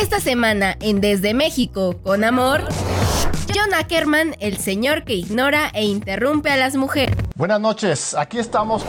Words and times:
Esta 0.00 0.18
semana 0.18 0.78
en 0.80 1.02
Desde 1.02 1.34
México 1.34 2.00
con 2.02 2.24
Amor, 2.24 2.66
John 3.54 3.74
Ackerman, 3.74 4.34
el 4.40 4.56
señor 4.56 5.04
que 5.04 5.12
ignora 5.12 5.70
e 5.74 5.84
interrumpe 5.84 6.50
a 6.50 6.56
las 6.56 6.74
mujeres. 6.74 7.14
Buenas 7.36 7.60
noches, 7.60 8.14
aquí 8.14 8.38
estamos. 8.38 8.82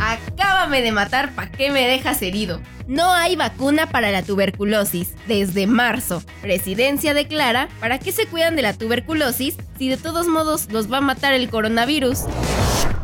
Acábame 0.00 0.82
de 0.82 0.90
matar, 0.90 1.36
¿pa' 1.36 1.52
qué 1.52 1.70
me 1.70 1.86
dejas 1.86 2.20
herido? 2.20 2.60
No 2.88 3.12
hay 3.12 3.36
vacuna 3.36 3.86
para 3.90 4.10
la 4.10 4.24
tuberculosis 4.24 5.14
desde 5.28 5.68
marzo. 5.68 6.20
Presidencia 6.42 7.14
declara, 7.14 7.68
¿para 7.78 8.00
qué 8.00 8.10
se 8.10 8.26
cuidan 8.26 8.56
de 8.56 8.62
la 8.62 8.72
tuberculosis 8.72 9.54
si 9.78 9.88
de 9.88 9.98
todos 9.98 10.26
modos 10.26 10.66
los 10.72 10.92
va 10.92 10.98
a 10.98 11.02
matar 11.02 11.32
el 11.32 11.48
coronavirus? 11.48 12.24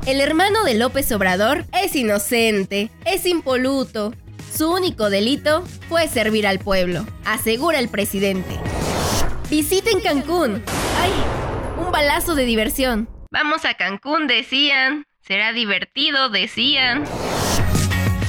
El 0.04 0.20
hermano 0.20 0.64
de 0.64 0.74
López 0.74 1.12
Obrador 1.12 1.64
es 1.80 1.94
inocente, 1.94 2.90
es 3.04 3.24
impoluto, 3.24 4.12
su 4.56 4.70
único 4.70 5.10
delito 5.10 5.64
fue 5.88 6.08
servir 6.08 6.46
al 6.46 6.60
pueblo, 6.60 7.06
asegura 7.24 7.78
el 7.78 7.88
presidente. 7.88 8.58
Visiten 9.50 10.00
Cancún. 10.00 10.62
¡Ay! 11.00 11.12
Un 11.84 11.90
balazo 11.90 12.34
de 12.34 12.44
diversión. 12.44 13.08
Vamos 13.30 13.64
a 13.64 13.74
Cancún, 13.74 14.26
decían. 14.26 15.06
Será 15.20 15.52
divertido, 15.52 16.28
decían. 16.28 17.04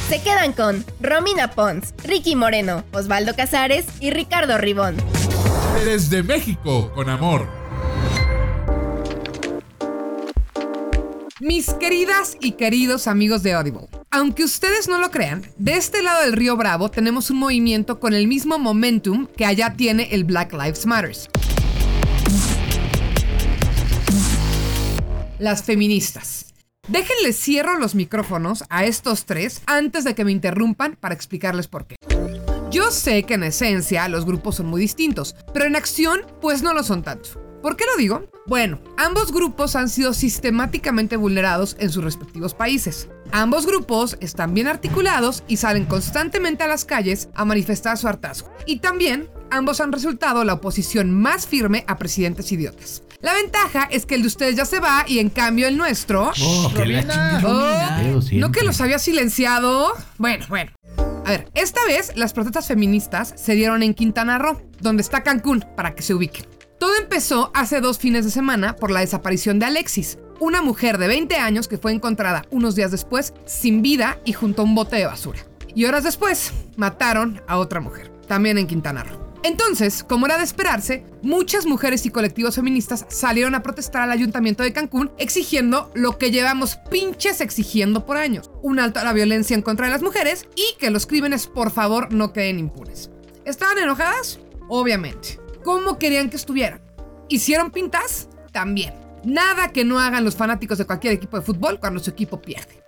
Se 0.09 0.21
quedan 0.21 0.53
con 0.53 0.85
Romina 0.99 1.51
Pons, 1.51 1.93
Ricky 2.03 2.35
Moreno, 2.35 2.83
Osvaldo 2.91 3.35
Casares 3.35 3.85
y 3.99 4.11
Ricardo 4.11 4.57
Ribón. 4.57 4.95
Desde 5.83 6.23
México 6.23 6.91
con 6.93 7.09
amor. 7.09 7.47
Mis 11.39 11.73
queridas 11.73 12.37
y 12.39 12.53
queridos 12.53 13.07
amigos 13.07 13.43
de 13.43 13.53
Audible, 13.53 13.87
aunque 14.15 14.45
ustedes 14.45 14.87
no 14.87 14.97
lo 14.97 15.11
crean, 15.11 15.45
de 15.57 15.73
este 15.73 16.01
lado 16.01 16.21
del 16.21 16.31
río 16.31 16.55
Bravo 16.55 16.89
tenemos 16.89 17.29
un 17.31 17.37
movimiento 17.37 17.99
con 17.99 18.13
el 18.13 18.27
mismo 18.27 18.57
momentum 18.57 19.27
que 19.27 19.45
allá 19.45 19.73
tiene 19.75 20.07
el 20.11 20.23
Black 20.23 20.53
Lives 20.53 20.85
Matters. 20.85 21.27
Las 25.37 25.63
feministas. 25.63 26.53
Déjenles 26.87 27.37
cierro 27.37 27.77
los 27.77 27.93
micrófonos 27.93 28.63
a 28.69 28.85
estos 28.85 29.25
tres 29.25 29.61
antes 29.65 30.05
de 30.05 30.15
que 30.15 30.23
me 30.23 30.31
interrumpan 30.31 30.95
para 30.95 31.13
explicarles 31.13 31.67
por 31.67 31.85
qué. 31.85 31.97
Yo 32.71 32.91
sé 32.91 33.23
que 33.23 33.33
en 33.33 33.43
esencia 33.43 34.07
los 34.07 34.25
grupos 34.25 34.55
son 34.55 34.67
muy 34.67 34.79
distintos, 34.79 35.35
pero 35.53 35.65
en 35.65 35.75
acción 35.75 36.21
pues 36.39 36.63
no 36.63 36.73
lo 36.73 36.83
son 36.83 37.03
tanto. 37.03 37.44
¿Por 37.65 37.77
qué 37.77 37.85
lo 37.91 37.97
digo? 37.97 38.29
Bueno, 38.45 38.79
ambos 38.95 39.31
grupos 39.31 39.75
han 39.75 39.89
sido 39.89 40.13
sistemáticamente 40.13 41.17
vulnerados 41.17 41.75
en 41.79 41.89
sus 41.89 42.03
respectivos 42.03 42.53
países. 42.53 43.09
Ambos 43.31 43.65
grupos 43.65 44.17
están 44.19 44.53
bien 44.53 44.67
articulados 44.67 45.43
y 45.47 45.57
salen 45.57 45.85
constantemente 45.85 46.61
a 46.61 46.67
las 46.67 46.85
calles 46.85 47.27
a 47.33 47.43
manifestar 47.43 47.97
su 47.97 48.07
hartazgo. 48.07 48.51
Y 48.67 48.81
también 48.81 49.31
ambos 49.49 49.81
han 49.81 49.91
resultado 49.91 50.43
la 50.43 50.53
oposición 50.53 51.09
más 51.09 51.47
firme 51.47 51.85
a 51.87 51.97
presidentes 51.97 52.51
idiotas. 52.51 53.01
La 53.19 53.33
ventaja 53.33 53.87
es 53.89 54.05
que 54.05 54.13
el 54.13 54.21
de 54.21 54.27
ustedes 54.27 54.55
ya 54.55 54.65
se 54.65 54.79
va 54.79 55.03
y 55.07 55.17
en 55.17 55.31
cambio 55.31 55.67
el 55.67 55.75
nuestro... 55.75 56.33
Oh, 56.39 56.71
que 56.71 56.85
la 56.85 57.41
Oh. 57.43 58.19
¿No 58.33 58.51
que 58.51 58.63
los 58.63 58.79
había 58.79 58.99
silenciado? 58.99 59.91
Bueno, 60.19 60.45
bueno. 60.49 60.71
A 61.25 61.31
ver, 61.31 61.49
esta 61.55 61.83
vez 61.87 62.11
las 62.15 62.33
protestas 62.33 62.67
feministas 62.67 63.33
se 63.35 63.55
dieron 63.55 63.81
en 63.81 63.95
Quintana 63.95 64.37
Roo, 64.37 64.61
donde 64.81 65.01
está 65.01 65.23
Cancún, 65.23 65.65
para 65.75 65.95
que 65.95 66.03
se 66.03 66.13
ubiquen. 66.13 66.54
Todo 66.79 66.95
empezó 66.97 67.51
hace 67.53 67.79
dos 67.79 67.99
fines 67.99 68.25
de 68.25 68.31
semana 68.31 68.75
por 68.75 68.91
la 68.91 68.99
desaparición 68.99 69.59
de 69.59 69.65
Alexis, 69.65 70.17
una 70.39 70.61
mujer 70.61 70.97
de 70.97 71.07
20 71.07 71.35
años 71.37 71.67
que 71.69 71.77
fue 71.77 71.93
encontrada 71.93 72.43
unos 72.51 72.75
días 72.75 72.91
después 72.91 73.33
sin 73.45 73.81
vida 73.81 74.19
y 74.25 74.33
junto 74.33 74.61
a 74.61 74.65
un 74.65 74.75
bote 74.75 74.97
de 74.97 75.05
basura. 75.05 75.39
Y 75.73 75.85
horas 75.85 76.03
después 76.03 76.51
mataron 76.75 77.41
a 77.47 77.57
otra 77.59 77.79
mujer, 77.79 78.11
también 78.27 78.57
en 78.57 78.67
Quintana 78.67 79.03
Roo. 79.03 79.25
Entonces, 79.43 80.03
como 80.03 80.25
era 80.25 80.37
de 80.37 80.43
esperarse, 80.43 81.05
muchas 81.21 81.65
mujeres 81.65 82.05
y 82.05 82.09
colectivos 82.09 82.55
feministas 82.55 83.05
salieron 83.09 83.55
a 83.55 83.61
protestar 83.61 84.01
al 84.01 84.11
ayuntamiento 84.11 84.63
de 84.63 84.73
Cancún 84.73 85.11
exigiendo 85.17 85.91
lo 85.93 86.17
que 86.17 86.31
llevamos 86.31 86.77
pinches 86.89 87.41
exigiendo 87.41 88.05
por 88.05 88.17
años, 88.17 88.49
un 88.63 88.79
alto 88.79 88.99
a 88.99 89.03
la 89.03 89.13
violencia 89.13 89.53
en 89.53 89.61
contra 89.61 89.85
de 89.85 89.93
las 89.93 90.01
mujeres 90.01 90.47
y 90.55 90.75
que 90.79 90.89
los 90.89 91.05
crímenes 91.05 91.47
por 91.47 91.71
favor 91.71 92.11
no 92.11 92.33
queden 92.33 92.59
impunes. 92.59 93.11
¿Estaban 93.45 93.77
enojadas? 93.77 94.39
Obviamente. 94.67 95.44
¿Cómo 95.65 95.97
querían 95.97 96.29
que 96.29 96.35
estuvieran? 96.35 96.79
¿Hicieron 97.27 97.71
pintas? 97.71 98.29
También. 98.51 98.93
Nada 99.23 99.71
que 99.71 99.83
no 99.83 99.99
hagan 99.99 100.23
los 100.23 100.35
fanáticos 100.35 100.77
de 100.77 100.85
cualquier 100.85 101.13
equipo 101.13 101.37
de 101.37 101.43
fútbol 101.43 101.79
cuando 101.79 101.99
su 101.99 102.11
equipo 102.11 102.39
pierde. 102.39 102.83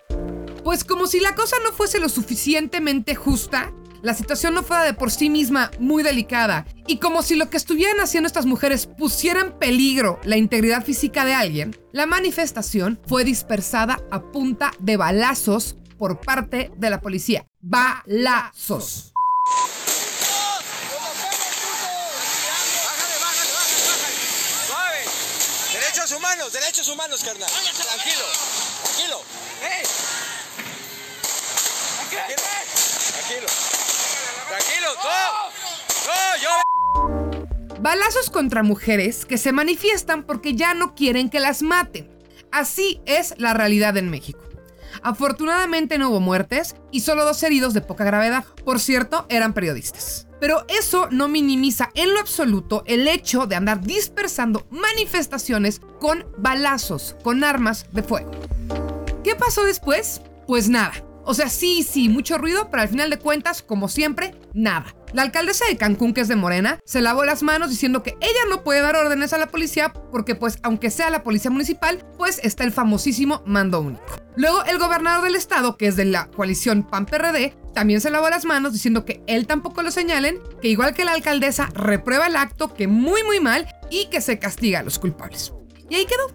Pues 0.64 0.84
como 0.84 1.08
si 1.08 1.20
la 1.20 1.34
cosa 1.34 1.56
no 1.64 1.74
fuese 1.74 2.00
lo 2.00 2.08
suficientemente 2.08 3.16
justa, 3.16 3.74
la 4.04 4.14
situación 4.14 4.54
no 4.54 4.62
fuera 4.62 4.84
de 4.84 4.94
por 4.94 5.10
sí 5.10 5.32
misma 5.32 5.72
muy 5.80 6.04
delicada, 6.04 6.68
y 6.86 7.00
como 7.00 7.24
si 7.24 7.36
lo 7.36 7.50
que 7.50 7.58
estuvieran 7.58 8.00
haciendo 8.00 8.28
estas 8.28 8.46
mujeres 8.46 8.86
pusiera 8.86 9.42
en 9.42 9.54
peligro 9.54 10.20
la 10.24 10.38
integridad 10.38 10.86
física 10.86 11.26
de 11.26 11.34
alguien, 11.34 11.76
la 11.94 12.06
manifestación 12.06 13.00
fue 13.08 13.24
dispersada 13.24 14.00
a 14.12 14.22
punta 14.22 14.72
de 14.78 14.98
balazos 14.98 15.78
por 15.98 16.20
parte 16.20 16.70
de 16.78 16.92
la 16.92 17.02
policía. 17.02 17.48
Balazos. 17.60 19.14
Derechos 26.54 26.88
humanos, 26.88 27.24
derechos 27.24 27.24
humanos, 27.24 27.24
carnal. 27.24 27.50
Tranquilo, 27.50 28.28
tranquilo. 28.84 29.22
Tranquilo. 32.10 32.38
Tranquilo. 33.12 33.48
Tranquilo, 34.48 34.88
no. 35.04 35.12
No, 36.08 36.38
yo. 36.42 37.82
Balazos 37.82 38.30
contra 38.30 38.64
mujeres 38.64 39.26
que 39.26 39.38
se 39.38 39.52
manifiestan 39.52 40.24
porque 40.24 40.56
ya 40.56 40.74
no 40.74 40.96
quieren 40.96 41.30
que 41.30 41.42
las 41.42 41.62
maten. 41.62 42.10
Así 42.52 43.02
es 43.06 43.34
la 43.38 43.54
realidad 43.54 43.98
en 43.98 44.10
México. 44.10 44.47
Afortunadamente 45.04 45.98
no 45.98 46.10
hubo 46.10 46.20
muertes 46.20 46.76
y 46.92 47.02
solo 47.02 47.26
dos 47.26 47.42
heridos 47.44 47.74
de 47.74 47.82
poca 47.82 48.04
gravedad. 48.04 48.46
Por 48.66 48.80
cierto, 48.80 49.26
eran 49.30 49.54
periodistas. 49.54 50.28
Pero 50.40 50.66
eso 50.68 51.08
no 51.12 51.28
minimiza 51.28 51.90
en 51.96 52.14
lo 52.14 52.20
absoluto 52.20 52.84
el 52.86 53.08
hecho 53.08 53.48
de 53.48 53.56
andar 53.56 53.82
dispersando 53.82 54.68
manifestaciones 54.70 55.82
con 56.00 56.26
balazos, 56.38 57.16
con 57.24 57.44
armas 57.44 57.88
de 57.92 58.04
fuego. 58.04 58.32
¿Qué 59.24 59.36
pasó 59.36 59.64
después? 59.64 60.22
Pues 60.46 60.70
nada. 60.70 60.94
O 61.26 61.34
sea, 61.34 61.50
sí, 61.50 61.84
sí, 61.84 62.08
mucho 62.08 62.38
ruido, 62.38 62.70
pero 62.72 62.84
al 62.84 62.90
final 62.90 63.10
de 63.10 63.20
cuentas, 63.20 63.62
como 63.62 63.90
siempre, 63.90 64.34
nada. 64.54 64.96
La 65.12 65.24
alcaldesa 65.24 65.66
de 65.66 65.76
Cancún, 65.76 66.14
que 66.14 66.22
es 66.22 66.30
de 66.30 66.38
Morena, 66.38 66.80
se 66.86 67.02
lavó 67.02 67.26
las 67.26 67.44
manos 67.44 67.70
diciendo 67.70 68.04
que 68.04 68.16
ella 68.22 68.40
no 68.50 68.64
puede 68.64 68.82
dar 68.82 68.96
órdenes 68.96 69.34
a 69.34 69.38
la 69.38 69.48
policía 69.48 69.92
porque 70.12 70.36
pues 70.36 70.60
aunque 70.64 70.90
sea 70.90 71.10
la 71.10 71.24
policía 71.24 71.52
municipal, 71.52 72.06
pues 72.18 72.40
está 72.44 72.64
el 72.64 72.72
famosísimo 72.72 73.42
mando 73.46 73.82
único. 73.82 74.27
Luego 74.38 74.64
el 74.66 74.78
gobernador 74.78 75.24
del 75.24 75.36
estado, 75.36 75.78
que 75.78 75.88
es 75.88 75.96
de 75.96 76.06
la 76.06 76.28
coalición 76.28 76.84
PAN-PRD, 76.84 77.58
también 77.74 78.02
se 78.02 78.12
lavó 78.12 78.30
las 78.30 78.46
manos 78.46 78.72
diciendo 78.72 79.04
que 79.04 79.24
él 79.26 79.48
tampoco 79.48 79.82
lo 79.82 79.90
señalen, 79.90 80.40
que 80.62 80.68
igual 80.68 80.94
que 80.94 81.06
la 81.06 81.14
alcaldesa 81.14 81.70
reprueba 81.74 82.28
el 82.28 82.36
acto, 82.36 82.74
que 82.74 82.88
muy 82.88 83.24
muy 83.24 83.40
mal 83.40 83.68
y 83.90 84.06
que 84.10 84.22
se 84.22 84.38
castiga 84.38 84.80
a 84.80 84.84
los 84.84 85.00
culpables. 85.00 85.54
Y 85.90 85.96
ahí 85.96 86.06
quedó. 86.06 86.28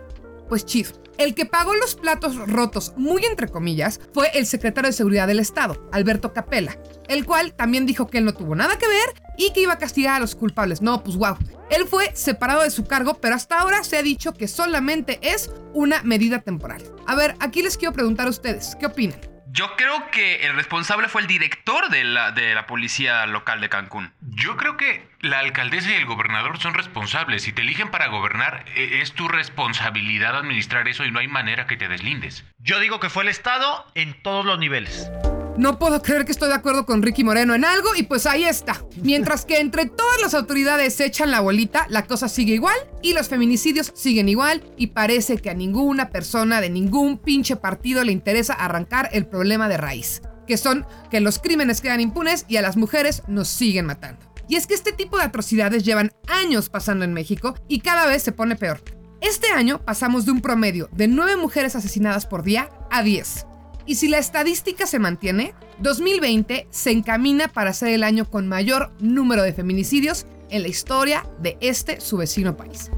Pues 0.49 0.67
chido. 0.67 1.02
El 1.19 1.35
que 1.35 1.47
pagó 1.47 1.75
los 1.75 1.95
platos 1.95 2.37
rotos, 2.49 2.95
muy 2.97 3.25
entre 3.25 3.49
comillas, 3.49 4.01
fue 4.13 4.31
el 4.35 4.47
secretario 4.47 4.89
de 4.89 4.97
Seguridad 4.97 5.27
del 5.27 5.41
Estado, 5.41 5.89
Alberto 5.93 6.33
Capella, 6.33 6.79
el 7.09 7.25
cual 7.27 7.53
también 7.53 7.87
dijo 7.87 8.07
que 8.07 8.19
él 8.19 8.25
no 8.25 8.35
tuvo 8.35 8.55
nada 8.55 8.79
que 8.79 8.89
ver 8.89 9.15
y 9.37 9.53
que 9.53 9.61
iba 9.61 9.75
a 9.75 9.79
castigar 9.79 10.17
a 10.17 10.21
los 10.21 10.35
culpables. 10.35 10.83
No, 10.83 11.03
pues 11.03 11.17
wow. 11.17 11.37
Él 11.71 11.87
fue 11.87 12.11
separado 12.15 12.63
de 12.63 12.71
su 12.71 12.85
cargo, 12.85 13.15
pero 13.21 13.35
hasta 13.35 13.61
ahora 13.61 13.85
se 13.85 13.97
ha 13.97 14.03
dicho 14.03 14.33
que 14.33 14.49
solamente 14.49 15.19
es 15.23 15.51
una 15.75 16.03
medida 16.03 16.41
temporal. 16.41 16.83
A 17.07 17.15
ver, 17.15 17.37
aquí 17.41 17.63
les 17.63 17.77
quiero 17.77 17.93
preguntar 17.93 18.27
a 18.27 18.31
ustedes, 18.31 18.77
¿qué 18.79 18.87
opinan? 18.87 19.32
Yo 19.55 19.77
creo 19.77 20.11
que 20.11 20.47
el 20.47 20.55
responsable 20.57 21.09
fue 21.09 21.21
el 21.21 21.27
director 21.27 21.91
de 21.91 22.05
la, 22.05 22.31
de 22.33 22.55
la 22.55 22.67
policía 22.67 23.27
local 23.27 23.61
de 23.61 23.69
Cancún. 23.69 24.11
Yo 24.23 24.57
creo 24.57 24.79
que 24.79 25.07
la 25.21 25.41
alcaldesa 25.41 25.91
y 25.91 25.95
el 25.95 26.07
gobernador 26.07 26.59
son 26.59 26.73
responsables. 26.73 27.43
Si 27.43 27.53
te 27.53 27.61
eligen 27.61 27.91
para 27.91 28.07
gobernar, 28.07 28.65
e- 28.75 29.03
es 29.03 29.13
tu 29.13 29.29
responsabilidad 29.29 30.37
administrar 30.39 30.89
eso 30.89 31.05
y 31.05 31.11
no 31.11 31.19
hay 31.19 31.29
manera 31.29 31.67
que 31.67 31.77
te 31.77 31.89
deslindes. 31.89 32.47
Yo 32.61 32.81
digo 32.81 32.99
que 32.99 33.11
fue 33.11 33.25
el 33.25 33.29
Estado 33.29 33.85
en 33.95 34.15
todos 34.23 34.47
los 34.47 34.59
niveles. 34.59 35.11
No 35.59 35.79
puedo 35.79 36.01
creer 36.01 36.25
que 36.25 36.33
estoy 36.33 36.49
de 36.49 36.55
acuerdo 36.55 36.87
con 36.87 37.03
Ricky 37.03 37.25
Moreno 37.25 37.55
en 37.55 37.67
algo 37.67 37.91
y 37.95 38.05
pues 38.05 38.25
ahí 38.25 38.45
está. 38.45 38.83
Mientras 39.03 39.45
que 39.45 39.61
entre 39.61 39.85
todas 39.85 40.21
las 40.23 40.33
autoridades 40.33 40.95
se 40.95 41.05
echan 41.05 41.31
la 41.31 41.41
bolita, 41.41 41.87
la 41.91 42.07
cosa 42.07 42.29
sigue 42.29 42.55
igual 42.55 42.77
y 43.03 43.13
los 43.13 43.29
feminicidios 43.29 43.93
siguen 43.95 44.31
igual 44.31 44.65
y 44.79 44.89
parece 44.89 45.37
que 45.37 45.51
a 45.51 45.55
ninguna 45.55 46.09
persona 46.09 46.63
de 46.63 46.71
ningún 46.71 47.19
pinche 47.19 47.57
partido 47.57 48.03
le 48.03 48.13
interesa 48.13 48.55
arrancar 48.55 49.11
el 49.13 49.27
problema 49.27 49.69
de 49.69 49.77
raíz, 49.77 50.23
que 50.47 50.57
son 50.57 50.87
que 51.11 51.21
los 51.21 51.39
crímenes 51.39 51.83
quedan 51.83 52.01
impunes 52.01 52.47
y 52.49 52.57
a 52.57 52.63
las 52.63 52.79
mujeres 52.79 53.23
nos 53.29 53.49
siguen 53.49 53.87
matando. 53.87 54.33
Y 54.49 54.57
es 54.57 54.67
que 54.67 54.75
este 54.75 54.93
tipo 54.93 55.19
de 55.19 55.25
atrocidades 55.25 55.85
llevan 55.85 56.13
años 56.29 56.71
pasando 56.71 57.05
en 57.05 57.13
México 57.13 57.55
y 57.69 57.81
cada 57.81 58.07
vez 58.07 58.23
se 58.23 58.33
pone 58.33 58.57
peor. 58.57 58.83
Este 59.21 59.53
año 59.53 59.85
pasamos 59.85 60.25
de 60.25 60.33
un 60.33 60.41
promedio 60.41 60.89
de 60.93 61.09
9 61.09 61.37
mujeres 61.37 61.77
asesinadas 61.77 62.25
por 62.25 62.43
día 62.43 62.71
a 62.91 63.03
10. 63.03 63.47
Y 63.87 63.97
si 63.97 64.09
la 64.09 64.19
estadística 64.19 64.87
se 64.87 64.99
mantiene, 64.99 65.55
2020 65.81 66.69
se 66.71 66.91
encamina 66.91 67.49
para 67.49 67.73
ser 67.73 67.89
el 67.89 68.05
año 68.05 68.31
con 68.31 68.49
mayor 68.49 68.93
número 69.01 69.43
de 69.43 69.53
feminicidios 69.53 70.27
en 70.51 70.63
la 70.63 70.69
historia 70.69 71.27
de 71.41 71.57
este 71.61 72.01
su 72.01 72.19
vecino 72.19 72.57
país. 72.57 72.91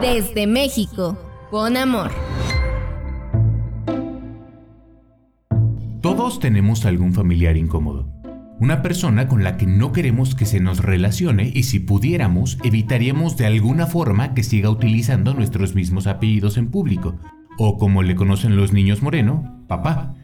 Desde 0.00 0.46
México, 0.46 1.18
con 1.50 1.76
amor. 1.76 2.12
Todos 6.02 6.38
tenemos 6.38 6.84
algún 6.84 7.14
familiar 7.14 7.56
incómodo. 7.56 8.08
Una 8.60 8.80
persona 8.80 9.26
con 9.26 9.42
la 9.42 9.56
que 9.56 9.66
no 9.66 9.92
queremos 9.92 10.34
que 10.34 10.46
se 10.46 10.60
nos 10.60 10.78
relacione 10.78 11.50
y 11.52 11.64
si 11.64 11.80
pudiéramos 11.80 12.58
evitaríamos 12.62 13.36
de 13.36 13.46
alguna 13.46 13.86
forma 13.86 14.32
que 14.32 14.42
siga 14.42 14.70
utilizando 14.70 15.34
nuestros 15.34 15.74
mismos 15.74 16.06
apellidos 16.06 16.56
en 16.56 16.70
público. 16.70 17.18
O 17.58 17.78
como 17.78 18.02
le 18.02 18.14
conocen 18.14 18.56
los 18.56 18.72
niños 18.72 19.02
moreno, 19.02 19.64
papá. 19.68 20.14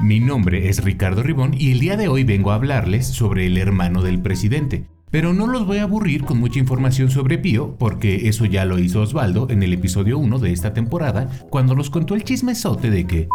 Mi 0.00 0.20
nombre 0.20 0.68
es 0.68 0.82
Ricardo 0.82 1.22
Ribón 1.22 1.52
y 1.54 1.72
el 1.72 1.80
día 1.80 1.96
de 1.96 2.08
hoy 2.08 2.24
vengo 2.24 2.52
a 2.52 2.54
hablarles 2.54 3.06
sobre 3.06 3.46
el 3.46 3.58
hermano 3.58 4.02
del 4.02 4.22
presidente. 4.22 4.86
Pero 5.10 5.34
no 5.34 5.46
los 5.46 5.66
voy 5.66 5.78
a 5.78 5.82
aburrir 5.82 6.24
con 6.24 6.38
mucha 6.38 6.58
información 6.58 7.10
sobre 7.10 7.36
Pío, 7.36 7.76
porque 7.78 8.28
eso 8.28 8.44
ya 8.44 8.64
lo 8.64 8.78
hizo 8.78 9.02
Osvaldo 9.02 9.48
en 9.50 9.62
el 9.62 9.72
episodio 9.72 10.16
1 10.18 10.38
de 10.38 10.52
esta 10.52 10.72
temporada, 10.72 11.28
cuando 11.50 11.74
nos 11.74 11.90
contó 11.90 12.14
el 12.14 12.24
chismesote 12.24 12.90
de 12.90 13.06
que 13.06 13.28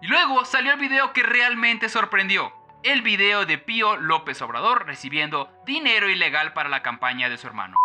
Y 0.00 0.06
luego 0.06 0.44
salió 0.44 0.72
el 0.72 0.80
video 0.80 1.12
que 1.12 1.24
realmente 1.24 1.88
sorprendió. 1.88 2.52
El 2.84 3.02
video 3.02 3.44
de 3.44 3.58
Pío 3.58 3.96
López 3.96 4.40
Obrador 4.40 4.86
recibiendo 4.86 5.50
dinero 5.66 6.08
ilegal 6.08 6.52
para 6.52 6.68
la 6.68 6.82
campaña 6.82 7.28
de 7.28 7.36
su 7.36 7.48
hermano. 7.48 7.76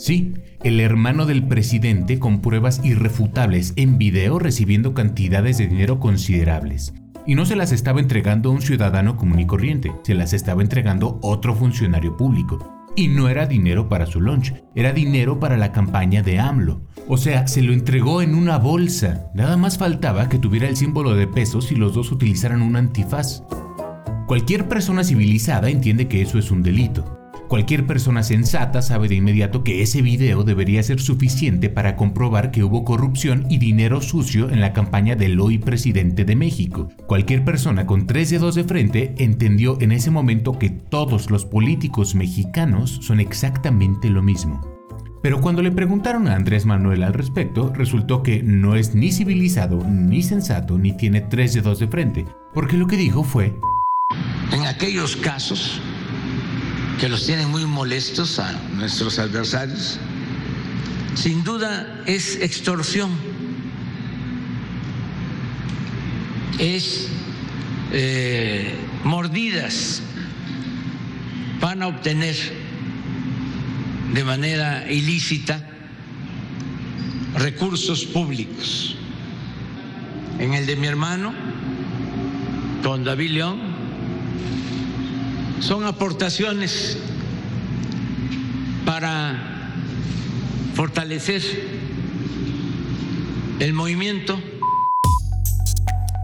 Sí, 0.00 0.32
el 0.62 0.80
hermano 0.80 1.26
del 1.26 1.46
presidente 1.46 2.18
con 2.18 2.40
pruebas 2.40 2.80
irrefutables 2.82 3.74
en 3.76 3.98
video 3.98 4.38
recibiendo 4.38 4.94
cantidades 4.94 5.58
de 5.58 5.66
dinero 5.66 6.00
considerables. 6.00 6.94
Y 7.26 7.34
no 7.34 7.44
se 7.44 7.54
las 7.54 7.70
estaba 7.70 8.00
entregando 8.00 8.48
a 8.48 8.54
un 8.54 8.62
ciudadano 8.62 9.18
común 9.18 9.40
y 9.40 9.46
corriente, 9.46 9.92
se 10.02 10.14
las 10.14 10.32
estaba 10.32 10.62
entregando 10.62 11.18
otro 11.20 11.54
funcionario 11.54 12.16
público. 12.16 12.86
Y 12.96 13.08
no 13.08 13.28
era 13.28 13.44
dinero 13.44 13.90
para 13.90 14.06
su 14.06 14.22
lunch, 14.22 14.54
era 14.74 14.94
dinero 14.94 15.38
para 15.38 15.58
la 15.58 15.70
campaña 15.70 16.22
de 16.22 16.38
AMLO. 16.38 16.80
O 17.06 17.18
sea, 17.18 17.46
se 17.46 17.60
lo 17.60 17.74
entregó 17.74 18.22
en 18.22 18.34
una 18.34 18.56
bolsa. 18.56 19.30
Nada 19.34 19.58
más 19.58 19.76
faltaba 19.76 20.30
que 20.30 20.38
tuviera 20.38 20.66
el 20.66 20.78
símbolo 20.78 21.14
de 21.14 21.26
pesos 21.26 21.72
y 21.72 21.76
los 21.76 21.92
dos 21.92 22.10
utilizaran 22.10 22.62
un 22.62 22.76
antifaz. 22.76 23.42
Cualquier 24.26 24.66
persona 24.66 25.04
civilizada 25.04 25.68
entiende 25.68 26.08
que 26.08 26.22
eso 26.22 26.38
es 26.38 26.50
un 26.50 26.62
delito. 26.62 27.19
Cualquier 27.50 27.84
persona 27.84 28.22
sensata 28.22 28.80
sabe 28.80 29.08
de 29.08 29.16
inmediato 29.16 29.64
que 29.64 29.82
ese 29.82 30.02
video 30.02 30.44
debería 30.44 30.84
ser 30.84 31.00
suficiente 31.00 31.68
para 31.68 31.96
comprobar 31.96 32.52
que 32.52 32.62
hubo 32.62 32.84
corrupción 32.84 33.44
y 33.50 33.58
dinero 33.58 34.00
sucio 34.00 34.50
en 34.50 34.60
la 34.60 34.72
campaña 34.72 35.16
del 35.16 35.40
hoy 35.40 35.58
presidente 35.58 36.24
de 36.24 36.36
México. 36.36 36.90
Cualquier 37.08 37.44
persona 37.44 37.86
con 37.86 38.06
tres 38.06 38.30
dedos 38.30 38.54
de 38.54 38.62
frente 38.62 39.16
entendió 39.18 39.76
en 39.80 39.90
ese 39.90 40.12
momento 40.12 40.60
que 40.60 40.70
todos 40.70 41.28
los 41.28 41.44
políticos 41.44 42.14
mexicanos 42.14 43.00
son 43.02 43.18
exactamente 43.18 44.10
lo 44.10 44.22
mismo. 44.22 44.60
Pero 45.20 45.40
cuando 45.40 45.60
le 45.60 45.72
preguntaron 45.72 46.28
a 46.28 46.36
Andrés 46.36 46.66
Manuel 46.66 47.02
al 47.02 47.14
respecto, 47.14 47.72
resultó 47.74 48.22
que 48.22 48.44
no 48.44 48.76
es 48.76 48.94
ni 48.94 49.10
civilizado, 49.10 49.84
ni 49.88 50.22
sensato, 50.22 50.78
ni 50.78 50.96
tiene 50.96 51.20
tres 51.20 51.54
dedos 51.54 51.80
de 51.80 51.88
frente, 51.88 52.26
porque 52.54 52.76
lo 52.76 52.86
que 52.86 52.96
dijo 52.96 53.24
fue... 53.24 53.58
En 54.52 54.66
aquellos 54.66 55.16
casos 55.16 55.80
que 57.00 57.08
los 57.08 57.24
tienen 57.24 57.50
muy 57.50 57.64
molestos 57.64 58.38
a 58.38 58.52
nuestros 58.74 59.18
adversarios, 59.18 59.98
sin 61.14 61.42
duda 61.42 62.02
es 62.04 62.36
extorsión, 62.36 63.10
es 66.58 67.08
eh, 67.92 68.74
mordidas, 69.02 70.02
van 71.58 71.82
a 71.82 71.86
obtener 71.86 72.36
de 74.12 74.22
manera 74.22 74.92
ilícita 74.92 75.66
recursos 77.34 78.04
públicos. 78.04 78.96
En 80.38 80.52
el 80.52 80.66
de 80.66 80.76
mi 80.76 80.86
hermano, 80.86 81.32
con 82.82 83.04
David 83.04 83.30
León, 83.30 83.58
son 85.60 85.84
aportaciones 85.84 86.98
para 88.84 89.72
fortalecer 90.74 91.42
el 93.60 93.72
movimiento. 93.72 94.40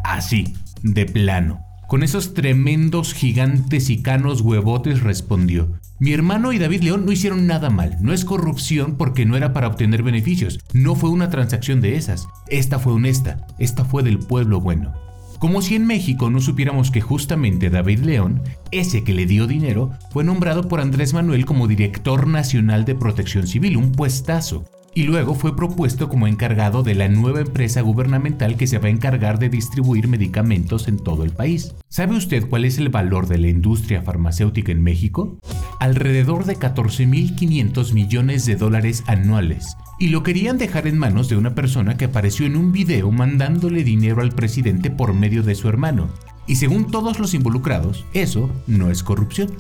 Así, 0.05 0.55
de 0.83 1.07
plano. 1.07 1.61
Con 1.87 2.03
esos 2.03 2.35
tremendos 2.35 3.15
gigantes 3.15 3.91
y 3.91 4.03
canos 4.03 4.41
huevotes 4.41 5.03
respondió. 5.03 5.69
Mi 6.01 6.13
hermano 6.13 6.53
y 6.53 6.59
David 6.59 6.83
León 6.83 7.07
no 7.07 7.13
hicieron 7.13 7.47
nada 7.47 7.71
mal. 7.71 7.97
No 8.01 8.13
es 8.13 8.25
corrupción 8.25 8.97
porque 8.97 9.25
no 9.25 9.37
era 9.37 9.53
para 9.53 9.69
obtener 9.69 10.03
beneficios. 10.03 10.59
No 10.73 10.97
fue 10.97 11.11
una 11.11 11.31
transacción 11.31 11.81
de 11.81 11.97
esas. 11.97 12.27
Esta 12.49 12.79
fue 12.79 12.95
honesta. 12.95 13.47
Esta 13.59 13.85
fue 13.85 14.03
del 14.03 14.19
pueblo 14.19 14.61
bueno. 14.61 15.06
Como 15.39 15.61
si 15.61 15.75
en 15.75 15.87
México 15.87 16.31
no 16.31 16.41
supiéramos 16.41 16.91
que 16.91 17.03
justamente 17.03 17.69
David 17.69 18.01
León, 18.01 18.43
ese 18.71 19.05
que 19.05 19.13
le 19.13 19.27
dio 19.27 19.47
dinero, 19.47 19.91
fue 20.11 20.25
nombrado 20.25 20.67
por 20.67 20.81
Andrés 20.81 21.13
Manuel 21.13 21.45
como 21.45 21.69
director 21.69 22.27
nacional 22.27 22.87
de 22.87 22.95
protección 22.95 23.47
civil, 23.47 23.77
un 23.77 23.93
puestazo. 23.93 24.65
Y 24.95 25.03
luego 25.03 25.35
fue 25.35 25.55
propuesto 25.55 26.09
como 26.09 26.27
encargado 26.27 26.83
de 26.83 26.95
la 26.95 27.09
nueva 27.09 27.41
empresa 27.41 27.83
gubernamental 27.83 28.57
que 28.57 28.67
se 28.67 28.79
va 28.79 28.87
a 28.87 28.91
encargar 28.91 29.39
de 29.39 29.51
distribuir 29.51 30.09
medicamentos 30.09 30.89
en 30.89 30.97
todo 30.97 31.23
el 31.23 31.33
país. 31.33 31.75
¿Sabe 31.91 32.17
usted 32.17 32.49
cuál 32.49 32.65
es 32.65 32.79
el 32.79 32.89
valor 32.89 33.29
de 33.29 33.37
la 33.37 33.49
industria 33.49 34.01
farmacéutica 34.01 34.73
en 34.73 34.83
México? 34.83 35.39
Alrededor 35.81 36.47
de 36.47 36.57
14.500 36.57 37.93
millones 37.93 38.47
de 38.47 38.57
dólares 38.57 39.05
anuales 39.07 39.77
y 39.99 40.09
lo 40.09 40.23
querían 40.23 40.59
dejar 40.59 40.87
en 40.87 40.99
manos 40.99 41.29
de 41.29 41.37
una 41.37 41.55
persona 41.55 41.97
que 41.97 42.07
apareció 42.07 42.47
en 42.47 42.57
un 42.57 42.73
video 42.73 43.11
mandándole 43.11 43.85
dinero 43.85 44.23
al 44.23 44.33
presidente 44.33 44.91
por 44.91 45.15
medio 45.15 45.43
de 45.43 45.55
su 45.55 45.69
hermano. 45.69 46.09
Y 46.47 46.57
según 46.57 46.91
todos 46.91 47.19
los 47.19 47.35
involucrados, 47.35 48.05
eso 48.13 48.51
no 48.67 48.91
es 48.91 49.03
corrupción. 49.03 49.51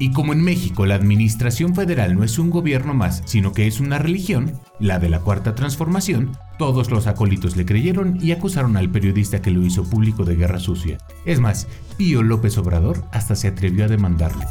Y 0.00 0.12
como 0.12 0.32
en 0.32 0.42
México 0.42 0.86
la 0.86 0.94
administración 0.94 1.74
federal 1.74 2.14
no 2.14 2.22
es 2.22 2.38
un 2.38 2.50
gobierno 2.50 2.94
más, 2.94 3.22
sino 3.24 3.52
que 3.52 3.66
es 3.66 3.80
una 3.80 3.98
religión, 3.98 4.52
la 4.78 5.00
de 5.00 5.08
la 5.08 5.20
Cuarta 5.20 5.56
Transformación, 5.56 6.36
todos 6.56 6.90
los 6.90 7.08
acólitos 7.08 7.56
le 7.56 7.66
creyeron 7.66 8.18
y 8.22 8.30
acusaron 8.30 8.76
al 8.76 8.90
periodista 8.90 9.42
que 9.42 9.50
lo 9.50 9.64
hizo 9.64 9.88
público 9.90 10.24
de 10.24 10.36
guerra 10.36 10.60
sucia. 10.60 10.98
Es 11.24 11.40
más, 11.40 11.66
Pío 11.96 12.22
López 12.22 12.56
Obrador 12.58 13.04
hasta 13.10 13.34
se 13.34 13.48
atrevió 13.48 13.86
a 13.86 13.88
demandarle. 13.88 14.44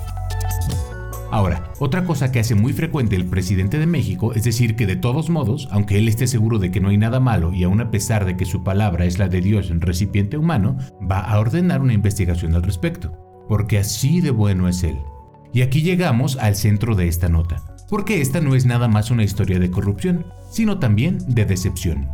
Ahora, 1.29 1.73
otra 1.79 2.05
cosa 2.05 2.31
que 2.31 2.39
hace 2.39 2.55
muy 2.55 2.71
frecuente 2.71 3.15
el 3.15 3.25
presidente 3.25 3.79
de 3.79 3.85
México 3.85 4.33
es 4.33 4.43
decir 4.43 4.75
que 4.75 4.85
de 4.85 4.95
todos 4.95 5.29
modos, 5.29 5.67
aunque 5.71 5.97
él 5.97 6.07
esté 6.07 6.25
seguro 6.25 6.57
de 6.57 6.71
que 6.71 6.79
no 6.79 6.89
hay 6.89 6.97
nada 6.97 7.19
malo 7.19 7.51
y 7.53 7.63
aun 7.63 7.81
a 7.81 7.91
pesar 7.91 8.25
de 8.25 8.37
que 8.37 8.45
su 8.45 8.63
palabra 8.63 9.05
es 9.05 9.19
la 9.19 9.27
de 9.27 9.41
Dios 9.41 9.69
en 9.69 9.81
recipiente 9.81 10.37
humano, 10.37 10.77
va 10.99 11.19
a 11.19 11.39
ordenar 11.39 11.81
una 11.81 11.93
investigación 11.93 12.55
al 12.55 12.63
respecto, 12.63 13.11
porque 13.49 13.77
así 13.77 14.21
de 14.21 14.31
bueno 14.31 14.69
es 14.69 14.83
él. 14.83 14.97
Y 15.53 15.61
aquí 15.61 15.81
llegamos 15.81 16.37
al 16.37 16.55
centro 16.55 16.95
de 16.95 17.07
esta 17.07 17.27
nota, 17.27 17.75
porque 17.89 18.21
esta 18.21 18.39
no 18.39 18.55
es 18.55 18.65
nada 18.65 18.87
más 18.87 19.11
una 19.11 19.23
historia 19.23 19.59
de 19.59 19.71
corrupción, 19.71 20.25
sino 20.49 20.79
también 20.79 21.17
de 21.27 21.45
decepción. 21.45 22.07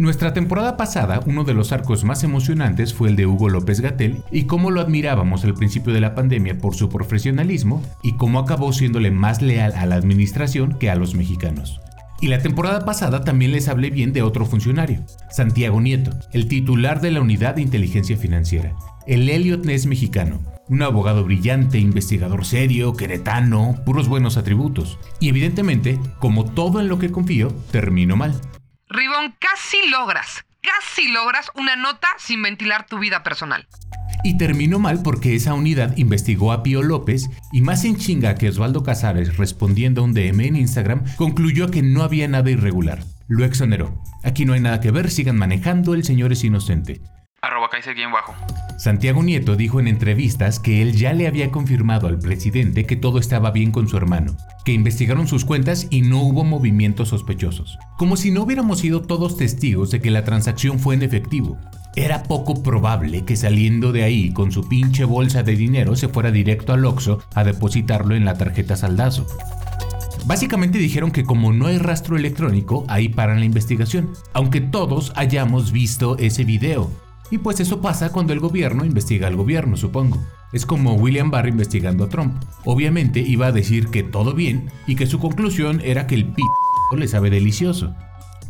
Nuestra 0.00 0.32
temporada 0.32 0.78
pasada, 0.78 1.20
uno 1.26 1.44
de 1.44 1.52
los 1.52 1.72
arcos 1.72 2.04
más 2.04 2.24
emocionantes 2.24 2.94
fue 2.94 3.10
el 3.10 3.16
de 3.16 3.26
Hugo 3.26 3.50
López 3.50 3.82
Gatel 3.82 4.22
y 4.32 4.44
cómo 4.44 4.70
lo 4.70 4.80
admirábamos 4.80 5.44
al 5.44 5.52
principio 5.52 5.92
de 5.92 6.00
la 6.00 6.14
pandemia 6.14 6.56
por 6.56 6.74
su 6.74 6.88
profesionalismo 6.88 7.82
y 8.02 8.14
cómo 8.14 8.38
acabó 8.38 8.72
siéndole 8.72 9.10
más 9.10 9.42
leal 9.42 9.74
a 9.76 9.84
la 9.84 9.96
administración 9.96 10.78
que 10.78 10.88
a 10.88 10.94
los 10.94 11.14
mexicanos. 11.14 11.82
Y 12.18 12.28
la 12.28 12.40
temporada 12.40 12.86
pasada 12.86 13.24
también 13.24 13.52
les 13.52 13.68
hablé 13.68 13.90
bien 13.90 14.14
de 14.14 14.22
otro 14.22 14.46
funcionario, 14.46 15.04
Santiago 15.30 15.82
Nieto, 15.82 16.12
el 16.32 16.48
titular 16.48 17.02
de 17.02 17.10
la 17.10 17.20
Unidad 17.20 17.56
de 17.56 17.62
Inteligencia 17.62 18.16
Financiera, 18.16 18.72
el 19.06 19.28
Elliot 19.28 19.66
Ness 19.66 19.84
mexicano, 19.84 20.40
un 20.70 20.80
abogado 20.80 21.24
brillante, 21.24 21.78
investigador 21.78 22.46
serio, 22.46 22.94
queretano, 22.94 23.76
puros 23.84 24.08
buenos 24.08 24.38
atributos. 24.38 24.98
Y 25.18 25.28
evidentemente, 25.28 25.98
como 26.20 26.46
todo 26.46 26.80
en 26.80 26.88
lo 26.88 26.98
que 26.98 27.10
confío, 27.10 27.48
termino 27.70 28.16
mal. 28.16 28.40
Ribón, 28.92 29.36
casi 29.38 29.76
logras, 29.88 30.44
casi 30.62 31.12
logras 31.12 31.52
una 31.54 31.76
nota 31.76 32.08
sin 32.18 32.42
ventilar 32.42 32.86
tu 32.86 32.98
vida 32.98 33.22
personal. 33.22 33.68
Y 34.24 34.36
terminó 34.36 34.80
mal 34.80 35.00
porque 35.04 35.36
esa 35.36 35.54
unidad 35.54 35.96
investigó 35.96 36.50
a 36.50 36.64
Pío 36.64 36.82
López 36.82 37.30
y 37.52 37.60
más 37.60 37.84
en 37.84 37.96
chinga 37.96 38.34
que 38.34 38.48
Osvaldo 38.48 38.82
Casares 38.82 39.36
respondiendo 39.36 40.00
a 40.00 40.04
un 40.04 40.12
DM 40.12 40.40
en 40.40 40.56
Instagram 40.56 41.04
concluyó 41.14 41.70
que 41.70 41.82
no 41.82 42.02
había 42.02 42.26
nada 42.26 42.50
irregular. 42.50 43.04
Lo 43.28 43.44
exoneró. 43.44 44.02
Aquí 44.24 44.44
no 44.44 44.54
hay 44.54 44.60
nada 44.60 44.80
que 44.80 44.90
ver, 44.90 45.08
sigan 45.08 45.36
manejando, 45.36 45.94
el 45.94 46.02
señor 46.02 46.32
es 46.32 46.42
inocente. 46.42 47.00
Arroba. 47.42 47.70
Santiago 48.76 49.22
Nieto 49.22 49.56
dijo 49.56 49.80
en 49.80 49.88
entrevistas 49.88 50.58
que 50.58 50.82
él 50.82 50.94
ya 50.94 51.14
le 51.14 51.26
había 51.26 51.50
confirmado 51.50 52.06
al 52.06 52.18
presidente 52.18 52.84
que 52.84 52.96
todo 52.96 53.18
estaba 53.18 53.50
bien 53.50 53.72
con 53.72 53.88
su 53.88 53.96
hermano, 53.96 54.36
que 54.64 54.72
investigaron 54.72 55.26
sus 55.26 55.46
cuentas 55.46 55.86
y 55.88 56.02
no 56.02 56.20
hubo 56.20 56.44
movimientos 56.44 57.08
sospechosos. 57.08 57.78
Como 57.96 58.18
si 58.18 58.30
no 58.30 58.42
hubiéramos 58.42 58.80
sido 58.80 59.00
todos 59.00 59.38
testigos 59.38 59.90
de 59.90 60.02
que 60.02 60.10
la 60.10 60.24
transacción 60.24 60.78
fue 60.78 60.94
en 60.94 61.02
efectivo. 61.02 61.58
Era 61.96 62.24
poco 62.24 62.62
probable 62.62 63.24
que 63.24 63.36
saliendo 63.36 63.92
de 63.92 64.04
ahí 64.04 64.34
con 64.34 64.52
su 64.52 64.68
pinche 64.68 65.04
bolsa 65.04 65.42
de 65.42 65.56
dinero 65.56 65.96
se 65.96 66.08
fuera 66.08 66.30
directo 66.30 66.74
al 66.74 66.84
Oxxo 66.84 67.22
a 67.34 67.42
depositarlo 67.42 68.14
en 68.14 68.26
la 68.26 68.34
tarjeta 68.34 68.76
saldazo. 68.76 69.26
Básicamente 70.26 70.78
dijeron 70.78 71.10
que 71.10 71.24
como 71.24 71.54
no 71.54 71.68
hay 71.68 71.78
rastro 71.78 72.18
electrónico, 72.18 72.84
ahí 72.88 73.08
paran 73.08 73.40
la 73.40 73.46
investigación, 73.46 74.10
aunque 74.34 74.60
todos 74.60 75.12
hayamos 75.16 75.72
visto 75.72 76.18
ese 76.18 76.44
video. 76.44 76.90
Y 77.30 77.38
pues 77.38 77.60
eso 77.60 77.80
pasa 77.80 78.10
cuando 78.10 78.32
el 78.32 78.40
gobierno 78.40 78.84
investiga 78.84 79.28
al 79.28 79.36
gobierno, 79.36 79.76
supongo. 79.76 80.18
Es 80.52 80.66
como 80.66 80.94
William 80.94 81.30
Barr 81.30 81.48
investigando 81.48 82.04
a 82.04 82.08
Trump. 82.08 82.42
Obviamente 82.64 83.20
iba 83.20 83.46
a 83.46 83.52
decir 83.52 83.88
que 83.88 84.02
todo 84.02 84.34
bien 84.34 84.70
y 84.86 84.96
que 84.96 85.06
su 85.06 85.20
conclusión 85.20 85.80
era 85.84 86.06
que 86.06 86.16
el 86.16 86.26
p 86.26 86.42
le 86.96 87.06
sabe 87.06 87.30
delicioso. 87.30 87.94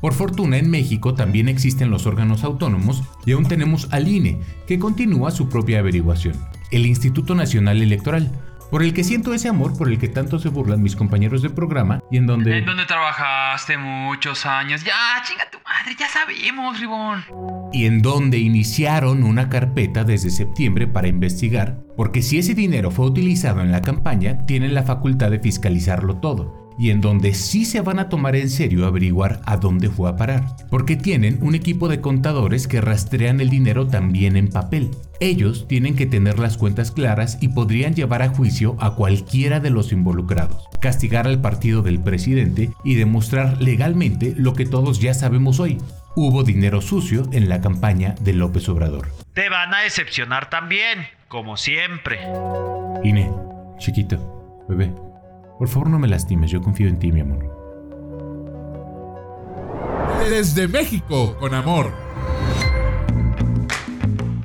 Por 0.00 0.14
fortuna 0.14 0.56
en 0.56 0.70
México 0.70 1.12
también 1.12 1.48
existen 1.48 1.90
los 1.90 2.06
órganos 2.06 2.42
autónomos 2.42 3.02
y 3.26 3.32
aún 3.32 3.44
tenemos 3.44 3.88
al 3.90 4.08
INE, 4.08 4.40
que 4.66 4.78
continúa 4.78 5.30
su 5.30 5.50
propia 5.50 5.80
averiguación. 5.80 6.34
El 6.70 6.86
Instituto 6.86 7.34
Nacional 7.34 7.82
Electoral, 7.82 8.32
por 8.70 8.82
el 8.82 8.94
que 8.94 9.04
siento 9.04 9.34
ese 9.34 9.48
amor 9.48 9.76
por 9.76 9.88
el 9.88 9.98
que 9.98 10.08
tanto 10.08 10.38
se 10.38 10.48
burlan 10.48 10.82
mis 10.82 10.96
compañeros 10.96 11.42
de 11.42 11.50
programa 11.50 12.00
y 12.10 12.16
en 12.16 12.26
donde... 12.26 12.58
En 12.58 12.66
donde 12.66 12.86
trabajaste 12.86 13.76
muchos 13.76 14.46
años. 14.46 14.84
Ya, 14.84 15.22
chinga 15.24 15.50
tu 15.50 15.58
madre, 15.58 15.96
ya 15.98 16.08
sabemos, 16.08 16.78
Ribón. 16.78 17.24
Y 17.72 17.86
en 17.86 18.02
donde 18.02 18.38
iniciaron 18.38 19.22
una 19.22 19.48
carpeta 19.48 20.04
desde 20.04 20.30
septiembre 20.30 20.86
para 20.86 21.08
investigar, 21.08 21.78
porque 21.96 22.22
si 22.22 22.38
ese 22.38 22.54
dinero 22.54 22.90
fue 22.90 23.06
utilizado 23.06 23.60
en 23.60 23.72
la 23.72 23.82
campaña, 23.82 24.44
tienen 24.46 24.74
la 24.74 24.82
facultad 24.82 25.30
de 25.30 25.40
fiscalizarlo 25.40 26.16
todo 26.16 26.59
y 26.80 26.90
en 26.90 27.02
donde 27.02 27.34
sí 27.34 27.66
se 27.66 27.82
van 27.82 27.98
a 27.98 28.08
tomar 28.08 28.34
en 28.36 28.48
serio 28.48 28.86
averiguar 28.86 29.42
a 29.44 29.58
dónde 29.58 29.90
fue 29.90 30.08
a 30.08 30.16
parar, 30.16 30.56
porque 30.70 30.96
tienen 30.96 31.38
un 31.42 31.54
equipo 31.54 31.88
de 31.88 32.00
contadores 32.00 32.66
que 32.66 32.80
rastrean 32.80 33.38
el 33.42 33.50
dinero 33.50 33.86
también 33.86 34.34
en 34.34 34.48
papel. 34.48 34.90
Ellos 35.20 35.68
tienen 35.68 35.94
que 35.94 36.06
tener 36.06 36.38
las 36.38 36.56
cuentas 36.56 36.90
claras 36.90 37.36
y 37.42 37.48
podrían 37.48 37.94
llevar 37.94 38.22
a 38.22 38.30
juicio 38.30 38.78
a 38.80 38.94
cualquiera 38.94 39.60
de 39.60 39.68
los 39.68 39.92
involucrados, 39.92 40.70
castigar 40.80 41.26
al 41.26 41.42
partido 41.42 41.82
del 41.82 42.00
presidente 42.00 42.70
y 42.82 42.94
demostrar 42.94 43.60
legalmente 43.60 44.32
lo 44.34 44.54
que 44.54 44.64
todos 44.64 45.00
ya 45.00 45.12
sabemos 45.12 45.60
hoy. 45.60 45.76
Hubo 46.16 46.44
dinero 46.44 46.80
sucio 46.80 47.28
en 47.32 47.50
la 47.50 47.60
campaña 47.60 48.14
de 48.22 48.32
López 48.32 48.66
Obrador. 48.70 49.08
Te 49.34 49.50
van 49.50 49.74
a 49.74 49.80
decepcionar 49.80 50.48
también, 50.48 51.06
como 51.28 51.58
siempre. 51.58 52.20
Ine, 53.04 53.30
chiquito, 53.78 54.64
bebé, 54.66 54.90
por 55.60 55.68
favor 55.68 55.90
no 55.90 55.98
me 55.98 56.08
lastimes, 56.08 56.50
yo 56.50 56.62
confío 56.62 56.88
en 56.88 56.98
ti, 56.98 57.12
mi 57.12 57.20
amor. 57.20 57.44
Desde 60.30 60.66
México, 60.68 61.36
con 61.38 61.52
amor. 61.52 61.92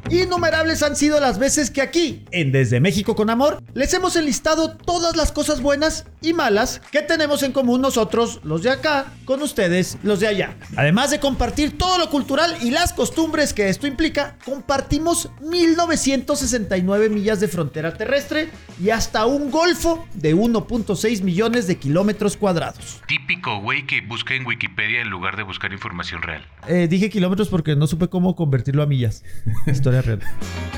Innumerables 0.09 0.83
han 0.83 0.97
sido 0.97 1.21
las 1.21 1.39
veces 1.39 1.71
que 1.71 1.81
aquí, 1.81 2.25
en 2.31 2.51
Desde 2.51 2.81
México 2.81 3.15
con 3.15 3.29
Amor, 3.29 3.63
les 3.73 3.93
hemos 3.93 4.17
enlistado 4.17 4.75
todas 4.75 5.15
las 5.15 5.31
cosas 5.31 5.61
buenas 5.61 6.05
y 6.25 6.33
malas 6.33 6.81
que 6.91 7.01
tenemos 7.01 7.43
en 7.43 7.51
común 7.51 7.81
nosotros, 7.81 8.39
los 8.43 8.63
de 8.63 8.71
acá, 8.71 9.13
con 9.25 9.41
ustedes, 9.41 9.97
los 10.03 10.19
de 10.19 10.27
allá. 10.27 10.55
Además 10.75 11.11
de 11.11 11.19
compartir 11.19 11.77
todo 11.77 11.97
lo 11.97 12.09
cultural 12.09 12.55
y 12.61 12.71
las 12.71 12.93
costumbres 12.93 13.53
que 13.53 13.69
esto 13.69 13.85
implica, 13.85 14.37
compartimos 14.43 15.29
1969 15.41 17.09
millas 17.09 17.39
de 17.39 17.47
frontera 17.47 17.95
terrestre 17.95 18.49
y 18.81 18.89
hasta 18.89 19.25
un 19.25 19.51
golfo 19.51 20.07
de 20.15 20.35
1.6 20.35 21.21
millones 21.21 21.67
de 21.67 21.77
kilómetros 21.77 22.37
cuadrados. 22.37 23.01
Típico 23.07 23.61
güey 23.61 23.85
que 23.85 24.01
busca 24.01 24.33
en 24.33 24.45
Wikipedia 24.45 25.01
en 25.01 25.09
lugar 25.09 25.37
de 25.37 25.43
buscar 25.43 25.73
información 25.73 26.21
real. 26.21 26.45
Eh, 26.67 26.87
dije 26.89 27.09
kilómetros 27.09 27.49
porque 27.49 27.75
no 27.75 27.85
supe 27.85 28.07
cómo 28.07 28.35
convertirlo 28.35 28.81
a 28.81 28.87
millas. 28.87 29.23
Historia 29.67 30.01
real. 30.01 30.21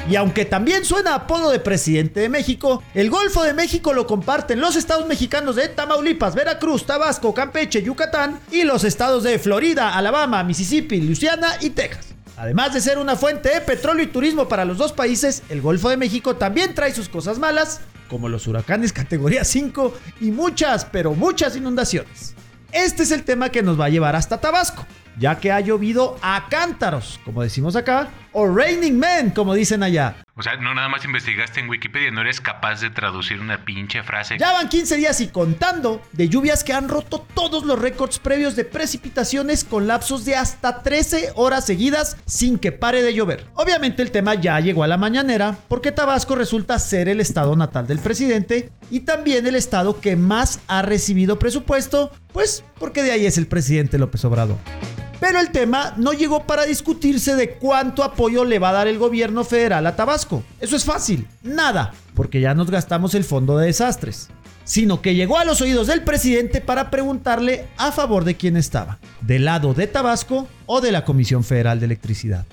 Y 0.10 0.16
aunque 0.16 0.46
también 0.46 0.84
suena 0.86 1.16
apodo 1.16 1.52
de 1.52 1.60
presidente 1.60 2.20
de 2.20 2.30
México, 2.30 2.84
el 2.94 3.10
Golfo 3.10 3.44
de 3.44 3.54
México 3.54 3.94
lo 3.94 4.08
comparten 4.08 4.60
los 4.60 4.76
estados 4.76 5.08
mexicanos 5.08 5.37
de 5.38 5.70
Tamaulipas, 5.70 6.34
Veracruz, 6.34 6.86
Tabasco, 6.86 7.32
Campeche, 7.32 7.84
Yucatán 7.84 8.40
y 8.52 8.64
los 8.64 8.84
estados 8.84 9.24
de 9.24 9.38
Florida, 9.38 9.96
Alabama, 9.96 10.44
Mississippi, 10.44 11.00
Luisiana 11.00 11.58
y 11.62 11.70
Texas. 11.70 12.08
Además 12.38 12.74
de 12.74 12.82
ser 12.82 12.98
una 12.98 13.16
fuente 13.16 13.50
de 13.50 13.62
petróleo 13.62 14.04
y 14.04 14.08
turismo 14.08 14.48
para 14.48 14.66
los 14.66 14.80
dos 14.80 14.94
países, 14.94 15.44
el 15.50 15.62
Golfo 15.62 15.90
de 15.90 15.98
México 15.98 16.36
también 16.36 16.74
trae 16.74 16.92
sus 16.92 17.08
cosas 17.08 17.38
malas, 17.38 17.82
como 18.10 18.30
los 18.30 18.48
huracanes 18.48 18.92
categoría 18.94 19.44
5 19.44 19.94
y 20.22 20.32
muchas, 20.32 20.86
pero 20.86 21.14
muchas 21.14 21.56
inundaciones. 21.56 22.34
Este 22.72 23.04
es 23.04 23.12
el 23.12 23.24
tema 23.24 23.50
que 23.50 23.62
nos 23.62 23.80
va 23.80 23.86
a 23.86 23.90
llevar 23.90 24.16
hasta 24.16 24.42
Tabasco, 24.42 24.86
ya 25.20 25.40
que 25.40 25.52
ha 25.52 25.60
llovido 25.60 26.18
a 26.24 26.48
cántaros, 26.50 27.20
como 27.24 27.44
decimos 27.44 27.76
acá, 27.76 28.10
o 28.40 28.46
raining 28.46 29.00
men, 29.00 29.32
como 29.32 29.56
dicen 29.56 29.82
allá. 29.82 30.16
O 30.36 30.44
sea, 30.44 30.58
no 30.58 30.76
nada 30.76 30.88
más 30.90 31.04
investigaste 31.04 31.60
en 31.60 31.70
Wikipedia, 31.70 32.12
no 32.12 32.22
eres 32.22 32.40
capaz 32.40 32.82
de 32.82 32.92
traducir 32.92 33.40
una 33.42 33.66
pinche 33.66 34.04
frase. 34.04 34.38
Ya 34.38 34.52
van 34.52 34.70
15 34.70 34.96
días 34.96 35.20
y 35.22 35.30
contando 35.30 36.04
de 36.12 36.30
lluvias 36.30 36.64
que 36.64 36.72
han 36.72 36.88
roto 36.88 37.26
todos 37.34 37.66
los 37.66 37.80
récords 37.80 38.20
previos 38.20 38.56
de 38.56 38.64
precipitaciones 38.64 39.64
con 39.64 39.88
lapsos 39.88 40.24
de 40.24 40.36
hasta 40.36 40.84
13 40.84 41.32
horas 41.34 41.66
seguidas 41.66 42.18
sin 42.28 42.60
que 42.60 42.72
pare 42.72 43.02
de 43.02 43.16
llover. 43.16 43.48
Obviamente 43.56 44.04
el 44.04 44.12
tema 44.12 44.36
ya 44.36 44.60
llegó 44.60 44.84
a 44.84 44.88
la 44.88 44.98
mañanera 44.98 45.58
porque 45.68 45.92
Tabasco 45.92 46.36
resulta 46.36 46.78
ser 46.78 47.10
el 47.10 47.20
estado 47.20 47.56
natal 47.56 47.88
del 47.88 47.98
presidente 47.98 48.70
y 48.92 49.00
también 49.00 49.48
el 49.48 49.56
estado 49.56 50.00
que 50.00 50.16
más 50.16 50.60
ha 50.68 50.84
recibido 50.84 51.40
presupuesto, 51.40 52.12
pues 52.34 52.64
porque 52.78 53.02
de 53.02 53.14
ahí 53.14 53.26
es 53.26 53.40
el 53.40 53.48
presidente 53.48 53.98
López 53.98 54.24
Obrador. 54.26 54.58
Pero 55.20 55.40
el 55.40 55.52
tema 55.52 55.94
no 55.98 56.14
llegó 56.14 56.46
para 56.46 56.66
discutirse 56.66 57.36
de 57.36 57.52
cuánto 57.56 58.04
apoyo 58.04 58.46
le 58.46 58.60
va 58.60 58.70
a 58.70 58.74
dar 58.74 58.88
el 58.88 59.00
gobierno 59.00 59.44
federal 59.44 59.88
a 59.88 59.96
Tabasco. 59.96 60.44
Eso 60.60 60.76
es 60.76 60.86
fácil, 60.86 61.28
nada, 61.42 61.94
porque 62.14 62.40
ya 62.40 62.54
nos 62.54 62.70
gastamos 62.70 63.16
el 63.16 63.24
fondo 63.24 63.58
de 63.58 63.68
desastres. 63.68 64.30
Sino 64.64 65.02
que 65.02 65.16
llegó 65.16 65.38
a 65.38 65.46
los 65.46 65.62
oídos 65.62 65.88
del 65.88 66.04
presidente 66.04 66.62
para 66.62 66.92
preguntarle 66.92 67.68
a 67.78 67.92
favor 67.92 68.26
de 68.26 68.36
quién 68.36 68.58
estaba, 68.58 69.00
del 69.22 69.46
lado 69.46 69.74
de 69.74 69.88
Tabasco 69.88 70.48
o 70.66 70.82
de 70.82 70.92
la 70.92 71.06
Comisión 71.06 71.44
Federal 71.44 71.80
de 71.80 71.86
Electricidad. 71.86 72.46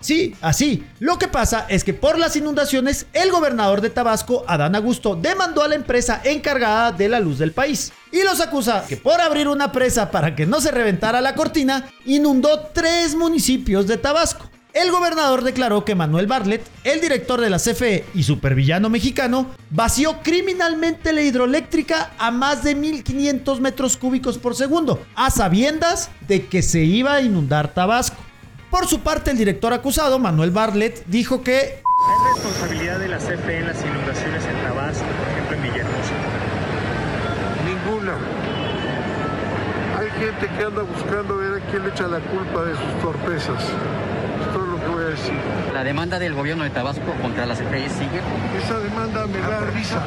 Sí, 0.00 0.34
así. 0.40 0.82
Lo 0.98 1.18
que 1.18 1.28
pasa 1.28 1.66
es 1.68 1.84
que 1.84 1.92
por 1.92 2.18
las 2.18 2.34
inundaciones, 2.34 3.06
el 3.12 3.30
gobernador 3.30 3.82
de 3.82 3.90
Tabasco, 3.90 4.44
Adán 4.48 4.74
Augusto, 4.74 5.14
demandó 5.14 5.62
a 5.62 5.68
la 5.68 5.74
empresa 5.74 6.22
encargada 6.24 6.90
de 6.90 7.08
la 7.08 7.20
luz 7.20 7.38
del 7.38 7.52
país 7.52 7.92
y 8.10 8.22
los 8.22 8.40
acusa 8.40 8.86
que 8.88 8.96
por 8.96 9.20
abrir 9.20 9.46
una 9.46 9.72
presa 9.72 10.10
para 10.10 10.34
que 10.34 10.46
no 10.46 10.60
se 10.60 10.70
reventara 10.70 11.20
la 11.20 11.34
cortina, 11.34 11.90
inundó 12.06 12.70
tres 12.72 13.14
municipios 13.14 13.86
de 13.86 13.98
Tabasco. 13.98 14.48
El 14.72 14.90
gobernador 14.92 15.42
declaró 15.42 15.84
que 15.84 15.96
Manuel 15.96 16.28
Bartlett, 16.28 16.64
el 16.84 17.00
director 17.00 17.40
de 17.40 17.50
la 17.50 17.58
CFE 17.58 18.04
y 18.14 18.22
supervillano 18.22 18.88
mexicano, 18.88 19.46
vació 19.68 20.22
criminalmente 20.22 21.12
la 21.12 21.22
hidroeléctrica 21.22 22.12
a 22.18 22.30
más 22.30 22.62
de 22.62 22.76
1500 22.76 23.60
metros 23.60 23.96
cúbicos 23.96 24.38
por 24.38 24.54
segundo, 24.54 25.02
a 25.16 25.30
sabiendas 25.30 26.08
de 26.26 26.46
que 26.46 26.62
se 26.62 26.84
iba 26.84 27.14
a 27.14 27.20
inundar 27.20 27.74
Tabasco. 27.74 28.29
Por 28.70 28.86
su 28.86 29.00
parte, 29.00 29.32
el 29.32 29.36
director 29.36 29.72
acusado, 29.72 30.18
Manuel 30.18 30.52
Bartlett, 30.52 31.04
dijo 31.06 31.42
que 31.42 31.82
¿Hay 32.00 32.34
responsabilidad 32.34 32.98
de 32.98 33.08
la 33.08 33.18
CFE 33.18 33.58
en 33.58 33.66
las 33.66 33.84
inundaciones 33.84 34.44
en 34.46 34.62
Tabasco, 34.62 35.04
por 35.04 35.28
ejemplo 35.28 35.56
en 35.56 35.62
Villahermosa? 35.62 36.14
Ninguna. 37.66 38.14
Hay 39.98 40.10
gente 40.18 40.48
que 40.56 40.64
anda 40.64 40.82
buscando 40.82 41.36
ver 41.36 41.60
a 41.60 41.66
quién 41.66 41.82
le 41.82 41.90
echa 41.90 42.06
la 42.06 42.20
culpa 42.20 42.62
de 42.62 42.74
sus 42.74 43.02
torpezas. 43.02 43.62
Es 43.62 44.52
todo 44.54 44.66
lo 44.66 44.80
que 44.80 44.86
voy 44.86 45.04
a 45.04 45.08
decir. 45.08 45.34
¿La 45.74 45.84
demanda 45.84 46.18
del 46.18 46.32
gobierno 46.32 46.64
de 46.64 46.70
Tabasco 46.70 47.12
contra 47.20 47.44
la 47.44 47.54
CFE 47.54 47.90
sigue? 47.90 48.20
Esa 48.64 48.78
demanda 48.78 49.26
me 49.26 49.40
da 49.40 49.60
risa. 49.60 50.02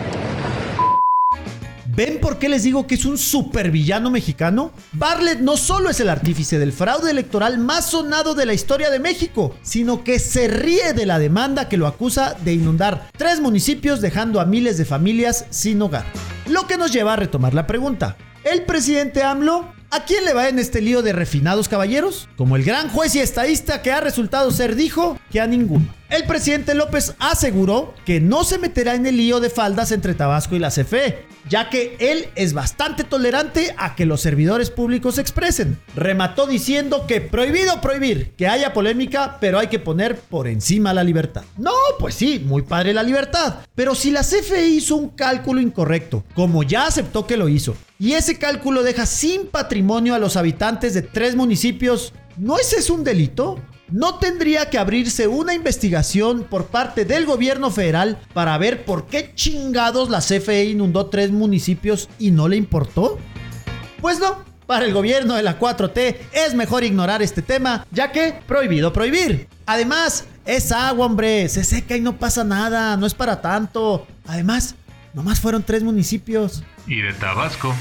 ¿Ven 1.95 2.19
por 2.19 2.39
qué 2.39 2.49
les 2.49 2.63
digo 2.63 2.87
que 2.87 2.95
es 2.95 3.05
un 3.05 3.19
supervillano 3.19 4.09
mexicano? 4.09 4.71
Bartlett 4.93 5.41
no 5.41 5.57
solo 5.57 5.91
es 5.91 5.99
el 5.99 6.09
artífice 6.09 6.57
del 6.57 6.73
fraude 6.73 7.11
electoral 7.11 7.59
más 7.59 7.91
sonado 7.91 8.33
de 8.33 8.47
la 8.47 8.55
historia 8.55 8.89
de 8.89 8.97
México, 8.97 9.55
sino 9.61 10.03
que 10.03 10.17
se 10.17 10.47
ríe 10.47 10.93
de 10.93 11.05
la 11.05 11.19
demanda 11.19 11.69
que 11.69 11.77
lo 11.77 11.85
acusa 11.85 12.35
de 12.43 12.53
inundar 12.53 13.09
tres 13.15 13.41
municipios 13.41 14.01
dejando 14.01 14.41
a 14.41 14.45
miles 14.45 14.79
de 14.79 14.85
familias 14.85 15.45
sin 15.51 15.79
hogar. 15.83 16.05
Lo 16.47 16.65
que 16.65 16.77
nos 16.77 16.91
lleva 16.91 17.13
a 17.13 17.17
retomar 17.17 17.53
la 17.53 17.67
pregunta. 17.67 18.17
¿El 18.43 18.63
presidente 18.63 19.21
AMLO 19.21 19.71
¿A 19.91 20.05
quién 20.05 20.25
le 20.25 20.33
va 20.33 20.49
en 20.49 20.57
este 20.57 20.81
lío 20.81 21.03
de 21.03 21.13
refinados 21.13 21.69
caballeros? 21.69 22.27
Como 22.35 22.55
el 22.55 22.63
gran 22.63 22.89
juez 22.89 23.13
y 23.13 23.19
estadista 23.19 23.83
que 23.83 23.91
ha 23.91 24.01
resultado 24.01 24.49
ser 24.49 24.75
dijo 24.75 25.19
que 25.31 25.39
a 25.39 25.45
ninguno. 25.45 25.85
El 26.13 26.25
presidente 26.25 26.75
López 26.75 27.15
aseguró 27.17 27.95
que 28.05 28.19
no 28.19 28.43
se 28.43 28.59
meterá 28.59 28.93
en 28.93 29.07
el 29.07 29.17
lío 29.17 29.39
de 29.39 29.49
faldas 29.49 29.91
entre 29.91 30.13
Tabasco 30.13 30.55
y 30.55 30.59
la 30.59 30.69
CFE, 30.69 31.25
ya 31.49 31.71
que 31.71 31.97
él 31.99 32.27
es 32.35 32.53
bastante 32.53 33.03
tolerante 33.03 33.73
a 33.79 33.95
que 33.95 34.05
los 34.05 34.21
servidores 34.21 34.69
públicos 34.69 35.15
se 35.15 35.21
expresen. 35.21 35.79
Remató 35.95 36.45
diciendo 36.45 37.07
que 37.07 37.19
prohibido 37.19 37.81
prohibir 37.81 38.35
que 38.37 38.45
haya 38.45 38.73
polémica, 38.73 39.39
pero 39.41 39.57
hay 39.57 39.69
que 39.69 39.79
poner 39.79 40.15
por 40.15 40.47
encima 40.47 40.93
la 40.93 41.03
libertad. 41.03 41.45
No, 41.57 41.73
pues 41.97 42.13
sí, 42.13 42.39
muy 42.45 42.61
padre 42.61 42.93
la 42.93 43.01
libertad, 43.01 43.61
pero 43.73 43.95
si 43.95 44.11
la 44.11 44.21
CFE 44.21 44.67
hizo 44.67 44.95
un 44.95 45.09
cálculo 45.09 45.61
incorrecto, 45.61 46.23
como 46.35 46.61
ya 46.61 46.85
aceptó 46.85 47.25
que 47.25 47.37
lo 47.37 47.49
hizo, 47.49 47.75
y 47.97 48.13
ese 48.13 48.37
cálculo 48.37 48.83
deja 48.83 49.07
sin 49.07 49.47
patrimonio 49.47 50.13
a 50.13 50.19
los 50.19 50.37
habitantes 50.37 50.93
de 50.93 51.01
tres 51.01 51.35
municipios, 51.35 52.13
¿no 52.37 52.59
ese 52.59 52.75
es 52.77 52.91
un 52.91 53.03
delito? 53.03 53.59
¿No 53.89 54.15
tendría 54.15 54.69
que 54.69 54.77
abrirse 54.77 55.27
una 55.27 55.53
investigación 55.53 56.45
por 56.49 56.67
parte 56.67 57.05
del 57.05 57.25
gobierno 57.25 57.69
federal 57.69 58.17
para 58.33 58.57
ver 58.57 58.85
por 58.85 59.05
qué 59.07 59.33
chingados 59.35 60.09
la 60.09 60.19
CFE 60.19 60.65
inundó 60.65 61.07
tres 61.07 61.31
municipios 61.31 62.09
y 62.17 62.31
no 62.31 62.47
le 62.47 62.55
importó? 62.55 63.19
Pues 64.01 64.19
no, 64.19 64.37
para 64.65 64.85
el 64.85 64.93
gobierno 64.93 65.35
de 65.35 65.43
la 65.43 65.59
4T 65.59 66.15
es 66.31 66.53
mejor 66.55 66.83
ignorar 66.83 67.21
este 67.21 67.41
tema, 67.41 67.85
ya 67.91 68.11
que 68.11 68.39
prohibido 68.47 68.93
prohibir. 68.93 69.47
Además, 69.65 70.25
es 70.45 70.71
agua, 70.71 71.05
hombre, 71.05 71.47
se 71.49 71.63
seca 71.63 71.95
y 71.95 72.01
no 72.01 72.17
pasa 72.17 72.43
nada, 72.43 72.97
no 72.97 73.05
es 73.05 73.13
para 73.13 73.41
tanto. 73.41 74.07
Además, 74.25 74.75
nomás 75.13 75.39
fueron 75.39 75.63
tres 75.63 75.83
municipios. 75.83 76.63
Y 76.87 77.01
de 77.01 77.13
Tabasco. 77.13 77.73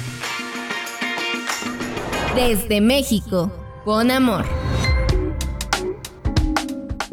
Desde 2.34 2.80
México, 2.80 3.52
con 3.84 4.10
amor. 4.10 4.61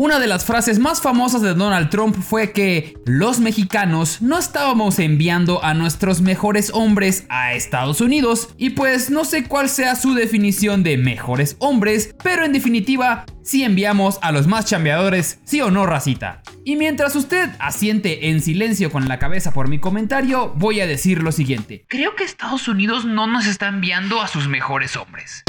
Una 0.02 0.18
de 0.18 0.28
las 0.28 0.46
frases 0.46 0.80
más 0.80 1.02
famosas 1.02 1.42
de 1.42 1.54
Donald 1.54 1.90
Trump 1.90 2.16
fue 2.16 2.54
que 2.54 2.98
los 3.06 3.42
mexicanos 3.42 4.22
no 4.22 4.38
estábamos 4.38 4.98
enviando 4.98 5.62
a 5.62 5.74
nuestros 5.74 6.22
mejores 6.22 6.72
hombres 6.74 7.26
a 7.28 7.52
Estados 7.52 8.00
Unidos 8.00 8.48
y 8.58 8.70
pues 8.70 9.10
no 9.10 9.26
sé 9.26 9.44
cuál 9.44 9.68
sea 9.68 9.98
su 9.98 10.14
definición 10.14 10.84
de 10.84 10.96
mejores 10.96 11.58
hombres, 11.60 12.16
pero 12.24 12.46
en 12.46 12.54
definitiva 12.54 13.26
si 13.44 13.66
enviamos 13.66 14.20
a 14.22 14.32
los 14.32 14.48
más 14.48 14.68
chambeadores, 14.68 15.42
sí 15.44 15.60
o 15.60 15.70
no 15.70 15.86
racita. 15.86 16.44
Y 16.64 16.78
mientras 16.78 17.18
usted 17.18 17.50
asiente 17.60 18.30
en 18.30 18.40
silencio 18.40 18.92
con 18.92 19.10
la 19.10 19.20
cabeza 19.20 19.52
por 19.52 19.68
mi 19.68 19.80
comentario, 19.80 20.54
voy 20.56 20.80
a 20.80 20.88
decir 20.88 21.22
lo 21.22 21.34
siguiente. 21.34 21.84
Creo 21.90 22.16
que 22.16 22.24
Estados 22.24 22.70
Unidos 22.70 23.04
no 23.04 23.28
nos 23.28 23.48
está 23.48 23.68
enviando 23.68 24.22
a 24.22 24.30
sus 24.30 24.48
mejores 24.48 24.96
hombres. 24.96 25.44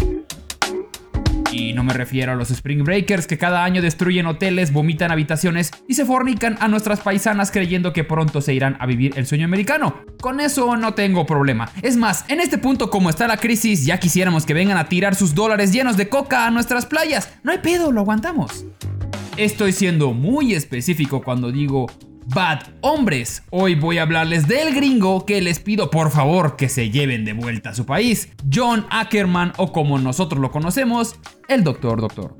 Y 1.52 1.72
no 1.72 1.82
me 1.82 1.92
refiero 1.92 2.32
a 2.32 2.36
los 2.36 2.50
Spring 2.50 2.84
Breakers 2.84 3.26
que 3.26 3.38
cada 3.38 3.64
año 3.64 3.82
destruyen 3.82 4.26
hoteles, 4.26 4.72
vomitan 4.72 5.10
habitaciones 5.10 5.70
y 5.88 5.94
se 5.94 6.04
fornican 6.04 6.56
a 6.60 6.68
nuestras 6.68 7.00
paisanas 7.00 7.50
creyendo 7.50 7.92
que 7.92 8.04
pronto 8.04 8.40
se 8.40 8.54
irán 8.54 8.76
a 8.78 8.86
vivir 8.86 9.14
el 9.16 9.26
sueño 9.26 9.46
americano. 9.46 9.96
Con 10.20 10.40
eso 10.40 10.76
no 10.76 10.94
tengo 10.94 11.26
problema. 11.26 11.70
Es 11.82 11.96
más, 11.96 12.24
en 12.28 12.40
este 12.40 12.58
punto 12.58 12.88
como 12.88 13.10
está 13.10 13.26
la 13.26 13.36
crisis, 13.36 13.84
ya 13.84 13.98
quisiéramos 13.98 14.46
que 14.46 14.54
vengan 14.54 14.78
a 14.78 14.88
tirar 14.88 15.14
sus 15.16 15.34
dólares 15.34 15.72
llenos 15.72 15.96
de 15.96 16.08
coca 16.08 16.46
a 16.46 16.50
nuestras 16.50 16.86
playas. 16.86 17.32
No 17.42 17.50
hay 17.50 17.58
pedo, 17.58 17.90
lo 17.90 18.00
aguantamos. 18.00 18.64
Estoy 19.36 19.72
siendo 19.72 20.12
muy 20.12 20.54
específico 20.54 21.22
cuando 21.22 21.50
digo 21.50 21.86
Bad 22.34 22.60
Hombres. 22.80 23.42
Hoy 23.50 23.74
voy 23.74 23.98
a 23.98 24.02
hablarles 24.02 24.46
del 24.46 24.72
gringo 24.74 25.26
que 25.26 25.40
les 25.40 25.58
pido 25.58 25.90
por 25.90 26.10
favor 26.10 26.56
que 26.56 26.68
se 26.68 26.90
lleven 26.90 27.24
de 27.24 27.32
vuelta 27.32 27.70
a 27.70 27.74
su 27.74 27.86
país. 27.86 28.30
John 28.52 28.86
Ackerman 28.90 29.52
o 29.56 29.72
como 29.72 29.98
nosotros 29.98 30.40
lo 30.40 30.50
conocemos, 30.52 31.16
el 31.48 31.64
Doctor 31.64 32.00
Doctor. 32.00 32.36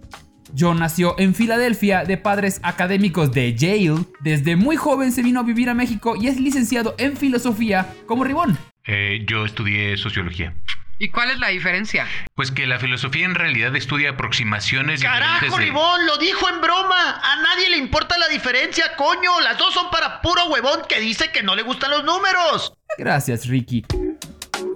John 0.57 0.79
nació 0.79 1.19
en 1.19 1.35
Filadelfia 1.35 2.05
de 2.05 2.17
padres 2.17 2.61
académicos 2.63 3.33
de 3.33 3.55
Yale. 3.55 4.05
Desde 4.21 4.55
muy 4.55 4.77
joven 4.77 5.11
se 5.11 5.23
vino 5.23 5.41
a 5.41 5.45
vivir 5.45 5.69
a 5.69 5.75
México 5.75 6.15
y 6.17 6.29
es 6.29 6.39
licenciado 6.39 6.95
en 6.99 7.17
filosofía 7.17 7.93
como 8.07 8.25
Ribón. 8.25 8.59
Eh, 8.87 9.25
yo 9.29 9.45
estudié 9.45 9.97
sociología. 9.97 10.55
¿Y 11.03 11.09
cuál 11.09 11.31
es 11.31 11.39
la 11.39 11.49
diferencia? 11.49 12.07
Pues 12.35 12.51
que 12.51 12.67
la 12.67 12.79
filosofía 12.79 13.25
en 13.25 13.35
realidad 13.35 13.75
estudia 13.75 14.11
aproximaciones 14.11 15.03
¡Carajo, 15.03 15.57
de- 15.57 15.65
Ribón! 15.65 16.05
¡Lo 16.05 16.19
dijo 16.19 16.47
en 16.51 16.61
broma! 16.61 17.19
A 17.23 17.37
nadie 17.43 17.71
le 17.71 17.79
importa 17.79 18.19
la 18.19 18.29
diferencia, 18.29 18.85
coño. 18.99 19.41
Las 19.43 19.57
dos 19.57 19.73
son 19.73 19.91
para 19.91 20.21
puro 20.21 20.45
huevón 20.51 20.81
que 20.91 21.01
dice 21.01 21.31
que 21.33 21.43
no 21.43 21.57
le 21.57 21.63
gustan 21.63 21.91
los 21.91 22.05
números. 22.05 22.75
Gracias, 22.99 23.47
Ricky. 23.47 23.83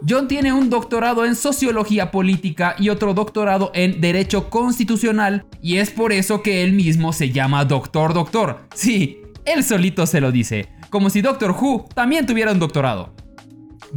John 0.08 0.26
tiene 0.26 0.50
un 0.54 0.70
doctorado 0.70 1.26
en 1.26 1.36
sociología 1.36 2.10
política 2.10 2.74
y 2.78 2.88
otro 2.88 3.12
doctorado 3.12 3.70
en 3.74 4.00
derecho 4.00 4.48
constitucional 4.48 5.44
y 5.60 5.76
es 5.76 5.90
por 5.90 6.10
eso 6.14 6.42
que 6.42 6.64
él 6.64 6.72
mismo 6.72 7.12
se 7.12 7.32
llama 7.32 7.66
Doctor 7.66 8.14
Doctor. 8.14 8.66
Sí, 8.74 9.20
él 9.44 9.62
solito 9.62 10.06
se 10.06 10.22
lo 10.22 10.32
dice, 10.32 10.70
como 10.88 11.10
si 11.10 11.20
Doctor 11.20 11.50
Who 11.50 11.86
también 11.94 12.24
tuviera 12.24 12.52
un 12.52 12.60
doctorado. 12.60 13.14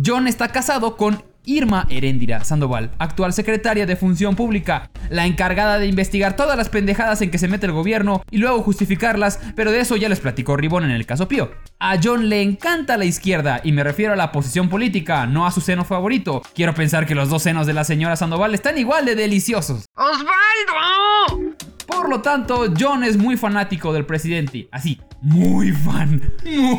John 0.06 0.28
está 0.28 0.50
casado 0.52 0.98
con 0.98 1.24
Irma 1.48 1.88
Heréndira 1.90 2.44
Sandoval, 2.44 2.92
actual 3.00 3.34
secretaria 3.34 3.86
de 3.86 3.96
Función 3.96 4.36
Pública, 4.36 4.92
la 5.10 5.26
encargada 5.26 5.80
de 5.80 5.88
investigar 5.88 6.36
todas 6.36 6.58
las 6.58 6.70
pendejadas 6.70 7.22
en 7.22 7.32
que 7.32 7.38
se 7.38 7.48
mete 7.48 7.66
el 7.66 7.72
gobierno 7.72 8.22
y 8.30 8.38
luego 8.38 8.62
justificarlas, 8.62 9.40
pero 9.56 9.72
de 9.72 9.80
eso 9.80 9.96
ya 9.96 10.10
les 10.10 10.20
platicó 10.20 10.58
Ribón 10.58 10.84
en 10.84 10.92
el 10.92 11.06
caso 11.06 11.28
Pío. 11.28 11.52
A 11.80 11.98
John 12.04 12.30
le 12.30 12.42
encanta 12.42 12.98
la 12.98 13.06
izquierda 13.06 13.62
y 13.64 13.72
me 13.72 13.84
refiero 13.84 14.14
a 14.14 14.18
la 14.18 14.32
posición 14.32 14.68
política, 14.70 15.26
no 15.26 15.48
a 15.48 15.52
su 15.52 15.62
seno 15.62 15.86
favorito. 15.86 16.42
Quiero 16.54 16.74
pensar 16.74 17.06
que 17.06 17.16
los 17.16 17.30
dos 17.30 17.44
senos 17.44 17.66
de 17.66 17.74
la 17.74 17.86
señora 17.86 18.18
Sandoval 18.18 18.54
están 18.54 18.78
igual 18.78 19.06
de 19.06 19.16
deliciosos. 19.16 19.86
¡Osvaldo! 19.96 21.56
Por 21.88 22.10
lo 22.10 22.22
tanto, 22.22 22.74
John 22.80 23.04
es 23.04 23.18
muy 23.18 23.38
fanático 23.38 23.94
del 23.94 24.06
presidente. 24.06 24.68
Así, 24.72 25.00
muy 25.22 25.72
fan. 25.72 26.22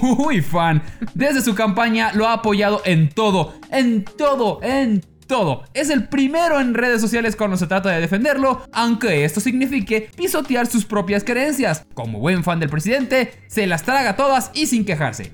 Muy 0.03 0.41
fan. 0.41 0.83
Desde 1.15 1.41
su 1.41 1.55
campaña 1.55 2.13
lo 2.13 2.27
ha 2.29 2.35
apoyado 2.35 2.83
en 2.85 3.09
todo. 3.09 3.55
En 3.71 4.05
todo. 4.05 4.61
En 4.63 5.03
todo. 5.27 5.65
Es 5.75 5.91
el 5.91 6.09
primero 6.09 6.61
en 6.61 6.75
redes 6.75 7.01
sociales 7.01 7.37
cuando 7.37 7.57
se 7.57 7.67
trata 7.67 7.91
de 7.91 8.01
defenderlo, 8.01 8.63
aunque 8.73 9.25
esto 9.25 9.41
signifique 9.41 10.11
pisotear 10.17 10.67
sus 10.67 10.85
propias 10.85 11.23
creencias. 11.23 11.85
Como 11.95 12.19
buen 12.19 12.43
fan 12.43 12.61
del 12.61 12.71
presidente, 12.71 13.33
se 13.47 13.67
las 13.67 13.83
traga 13.83 14.17
todas 14.17 14.51
y 14.55 14.67
sin 14.67 14.85
quejarse. 14.85 15.33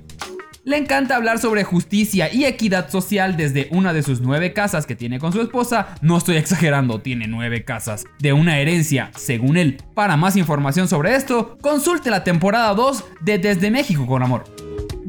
Le 0.67 0.79
encanta 0.79 1.17
hablar 1.17 1.39
sobre 1.39 1.63
justicia 1.63 2.33
y 2.33 2.47
equidad 2.47 2.89
social 2.89 3.37
desde 3.37 3.69
una 3.71 3.93
de 3.93 4.03
sus 4.03 4.23
nueve 4.23 4.55
casas 4.55 4.87
que 4.87 4.97
tiene 4.97 5.19
con 5.19 5.31
su 5.31 5.43
esposa. 5.43 5.89
No 6.01 6.17
estoy 6.17 6.37
exagerando, 6.37 7.03
tiene 7.03 7.27
nueve 7.29 7.67
casas. 7.67 8.07
De 8.19 8.33
una 8.33 8.59
herencia, 8.59 9.11
según 9.15 9.59
él. 9.59 9.83
Para 9.93 10.17
más 10.17 10.37
información 10.37 10.89
sobre 10.89 11.17
esto, 11.17 11.59
consulte 11.61 12.09
la 12.09 12.25
temporada 12.25 12.73
2 12.73 13.05
de 13.21 13.37
Desde 13.37 13.71
México 13.71 14.07
con 14.07 14.23
Amor. 14.23 14.45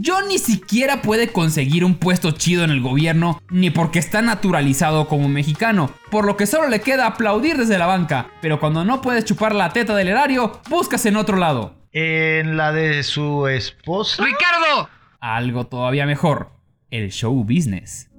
John 0.06 0.28
ni 0.28 0.40
siquiera 0.40 1.02
puede 1.02 1.30
conseguir 1.30 1.86
un 1.86 1.96
puesto 1.96 2.32
chido 2.32 2.66
en 2.66 2.70
el 2.70 2.82
gobierno, 2.82 3.42
ni 3.50 3.70
porque 3.70 4.00
está 4.00 4.22
naturalizado 4.22 5.08
como 5.08 5.30
mexicano, 5.30 5.90
por 6.12 6.26
lo 6.26 6.36
que 6.36 6.48
solo 6.48 6.68
le 6.68 6.82
queda 6.82 7.08
aplaudir 7.08 7.56
desde 7.56 7.78
la 7.78 7.86
banca, 7.86 8.28
pero 8.42 8.60
cuando 8.60 8.84
no 8.84 9.02
puedes 9.02 9.24
chupar 9.24 9.56
la 9.56 9.70
teta 9.70 9.96
del 9.96 10.10
erario, 10.10 10.60
buscas 10.70 11.06
en 11.06 11.16
otro 11.16 11.38
lado. 11.38 11.76
En 11.94 12.58
la 12.58 12.74
de 12.74 13.04
su 13.04 13.48
esposa. 13.48 14.22
¡Ricardo! 14.22 14.90
Algo 15.26 15.66
todavía 15.66 16.06
mejor, 16.06 16.52
el 16.92 17.10
show 17.10 17.34
business. 17.34 18.12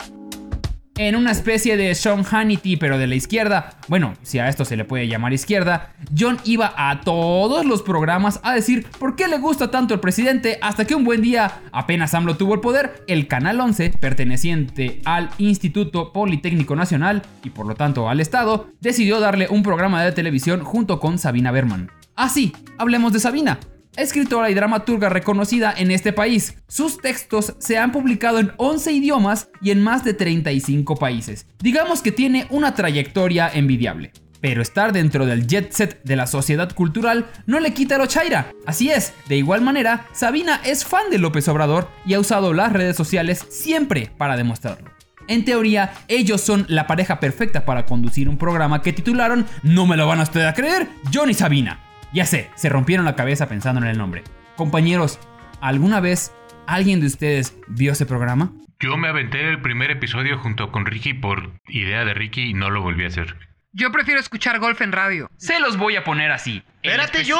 En 0.96 1.14
una 1.14 1.30
especie 1.30 1.76
de 1.76 1.94
Sean 1.94 2.24
Hannity, 2.24 2.78
pero 2.78 2.98
de 2.98 3.06
la 3.06 3.14
izquierda, 3.14 3.78
bueno, 3.86 4.14
si 4.22 4.40
a 4.40 4.48
esto 4.48 4.64
se 4.64 4.76
le 4.76 4.84
puede 4.84 5.06
llamar 5.06 5.32
izquierda, 5.32 5.94
John 6.18 6.38
iba 6.42 6.74
a 6.76 7.02
todos 7.02 7.64
los 7.64 7.82
programas 7.82 8.40
a 8.42 8.54
decir 8.54 8.88
por 8.98 9.14
qué 9.14 9.28
le 9.28 9.38
gusta 9.38 9.70
tanto 9.70 9.94
el 9.94 10.00
presidente, 10.00 10.58
hasta 10.60 10.84
que 10.84 10.96
un 10.96 11.04
buen 11.04 11.22
día, 11.22 11.60
apenas 11.70 12.12
AMLO 12.12 12.36
tuvo 12.36 12.54
el 12.54 12.60
poder, 12.60 13.04
el 13.06 13.28
Canal 13.28 13.60
11, 13.60 13.90
perteneciente 14.00 15.00
al 15.04 15.30
Instituto 15.38 16.12
Politécnico 16.12 16.74
Nacional 16.74 17.22
y 17.44 17.50
por 17.50 17.68
lo 17.68 17.76
tanto 17.76 18.08
al 18.08 18.18
Estado, 18.18 18.70
decidió 18.80 19.20
darle 19.20 19.46
un 19.48 19.62
programa 19.62 20.02
de 20.02 20.10
televisión 20.10 20.64
junto 20.64 20.98
con 20.98 21.20
Sabina 21.20 21.52
Berman. 21.52 21.88
Así, 22.16 22.52
hablemos 22.78 23.12
de 23.12 23.20
Sabina, 23.20 23.60
escritora 23.96 24.50
y 24.50 24.54
dramaturga 24.54 25.08
reconocida 25.08 25.74
en 25.76 25.90
este 25.90 26.12
país. 26.12 26.56
Sus 26.68 26.98
textos 26.98 27.54
se 27.58 27.78
han 27.78 27.92
publicado 27.92 28.38
en 28.38 28.52
11 28.56 28.92
idiomas 28.92 29.48
y 29.60 29.70
en 29.70 29.82
más 29.82 30.04
de 30.04 30.14
35 30.14 30.96
países. 30.96 31.46
Digamos 31.58 32.02
que 32.02 32.12
tiene 32.12 32.46
una 32.50 32.74
trayectoria 32.74 33.50
envidiable. 33.52 34.12
Pero 34.40 34.62
estar 34.62 34.92
dentro 34.92 35.26
del 35.26 35.46
jet 35.46 35.72
set 35.72 36.02
de 36.04 36.16
la 36.16 36.26
sociedad 36.26 36.72
cultural 36.72 37.26
no 37.46 37.58
le 37.58 37.72
quita 37.72 37.98
lo 37.98 38.06
chaira. 38.06 38.52
Así 38.66 38.90
es, 38.90 39.12
de 39.28 39.36
igual 39.36 39.62
manera, 39.62 40.06
Sabina 40.12 40.60
es 40.64 40.84
fan 40.84 41.10
de 41.10 41.18
López 41.18 41.48
Obrador 41.48 41.88
y 42.04 42.14
ha 42.14 42.20
usado 42.20 42.52
las 42.52 42.72
redes 42.72 42.96
sociales 42.96 43.44
siempre 43.48 44.10
para 44.16 44.36
demostrarlo. 44.36 44.90
En 45.28 45.44
teoría, 45.44 45.92
ellos 46.08 46.40
son 46.40 46.66
la 46.68 46.86
pareja 46.86 47.18
perfecta 47.18 47.64
para 47.64 47.84
conducir 47.86 48.28
un 48.28 48.38
programa 48.38 48.82
que 48.82 48.92
titularon 48.92 49.46
No 49.62 49.86
me 49.86 49.96
lo 49.96 50.06
van 50.06 50.20
a 50.20 50.24
ustedes 50.24 50.46
a 50.46 50.54
creer, 50.54 50.88
John 51.12 51.30
y 51.30 51.34
Sabina. 51.34 51.85
Ya 52.12 52.24
sé, 52.24 52.50
se 52.54 52.68
rompieron 52.68 53.04
la 53.04 53.16
cabeza 53.16 53.48
pensando 53.48 53.80
en 53.80 53.88
el 53.88 53.98
nombre. 53.98 54.22
Compañeros, 54.56 55.18
¿alguna 55.60 56.00
vez 56.00 56.32
alguien 56.66 57.00
de 57.00 57.06
ustedes 57.06 57.56
vio 57.68 57.92
ese 57.92 58.06
programa? 58.06 58.52
Yo 58.80 58.96
me 58.96 59.08
aventé 59.08 59.48
el 59.48 59.60
primer 59.60 59.90
episodio 59.90 60.38
junto 60.38 60.70
con 60.70 60.86
Ricky 60.86 61.14
por 61.14 61.52
idea 61.66 62.04
de 62.04 62.14
Ricky 62.14 62.50
y 62.50 62.54
no 62.54 62.70
lo 62.70 62.82
volví 62.82 63.04
a 63.04 63.08
hacer. 63.08 63.36
Yo 63.72 63.90
prefiero 63.92 64.20
escuchar 64.20 64.58
golf 64.58 64.80
en 64.80 64.92
radio. 64.92 65.30
Se 65.36 65.60
los 65.60 65.76
voy 65.76 65.96
a 65.96 66.04
poner 66.04 66.30
así. 66.30 66.62
Espérate, 66.82 67.24
yo. 67.24 67.38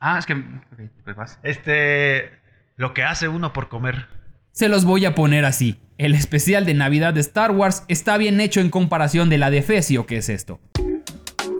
Ah, 0.00 0.18
es 0.18 0.26
que... 0.26 0.34
ok, 0.34 0.90
pues 1.04 1.16
vas. 1.16 1.38
Este. 1.42 2.32
Lo 2.76 2.94
que 2.94 3.02
hace 3.02 3.28
uno 3.28 3.52
por 3.52 3.68
comer. 3.68 4.06
Se 4.52 4.68
los 4.68 4.84
voy 4.84 5.04
a 5.04 5.14
poner 5.14 5.44
así. 5.44 5.80
El 5.98 6.14
especial 6.14 6.64
de 6.64 6.74
Navidad 6.74 7.12
de 7.12 7.20
Star 7.20 7.50
Wars 7.50 7.84
está 7.88 8.16
bien 8.16 8.40
hecho 8.40 8.60
en 8.60 8.70
comparación 8.70 9.28
de 9.28 9.38
la 9.38 9.50
de 9.50 9.62
Fecio 9.62 10.06
que 10.06 10.18
es 10.18 10.28
esto. 10.28 10.60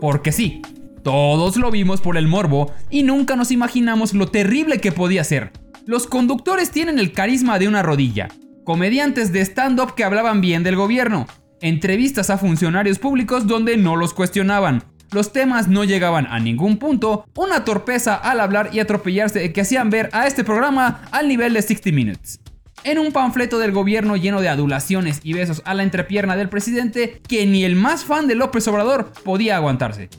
Porque 0.01 0.31
sí, 0.31 0.61
todos 1.09 1.57
lo 1.57 1.71
vimos 1.71 2.01
por 2.01 2.17
el 2.17 2.27
morbo 2.27 2.71
y 2.91 3.01
nunca 3.01 3.35
nos 3.35 3.49
imaginamos 3.49 4.13
lo 4.13 4.27
terrible 4.27 4.79
que 4.79 4.91
podía 4.91 5.23
ser. 5.23 5.51
Los 5.87 6.05
conductores 6.05 6.69
tienen 6.69 6.99
el 6.99 7.13
carisma 7.13 7.57
de 7.57 7.67
una 7.67 7.81
rodilla. 7.81 8.27
Comediantes 8.63 9.33
de 9.33 9.41
stand-up 9.41 9.95
que 9.95 10.03
hablaban 10.03 10.39
bien 10.39 10.61
del 10.61 10.75
gobierno. 10.75 11.25
Entrevistas 11.61 12.29
a 12.29 12.37
funcionarios 12.37 12.99
públicos 12.99 13.47
donde 13.47 13.75
no 13.75 13.95
los 13.95 14.13
cuestionaban. 14.13 14.83
Los 15.09 15.33
temas 15.33 15.67
no 15.67 15.83
llegaban 15.83 16.27
a 16.27 16.39
ningún 16.39 16.77
punto. 16.77 17.25
Una 17.35 17.65
torpeza 17.65 18.13
al 18.13 18.39
hablar 18.39 18.69
y 18.71 18.79
atropellarse 18.79 19.51
que 19.51 19.61
hacían 19.61 19.89
ver 19.89 20.11
a 20.13 20.27
este 20.27 20.43
programa 20.43 21.01
al 21.11 21.27
nivel 21.27 21.53
de 21.53 21.63
60 21.63 21.91
Minutes 21.91 22.39
en 22.83 22.99
un 22.99 23.11
panfleto 23.11 23.57
del 23.57 23.71
gobierno 23.71 24.15
lleno 24.15 24.41
de 24.41 24.47
adulaciones 24.47 25.19
y 25.23 25.33
besos 25.33 25.61
a 25.65 25.73
la 25.73 25.83
entrepierna 25.83 26.37
del 26.37 26.49
presidente 26.49 27.19
que 27.27 27.45
ni 27.45 27.65
el 27.65 27.75
más 27.75 28.05
fan 28.05 28.27
de 28.27 28.35
López 28.35 28.67
Obrador 28.69 29.11
podía 29.25 29.57
aguantarse. 29.57 30.09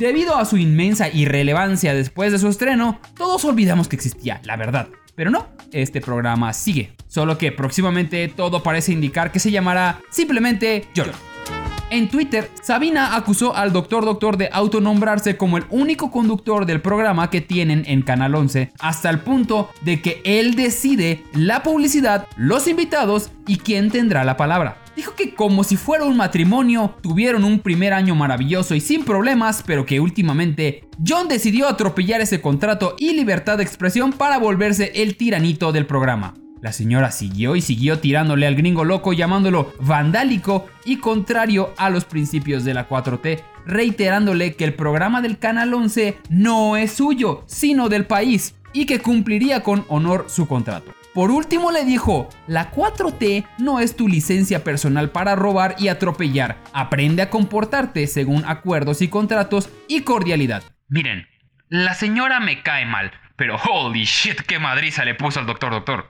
Debido 0.00 0.38
a 0.38 0.46
su 0.46 0.56
inmensa 0.56 1.10
irrelevancia 1.10 1.92
después 1.92 2.32
de 2.32 2.38
su 2.38 2.48
estreno, 2.48 2.98
todos 3.18 3.44
olvidamos 3.44 3.86
que 3.86 3.96
existía, 3.96 4.40
la 4.44 4.56
verdad. 4.56 4.88
Pero 5.14 5.30
no, 5.30 5.50
este 5.72 6.00
programa 6.00 6.54
sigue. 6.54 6.94
Solo 7.06 7.36
que 7.36 7.52
próximamente 7.52 8.28
todo 8.28 8.62
parece 8.62 8.92
indicar 8.92 9.30
que 9.30 9.40
se 9.40 9.50
llamará 9.50 10.00
simplemente 10.10 10.88
John. 10.96 11.10
En 11.90 12.08
Twitter, 12.08 12.48
Sabina 12.62 13.16
acusó 13.16 13.56
al 13.56 13.72
Doctor 13.72 14.04
Doctor 14.04 14.36
de 14.36 14.48
autonombrarse 14.52 15.36
como 15.36 15.58
el 15.58 15.64
único 15.70 16.12
conductor 16.12 16.64
del 16.64 16.80
programa 16.80 17.30
que 17.30 17.40
tienen 17.40 17.82
en 17.84 18.02
Canal 18.02 18.36
11, 18.36 18.70
hasta 18.78 19.10
el 19.10 19.18
punto 19.18 19.70
de 19.82 20.00
que 20.00 20.22
él 20.24 20.54
decide 20.54 21.24
la 21.32 21.64
publicidad, 21.64 22.28
los 22.36 22.68
invitados 22.68 23.32
y 23.48 23.56
quién 23.56 23.90
tendrá 23.90 24.22
la 24.22 24.36
palabra. 24.36 24.76
Dijo 24.94 25.16
que 25.16 25.34
como 25.34 25.64
si 25.64 25.76
fuera 25.76 26.04
un 26.04 26.16
matrimonio, 26.16 26.94
tuvieron 27.02 27.42
un 27.42 27.58
primer 27.58 27.92
año 27.92 28.14
maravilloso 28.14 28.76
y 28.76 28.80
sin 28.80 29.04
problemas, 29.04 29.64
pero 29.66 29.84
que 29.84 29.98
últimamente 29.98 30.84
John 31.04 31.26
decidió 31.26 31.68
atropellar 31.68 32.20
ese 32.20 32.40
contrato 32.40 32.94
y 33.00 33.14
libertad 33.14 33.56
de 33.56 33.64
expresión 33.64 34.12
para 34.12 34.38
volverse 34.38 34.92
el 34.94 35.16
tiranito 35.16 35.72
del 35.72 35.86
programa. 35.86 36.34
La 36.62 36.72
señora 36.72 37.10
siguió 37.10 37.56
y 37.56 37.62
siguió 37.62 38.00
tirándole 38.00 38.46
al 38.46 38.54
gringo 38.54 38.84
loco 38.84 39.12
llamándolo 39.12 39.72
vandálico 39.80 40.68
y 40.84 40.98
contrario 40.98 41.72
a 41.78 41.88
los 41.88 42.04
principios 42.04 42.64
de 42.64 42.74
la 42.74 42.88
4T, 42.88 43.42
reiterándole 43.66 44.54
que 44.56 44.64
el 44.64 44.74
programa 44.74 45.22
del 45.22 45.38
Canal 45.38 45.72
11 45.72 46.18
no 46.28 46.76
es 46.76 46.92
suyo, 46.92 47.44
sino 47.46 47.88
del 47.88 48.04
país, 48.04 48.56
y 48.72 48.86
que 48.86 49.00
cumpliría 49.00 49.62
con 49.62 49.84
honor 49.88 50.26
su 50.28 50.46
contrato. 50.46 50.92
Por 51.14 51.30
último 51.30 51.72
le 51.72 51.84
dijo, 51.84 52.28
la 52.46 52.70
4T 52.70 53.44
no 53.58 53.80
es 53.80 53.96
tu 53.96 54.06
licencia 54.06 54.62
personal 54.62 55.10
para 55.10 55.34
robar 55.34 55.74
y 55.78 55.88
atropellar, 55.88 56.58
aprende 56.72 57.22
a 57.22 57.30
comportarte 57.30 58.06
según 58.06 58.44
acuerdos 58.46 59.02
y 59.02 59.08
contratos 59.08 59.70
y 59.88 60.02
cordialidad. 60.02 60.62
Miren, 60.88 61.26
la 61.68 61.94
señora 61.94 62.38
me 62.38 62.62
cae 62.62 62.86
mal, 62.86 63.10
pero 63.40 63.56
holy 63.56 64.04
shit, 64.04 64.42
qué 64.42 64.58
madriza 64.58 65.02
le 65.02 65.14
puso 65.14 65.40
al 65.40 65.46
doctor 65.46 65.72
doctor. 65.72 66.08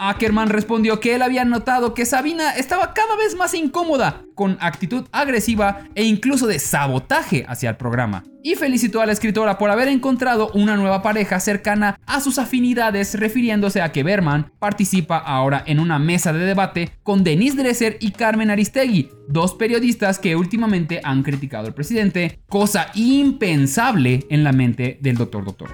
Ackerman 0.00 0.48
respondió 0.48 0.98
que 0.98 1.14
él 1.14 1.22
había 1.22 1.44
notado 1.44 1.94
que 1.94 2.04
Sabina 2.04 2.50
estaba 2.56 2.94
cada 2.94 3.14
vez 3.14 3.36
más 3.36 3.54
incómoda, 3.54 4.24
con 4.34 4.58
actitud 4.60 5.06
agresiva 5.12 5.84
e 5.94 6.02
incluso 6.02 6.48
de 6.48 6.58
sabotaje 6.58 7.46
hacia 7.46 7.70
el 7.70 7.76
programa. 7.76 8.24
Y 8.42 8.56
felicitó 8.56 9.00
a 9.00 9.06
la 9.06 9.12
escritora 9.12 9.56
por 9.56 9.70
haber 9.70 9.86
encontrado 9.86 10.50
una 10.52 10.76
nueva 10.76 11.00
pareja 11.00 11.38
cercana 11.38 11.96
a 12.06 12.20
sus 12.20 12.40
afinidades, 12.40 13.18
refiriéndose 13.20 13.80
a 13.80 13.92
que 13.92 14.02
Berman 14.02 14.50
participa 14.58 15.18
ahora 15.18 15.62
en 15.64 15.78
una 15.78 16.00
mesa 16.00 16.32
de 16.32 16.40
debate 16.40 16.90
con 17.04 17.22
Denise 17.22 17.56
Dresser 17.56 17.98
y 18.00 18.10
Carmen 18.10 18.50
Aristegui, 18.50 19.10
dos 19.28 19.54
periodistas 19.54 20.18
que 20.18 20.34
últimamente 20.34 21.00
han 21.04 21.22
criticado 21.22 21.68
al 21.68 21.74
presidente, 21.74 22.40
cosa 22.48 22.88
impensable 22.94 24.26
en 24.28 24.42
la 24.42 24.50
mente 24.50 24.98
del 25.00 25.16
doctor 25.16 25.44
doctor. 25.44 25.70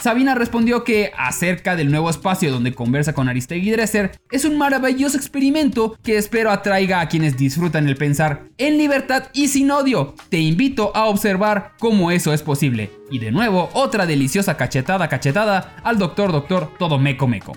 Sabina 0.00 0.34
respondió 0.34 0.82
que 0.82 1.12
acerca 1.18 1.76
del 1.76 1.90
nuevo 1.90 2.08
espacio 2.08 2.50
donde 2.50 2.74
conversa 2.74 3.12
con 3.12 3.28
Aristegui 3.28 3.70
Dresser 3.70 4.12
es 4.30 4.46
un 4.46 4.56
maravilloso 4.56 5.18
experimento 5.18 5.94
que 6.02 6.16
espero 6.16 6.50
atraiga 6.50 7.00
a 7.00 7.08
quienes 7.08 7.36
disfrutan 7.36 7.86
el 7.86 7.96
pensar 7.96 8.44
en 8.56 8.78
libertad 8.78 9.24
y 9.34 9.48
sin 9.48 9.70
odio. 9.70 10.14
Te 10.30 10.38
invito 10.38 10.90
a 10.96 11.04
observar 11.04 11.72
cómo 11.78 12.10
eso 12.10 12.32
es 12.32 12.42
posible. 12.42 12.90
Y 13.10 13.18
de 13.18 13.30
nuevo, 13.30 13.68
otra 13.74 14.06
deliciosa 14.06 14.56
cachetada 14.56 15.08
cachetada 15.08 15.76
al 15.84 15.98
doctor 15.98 16.32
doctor 16.32 16.72
todo 16.78 16.98
meco 16.98 17.28
meco. 17.28 17.52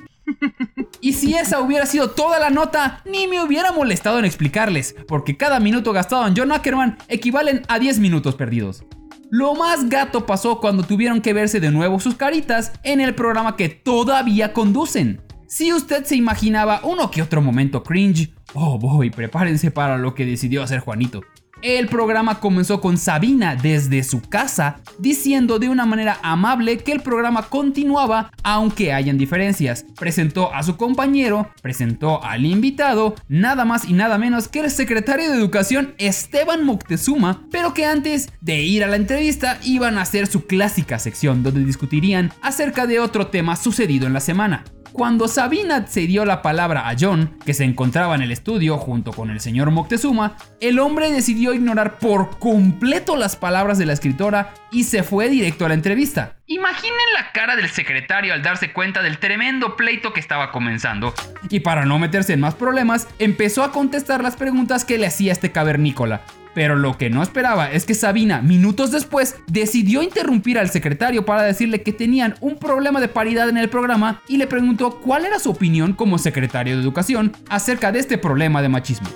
Y 1.00 1.14
si 1.14 1.36
esa 1.36 1.60
hubiera 1.60 1.86
sido 1.86 2.12
toda 2.12 2.40
la 2.40 2.50
nota, 2.50 3.02
ni 3.06 3.28
me 3.28 3.42
hubiera 3.42 3.72
molestado 3.72 4.20
en 4.20 4.26
explicarles, 4.26 4.96
porque 5.08 5.36
cada 5.36 5.60
minuto 5.60 5.92
gastado 5.92 6.26
en 6.28 6.34
John 6.36 6.52
Ackerman 6.52 6.98
equivalen 7.10 7.62
a 7.68 7.80
10 7.80 8.00
minutos 8.00 8.36
perdidos. 8.36 8.84
Lo 9.36 9.56
más 9.56 9.90
gato 9.90 10.28
pasó 10.28 10.60
cuando 10.60 10.84
tuvieron 10.84 11.20
que 11.20 11.34
verse 11.34 11.60
de 11.60 11.72
nuevo 11.72 12.00
sus 12.00 12.14
caritas 12.14 12.72
en 12.84 13.02
el 13.02 13.16
programa 13.16 13.56
que 13.56 13.68
todavía 13.68 14.54
conducen. 14.54 15.24
Si 15.48 15.74
usted 15.74 16.04
se 16.06 16.16
imaginaba 16.16 16.82
uno 16.84 17.10
que 17.10 17.24
otro 17.24 17.42
momento 17.42 17.82
cringe, 17.82 18.32
oh 18.54 18.78
boy, 18.78 19.10
prepárense 19.10 19.72
para 19.72 19.98
lo 19.98 20.14
que 20.14 20.28
decidió 20.28 20.62
hacer 20.62 20.82
Juanito. 20.82 21.22
El 21.64 21.88
programa 21.88 22.42
comenzó 22.42 22.82
con 22.82 22.98
Sabina 22.98 23.56
desde 23.56 24.04
su 24.04 24.20
casa 24.20 24.82
diciendo 25.00 25.60
de 25.60 25.70
una 25.70 25.86
manera 25.86 26.20
amable 26.22 26.80
que 26.80 26.92
el 26.92 27.00
programa 27.00 27.44
continuaba 27.44 28.32
aunque 28.44 28.92
hayan 28.92 29.18
diferencias. 29.18 29.86
Presentó 29.98 30.54
a 30.54 30.62
su 30.64 30.76
compañero, 30.76 31.50
presentó 31.62 32.22
al 32.22 32.46
invitado, 32.46 33.16
nada 33.30 33.64
más 33.64 33.86
y 33.86 33.94
nada 33.94 34.18
menos 34.18 34.50
que 34.50 34.60
el 34.60 34.72
secretario 34.72 35.32
de 35.32 35.38
Educación 35.38 35.94
Esteban 36.00 36.66
Moctezuma, 36.66 37.48
pero 37.50 37.74
que 37.74 37.86
antes 37.86 38.30
de 38.42 38.62
ir 38.62 38.84
a 38.84 38.88
la 38.88 38.98
entrevista 38.98 39.58
iban 39.64 39.98
a 39.98 40.02
hacer 40.02 40.28
su 40.28 40.46
clásica 40.46 41.00
sección 41.00 41.44
donde 41.44 41.64
discutirían 41.64 42.34
acerca 42.42 42.88
de 42.88 43.00
otro 43.00 43.28
tema 43.28 43.56
sucedido 43.56 44.06
en 44.06 44.12
la 44.12 44.20
semana. 44.20 44.66
Cuando 44.94 45.28
Sabina 45.28 45.88
cedió 45.88 46.24
la 46.24 46.44
palabra 46.44 46.88
a 46.88 46.96
John, 46.98 47.40
que 47.44 47.56
se 47.56 47.64
encontraba 47.64 48.14
en 48.14 48.22
el 48.22 48.32
estudio 48.32 48.78
junto 48.78 49.12
con 49.12 49.32
el 49.32 49.40
señor 49.40 49.72
Moctezuma, 49.72 50.38
el 50.62 50.78
hombre 50.78 51.12
decidió 51.12 51.52
ignorar 51.56 51.98
por 51.98 52.38
completo 52.38 53.16
las 53.16 53.36
palabras 53.36 53.80
de 53.80 53.88
la 53.88 53.94
escritora 53.94 54.54
y 54.72 54.84
se 54.84 55.02
fue 55.02 55.30
directo 55.30 55.66
a 55.66 55.70
la 55.70 55.74
entrevista. 55.74 56.36
Imaginen 56.46 56.94
la 57.16 57.32
cara 57.32 57.56
del 57.56 57.70
secretario 57.70 58.36
al 58.36 58.44
darse 58.44 58.72
cuenta 58.72 59.02
del 59.02 59.18
tremendo 59.18 59.76
pleito 59.76 60.14
que 60.14 60.20
estaba 60.20 60.52
comenzando. 60.52 61.16
Y 61.50 61.62
para 61.62 61.86
no 61.86 61.98
meterse 61.98 62.34
en 62.34 62.42
más 62.42 62.54
problemas, 62.54 63.08
empezó 63.18 63.64
a 63.64 63.72
contestar 63.72 64.22
las 64.22 64.36
preguntas 64.36 64.86
que 64.86 65.00
le 65.00 65.08
hacía 65.08 65.32
este 65.32 65.52
cavernícola. 65.52 66.22
Pero 66.54 66.76
lo 66.76 66.98
que 66.98 67.10
no 67.10 67.24
esperaba 67.24 67.72
es 67.72 67.86
que 67.86 67.94
Sabina, 67.94 68.42
minutos 68.42 68.92
después, 68.92 69.36
decidió 69.48 70.02
interrumpir 70.02 70.60
al 70.60 70.70
secretario 70.70 71.26
para 71.26 71.44
decirle 71.44 71.82
que 71.82 71.94
tenían 71.94 72.36
un 72.42 72.58
problema 72.58 73.00
de 73.00 73.08
paridad 73.08 73.50
en 73.50 73.58
el 73.58 73.70
programa 73.70 74.22
y 74.28 74.38
le 74.38 74.48
preguntó 74.48 75.00
cuál 75.02 75.26
era 75.26 75.40
su 75.40 75.50
opinión 75.50 75.94
como 75.94 76.18
secretario 76.18 76.76
de 76.76 76.84
educación 76.84 77.32
acerca 77.50 77.92
de 77.92 78.00
este 78.00 78.18
problema 78.18 78.62
de 78.62 78.70
machismo. 78.70 79.08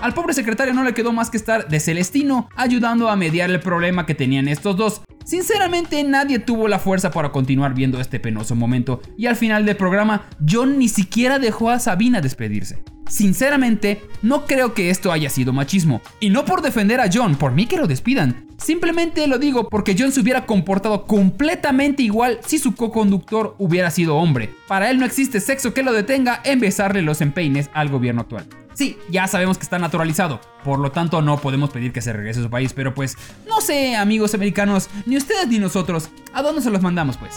Al 0.00 0.12
pobre 0.12 0.34
secretario 0.34 0.74
no 0.74 0.84
le 0.84 0.92
quedó 0.92 1.12
más 1.12 1.30
que 1.30 1.38
estar 1.38 1.68
de 1.68 1.80
Celestino 1.80 2.50
ayudando 2.56 3.08
a 3.08 3.16
mediar 3.16 3.50
el 3.50 3.60
problema 3.60 4.04
que 4.04 4.14
tenían 4.14 4.48
estos 4.48 4.76
dos. 4.76 5.00
Sinceramente 5.24 6.04
nadie 6.04 6.38
tuvo 6.38 6.68
la 6.68 6.78
fuerza 6.78 7.10
para 7.10 7.32
continuar 7.32 7.74
viendo 7.74 8.00
este 8.00 8.20
penoso 8.20 8.54
momento 8.54 9.00
y 9.16 9.26
al 9.26 9.36
final 9.36 9.64
del 9.64 9.76
programa 9.76 10.26
John 10.46 10.78
ni 10.78 10.88
siquiera 10.88 11.38
dejó 11.38 11.70
a 11.70 11.78
Sabina 11.78 12.20
despedirse. 12.20 12.82
Sinceramente, 13.08 14.02
no 14.22 14.46
creo 14.46 14.72
que 14.72 14.90
esto 14.90 15.12
haya 15.12 15.28
sido 15.28 15.52
machismo. 15.52 16.00
Y 16.20 16.30
no 16.30 16.44
por 16.44 16.62
defender 16.62 17.00
a 17.00 17.10
John, 17.12 17.36
por 17.36 17.52
mí 17.52 17.66
que 17.66 17.76
lo 17.76 17.86
despidan. 17.86 18.46
Simplemente 18.64 19.26
lo 19.26 19.38
digo 19.38 19.68
porque 19.68 19.94
John 19.96 20.10
se 20.10 20.20
hubiera 20.20 20.46
comportado 20.46 21.04
completamente 21.04 22.02
igual 22.02 22.38
si 22.46 22.58
su 22.58 22.74
co-conductor 22.74 23.54
hubiera 23.58 23.90
sido 23.90 24.16
hombre. 24.16 24.54
Para 24.66 24.90
él 24.90 24.98
no 24.98 25.04
existe 25.04 25.38
sexo 25.40 25.74
que 25.74 25.82
lo 25.82 25.92
detenga 25.92 26.40
en 26.44 26.60
besarle 26.60 27.02
los 27.02 27.20
empeines 27.20 27.68
al 27.74 27.90
gobierno 27.90 28.22
actual. 28.22 28.46
Sí, 28.72 28.96
ya 29.10 29.28
sabemos 29.28 29.58
que 29.58 29.64
está 29.64 29.78
naturalizado, 29.78 30.40
por 30.64 30.78
lo 30.78 30.90
tanto 30.90 31.20
no 31.20 31.36
podemos 31.36 31.68
pedir 31.68 31.92
que 31.92 32.00
se 32.00 32.14
regrese 32.14 32.40
a 32.40 32.44
su 32.44 32.50
país, 32.50 32.72
pero 32.72 32.94
pues, 32.94 33.18
no 33.46 33.60
sé, 33.60 33.96
amigos 33.96 34.34
americanos, 34.34 34.88
ni 35.04 35.18
ustedes 35.18 35.46
ni 35.46 35.58
nosotros, 35.58 36.08
¿a 36.32 36.40
dónde 36.40 36.62
se 36.62 36.70
los 36.70 36.80
mandamos 36.80 37.18
pues? 37.18 37.34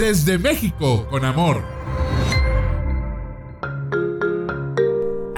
Desde 0.00 0.38
México, 0.38 1.06
con 1.08 1.24
amor. 1.24 1.81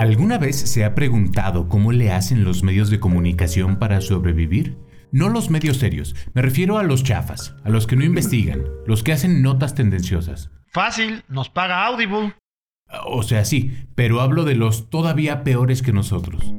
¿Alguna 0.05 0.37
vez 0.37 0.57
se 0.57 0.85
ha 0.85 0.95
preguntado 0.95 1.71
cómo 1.71 1.90
le 1.90 2.12
hacen 2.12 2.45
los 2.45 2.62
medios 2.62 2.90
de 2.90 3.01
comunicación 3.01 3.79
para 3.79 4.03
sobrevivir? 4.03 4.77
No 5.12 5.31
los 5.31 5.49
medios 5.49 5.79
serios, 5.79 6.14
me 6.35 6.43
refiero 6.43 6.77
a 6.77 6.83
los 6.83 7.03
chafas, 7.03 7.57
a 7.64 7.71
los 7.71 7.87
que 7.87 7.97
no 7.97 8.05
investigan, 8.05 8.64
los 8.87 9.03
que 9.03 9.14
hacen 9.14 9.40
notas 9.40 9.75
tendenciosas. 9.75 10.51
Fácil, 10.67 11.23
nos 11.29 11.49
paga 11.49 11.87
Audible. 11.87 12.35
O 13.07 13.23
sea, 13.23 13.47
sí, 13.47 13.87
pero 13.95 14.21
hablo 14.21 14.45
de 14.45 14.57
los 14.57 14.90
todavía 14.90 15.43
peores 15.43 15.81
que 15.81 15.95
nosotros. 15.95 16.53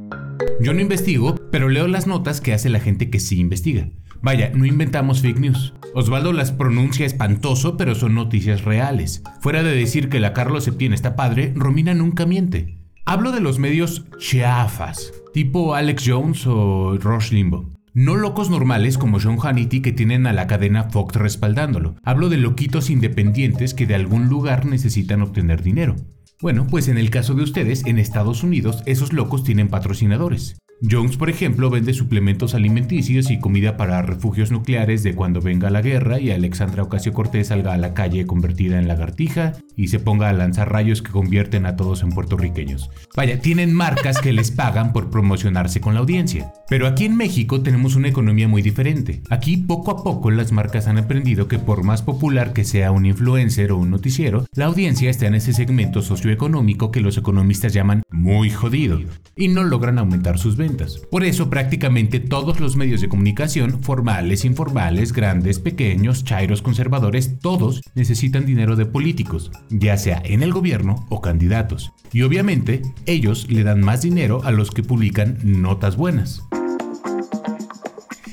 Yo 0.60 0.74
no 0.74 0.80
investigo, 0.80 1.36
pero 1.52 1.68
leo 1.68 1.86
las 1.86 2.08
notas 2.08 2.40
que 2.40 2.52
hace 2.52 2.68
la 2.68 2.80
gente 2.80 3.10
que 3.10 3.20
sí 3.20 3.38
investiga. 3.38 3.90
Vaya, 4.22 4.50
no 4.56 4.66
inventamos 4.66 5.20
fake 5.22 5.38
news. 5.38 5.72
Osvaldo 5.94 6.32
las 6.32 6.50
pronuncia 6.50 7.06
espantoso, 7.06 7.76
pero 7.76 7.94
son 7.94 8.16
noticias 8.16 8.64
reales. 8.64 9.22
Fuera 9.40 9.62
de 9.62 9.72
decir 9.72 10.08
que 10.08 10.18
la 10.18 10.32
Carlos 10.32 10.64
Septién 10.64 10.92
está 10.92 11.14
padre, 11.14 11.52
Romina 11.54 11.94
nunca 11.94 12.26
miente. 12.26 12.85
Hablo 13.08 13.30
de 13.30 13.40
los 13.40 13.60
medios 13.60 14.04
chafas, 14.18 15.12
tipo 15.32 15.76
Alex 15.76 16.02
Jones 16.04 16.44
o 16.44 16.98
Rush 16.98 17.30
Limbo. 17.30 17.72
No 17.94 18.16
locos 18.16 18.50
normales 18.50 18.98
como 18.98 19.20
John 19.22 19.38
Hannity 19.38 19.80
que 19.80 19.92
tienen 19.92 20.26
a 20.26 20.32
la 20.32 20.48
cadena 20.48 20.90
Fox 20.90 21.14
respaldándolo. 21.14 21.94
Hablo 22.02 22.30
de 22.30 22.36
loquitos 22.36 22.90
independientes 22.90 23.74
que 23.74 23.86
de 23.86 23.94
algún 23.94 24.28
lugar 24.28 24.66
necesitan 24.66 25.22
obtener 25.22 25.62
dinero. 25.62 25.94
Bueno, 26.40 26.66
pues 26.68 26.88
en 26.88 26.98
el 26.98 27.10
caso 27.10 27.34
de 27.34 27.44
ustedes, 27.44 27.86
en 27.86 28.00
Estados 28.00 28.42
Unidos, 28.42 28.82
esos 28.86 29.12
locos 29.12 29.44
tienen 29.44 29.68
patrocinadores. 29.68 30.58
Jones, 30.82 31.16
por 31.16 31.30
ejemplo, 31.30 31.70
vende 31.70 31.94
suplementos 31.94 32.54
alimenticios 32.54 33.30
y 33.30 33.38
comida 33.38 33.78
para 33.78 34.02
refugios 34.02 34.50
nucleares 34.50 35.02
de 35.02 35.14
cuando 35.14 35.40
venga 35.40 35.70
la 35.70 35.80
guerra 35.80 36.20
y 36.20 36.30
Alexandra 36.30 36.82
Ocasio 36.82 37.14
Cortés 37.14 37.46
salga 37.48 37.72
a 37.72 37.78
la 37.78 37.94
calle 37.94 38.26
convertida 38.26 38.78
en 38.78 38.86
lagartija 38.86 39.54
y 39.74 39.88
se 39.88 40.00
ponga 40.00 40.28
a 40.28 40.34
lanzar 40.34 40.70
rayos 40.70 41.00
que 41.00 41.12
convierten 41.12 41.64
a 41.64 41.76
todos 41.76 42.02
en 42.02 42.10
puertorriqueños. 42.10 42.90
Vaya, 43.16 43.40
tienen 43.40 43.72
marcas 43.72 44.20
que 44.20 44.34
les 44.34 44.50
pagan 44.50 44.92
por 44.92 45.08
promocionarse 45.08 45.80
con 45.80 45.94
la 45.94 46.00
audiencia. 46.00 46.52
Pero 46.68 46.86
aquí 46.86 47.06
en 47.06 47.16
México 47.16 47.62
tenemos 47.62 47.96
una 47.96 48.08
economía 48.08 48.46
muy 48.46 48.60
diferente. 48.60 49.22
Aquí 49.30 49.56
poco 49.56 49.92
a 49.92 50.04
poco 50.04 50.30
las 50.30 50.52
marcas 50.52 50.88
han 50.88 50.98
aprendido 50.98 51.48
que 51.48 51.58
por 51.58 51.84
más 51.84 52.02
popular 52.02 52.52
que 52.52 52.64
sea 52.64 52.92
un 52.92 53.06
influencer 53.06 53.72
o 53.72 53.78
un 53.78 53.90
noticiero, 53.90 54.44
la 54.54 54.66
audiencia 54.66 55.08
está 55.08 55.26
en 55.26 55.36
ese 55.36 55.54
segmento 55.54 56.02
socioeconómico 56.02 56.90
que 56.90 57.00
los 57.00 57.16
economistas 57.16 57.72
llaman 57.72 58.02
muy 58.10 58.50
jodido 58.50 59.00
y 59.36 59.48
no 59.48 59.64
logran 59.64 59.98
aumentar 59.98 60.38
sus 60.38 60.56
ventas. 60.56 60.65
Por 61.10 61.24
eso 61.24 61.48
prácticamente 61.48 62.20
todos 62.20 62.60
los 62.60 62.76
medios 62.76 63.00
de 63.00 63.08
comunicación, 63.08 63.82
formales, 63.82 64.44
informales, 64.44 65.12
grandes, 65.12 65.58
pequeños, 65.58 66.24
chairos, 66.24 66.62
conservadores, 66.62 67.38
todos 67.38 67.82
necesitan 67.94 68.46
dinero 68.46 68.76
de 68.76 68.86
políticos, 68.86 69.50
ya 69.70 69.96
sea 69.96 70.20
en 70.24 70.42
el 70.42 70.52
gobierno 70.52 71.06
o 71.08 71.20
candidatos. 71.20 71.92
Y 72.12 72.22
obviamente 72.22 72.82
ellos 73.06 73.50
le 73.50 73.62
dan 73.62 73.80
más 73.80 74.02
dinero 74.02 74.40
a 74.44 74.50
los 74.50 74.70
que 74.70 74.82
publican 74.82 75.38
notas 75.42 75.96
buenas. 75.96 76.42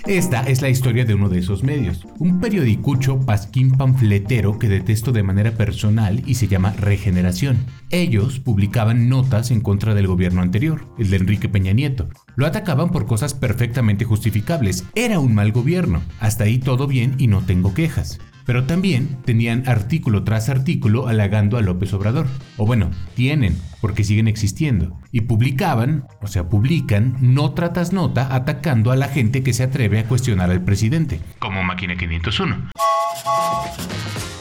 Esta 0.05 0.41
es 0.41 0.61
la 0.61 0.67
historia 0.67 1.05
de 1.05 1.13
uno 1.13 1.29
de 1.29 1.39
esos 1.39 1.63
medios, 1.63 2.05
un 2.19 2.41
periodicucho 2.41 3.21
pasquín 3.21 3.71
panfletero 3.71 4.59
que 4.59 4.67
detesto 4.67 5.13
de 5.13 5.23
manera 5.23 5.51
personal 5.51 6.21
y 6.25 6.35
se 6.35 6.49
llama 6.49 6.73
Regeneración. 6.73 7.65
Ellos 7.89 8.39
publicaban 8.39 9.07
notas 9.07 9.49
en 9.49 9.61
contra 9.61 9.95
del 9.95 10.07
gobierno 10.07 10.41
anterior, 10.41 10.89
el 10.99 11.09
de 11.09 11.15
Enrique 11.15 11.47
Peña 11.47 11.71
Nieto. 11.71 12.09
Lo 12.35 12.45
atacaban 12.45 12.91
por 12.91 13.05
cosas 13.05 13.33
perfectamente 13.33 14.03
justificables. 14.03 14.83
Era 14.93 15.19
un 15.19 15.33
mal 15.35 15.53
gobierno. 15.53 16.01
Hasta 16.19 16.43
ahí 16.43 16.57
todo 16.57 16.85
bien 16.85 17.15
y 17.17 17.27
no 17.27 17.45
tengo 17.45 17.73
quejas 17.73 18.19
pero 18.45 18.65
también 18.65 19.17
tenían 19.25 19.67
artículo 19.67 20.23
tras 20.23 20.49
artículo 20.49 21.07
halagando 21.07 21.57
a 21.57 21.61
López 21.61 21.93
Obrador. 21.93 22.27
O 22.57 22.65
bueno, 22.65 22.91
tienen, 23.15 23.57
porque 23.81 24.03
siguen 24.03 24.27
existiendo. 24.27 24.97
Y 25.11 25.21
publicaban, 25.21 26.05
o 26.21 26.27
sea, 26.27 26.49
publican 26.49 27.15
nota 27.21 27.73
tras 27.73 27.93
nota 27.93 28.35
atacando 28.35 28.91
a 28.91 28.95
la 28.95 29.07
gente 29.07 29.43
que 29.43 29.53
se 29.53 29.63
atreve 29.63 29.99
a 29.99 30.05
cuestionar 30.05 30.51
al 30.51 30.63
presidente. 30.63 31.19
Como 31.39 31.63
Máquina 31.63 31.95
501. 31.95 32.71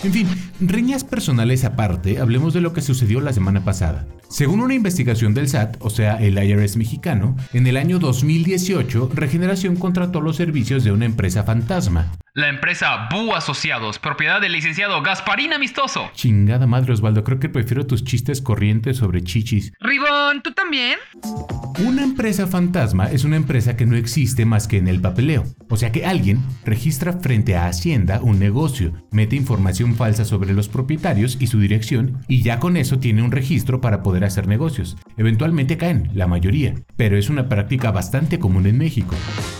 En 0.05 0.13
fin, 0.13 0.29
riñas 0.61 1.05
personales 1.05 1.65
aparte, 1.65 2.19
hablemos 2.19 2.53
de 2.55 2.61
lo 2.61 2.73
que 2.73 2.83
sucedió 2.83 3.21
la 3.21 3.33
semana 3.33 3.65
pasada. 3.65 4.05
Según 4.29 4.61
una 4.61 4.75
investigación 4.75 5.33
del 5.33 5.49
SAT, 5.49 5.77
o 5.79 5.91
sea, 5.91 6.17
el 6.21 6.43
IRS 6.43 6.77
mexicano, 6.77 7.37
en 7.53 7.69
el 7.69 7.77
año 7.77 8.01
2018, 8.01 9.11
Regeneración 9.15 9.77
contrató 9.77 10.21
los 10.21 10.37
servicios 10.37 10.83
de 10.83 10.91
una 10.91 11.05
empresa 11.05 11.45
fantasma. 11.45 12.11
La 12.35 12.49
empresa 12.49 13.09
Bu 13.11 13.35
Asociados, 13.35 13.99
propiedad 13.99 14.41
del 14.41 14.53
licenciado 14.53 15.03
Gasparín 15.03 15.53
Amistoso. 15.53 16.11
Chingada 16.15 16.67
madre 16.67 16.95
Osvaldo, 16.95 17.25
creo 17.25 17.39
que 17.39 17.51
prefiero 17.51 17.87
tus 17.87 18.05
chistes 18.05 18.41
corrientes 18.41 18.97
sobre 18.97 19.23
chichis. 19.23 19.75
Ribón, 19.81 20.43
¿tú 20.43 20.53
también? 20.53 20.99
Una 21.87 22.03
empresa 22.03 22.47
fantasma 22.47 23.11
es 23.11 23.25
una 23.25 23.37
empresa 23.37 23.77
que 23.77 23.85
no 23.85 23.97
existe 23.97 24.47
más 24.47 24.67
que 24.67 24.79
en 24.79 24.89
el 24.89 25.01
papeleo. 25.01 25.45
O 25.69 25.77
sea 25.77 25.93
que 25.93 26.07
alguien 26.07 26.43
registra 26.65 27.13
frente 27.13 27.55
a 27.55 27.67
Hacienda 27.67 28.21
un 28.23 28.39
negocio, 28.39 28.95
mete 29.11 29.37
información 29.37 29.92
falsa 29.95 30.25
sobre 30.25 30.53
los 30.53 30.69
propietarios 30.69 31.37
y 31.41 31.47
su 31.47 31.59
dirección 31.59 32.19
y 32.29 32.43
ya 32.43 32.59
con 32.59 32.77
eso 32.77 32.99
tiene 32.99 33.23
un 33.23 33.33
registro 33.33 33.81
para 33.81 34.03
poder 34.03 34.25
hacer 34.25 34.47
negocios. 34.47 34.97
Eventualmente 35.17 35.77
caen, 35.77 36.11
la 36.15 36.27
mayoría, 36.27 36.75
pero 36.97 37.17
es 37.17 37.31
una 37.31 37.49
práctica 37.49 37.91
bastante 37.91 38.39
común 38.39 38.67
en 38.67 38.79
México. 38.79 39.15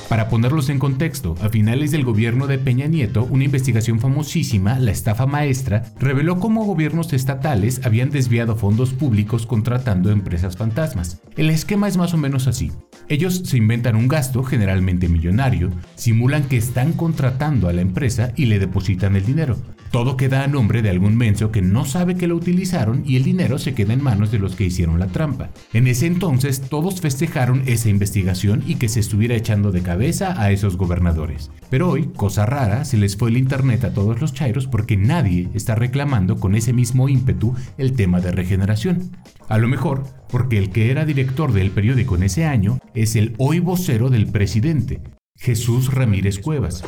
Para 0.09 0.29
ponerlos 0.29 0.69
en 0.69 0.79
contexto, 0.79 1.35
a 1.41 1.49
finales 1.49 1.91
del 1.91 2.05
gobierno 2.05 2.47
de 2.47 2.59
Peña 2.59 2.87
Nieto, 2.87 3.25
una 3.25 3.45
investigación 3.45 3.99
famosísima, 3.99 4.79
la 4.79 4.91
estafa 4.91 5.27
maestra, 5.27 5.85
reveló 5.99 6.39
cómo 6.39 6.65
gobiernos 6.65 7.13
estatales 7.13 7.81
habían 7.85 8.11
desviado 8.11 8.57
fondos 8.57 8.93
públicos 8.93 9.47
contratando 9.47 10.11
empresas 10.11 10.57
fantasmas. 10.57 11.23
El 11.37 11.49
esquema 11.49 11.89
es 11.89 11.97
más 11.97 12.13
o 12.13 12.19
menos 12.19 12.47
así. 12.47 12.73
Ellos 13.09 13.43
se 13.45 13.57
inventan 13.57 13.97
un 13.97 14.09
gasto, 14.09 14.43
generalmente 14.43 15.09
millonario, 15.09 15.71
simulan 15.95 16.45
que 16.45 16.57
están 16.59 16.93
contratando 16.93 17.69
a 17.69 17.73
la 17.73 17.81
empresa 17.81 18.33
y 18.37 18.47
le 18.47 18.59
depositan 18.59 19.17
el 19.17 19.25
dinero. 19.25 19.57
Todo 19.93 20.17
queda 20.17 20.43
a 20.43 20.47
nombre 20.47 20.81
de 20.81 20.89
algún 20.89 21.19
menso 21.19 21.53
que 21.53 21.61
no 21.61 21.85
sabe 21.85 22.17
que 22.17 22.27
lo 22.27 22.35
utilizaron 22.35 23.03
y 23.05 23.17
el 23.17 23.25
dinero 23.25 23.59
se 23.59 23.75
queda 23.75 23.93
en 23.93 24.03
manos 24.03 24.33
de 24.33 24.39
los 24.39 24.57
que 24.57 24.65
hicieron 24.65 24.99
la 24.99 25.09
trampa. 25.09 25.51
En 25.75 25.87
ese 25.87 26.07
entonces 26.07 26.63
todos 26.63 27.03
festejaron 27.03 27.63
esa 27.67 27.91
investigación 27.91 28.65
y 28.67 28.77
que 28.77 28.89
se 28.89 29.01
estuviera 29.01 29.35
echando 29.35 29.71
de 29.71 29.83
cabeza 29.83 30.41
a 30.41 30.51
esos 30.51 30.79
gobernadores. 30.79 31.51
Pero 31.69 31.91
hoy, 31.91 32.09
cosa 32.17 32.47
rara, 32.47 32.87
se 32.87 32.97
les 32.97 33.19
fue 33.19 33.29
el 33.29 33.37
internet 33.37 33.85
a 33.85 33.93
todos 33.93 34.19
los 34.19 34.33
chairos 34.33 34.67
porque 34.67 34.97
nadie 34.97 35.51
está 35.53 35.75
reclamando 35.75 36.41
con 36.41 36.55
ese 36.55 36.73
mismo 36.73 37.11
ímpetu 37.11 37.55
el 37.77 37.93
tema 37.93 38.23
de 38.23 38.33
regeneración. 38.33 39.11
A 39.51 39.59
lo 39.59 39.69
mejor 39.69 40.05
porque 40.31 40.57
el 40.57 40.71
que 40.71 40.91
era 40.91 41.05
director 41.05 41.53
del 41.53 41.71
periódico 41.71 42.17
en 42.17 42.23
ese 42.23 42.47
año 42.47 42.79
es 42.95 43.15
el 43.15 43.35
hoy 43.37 43.61
vocero 43.61 44.09
del 44.09 44.27
presidente, 44.29 45.03
Jesús 45.37 45.93
Ramírez 45.93 46.39
Cuevas 46.39 46.83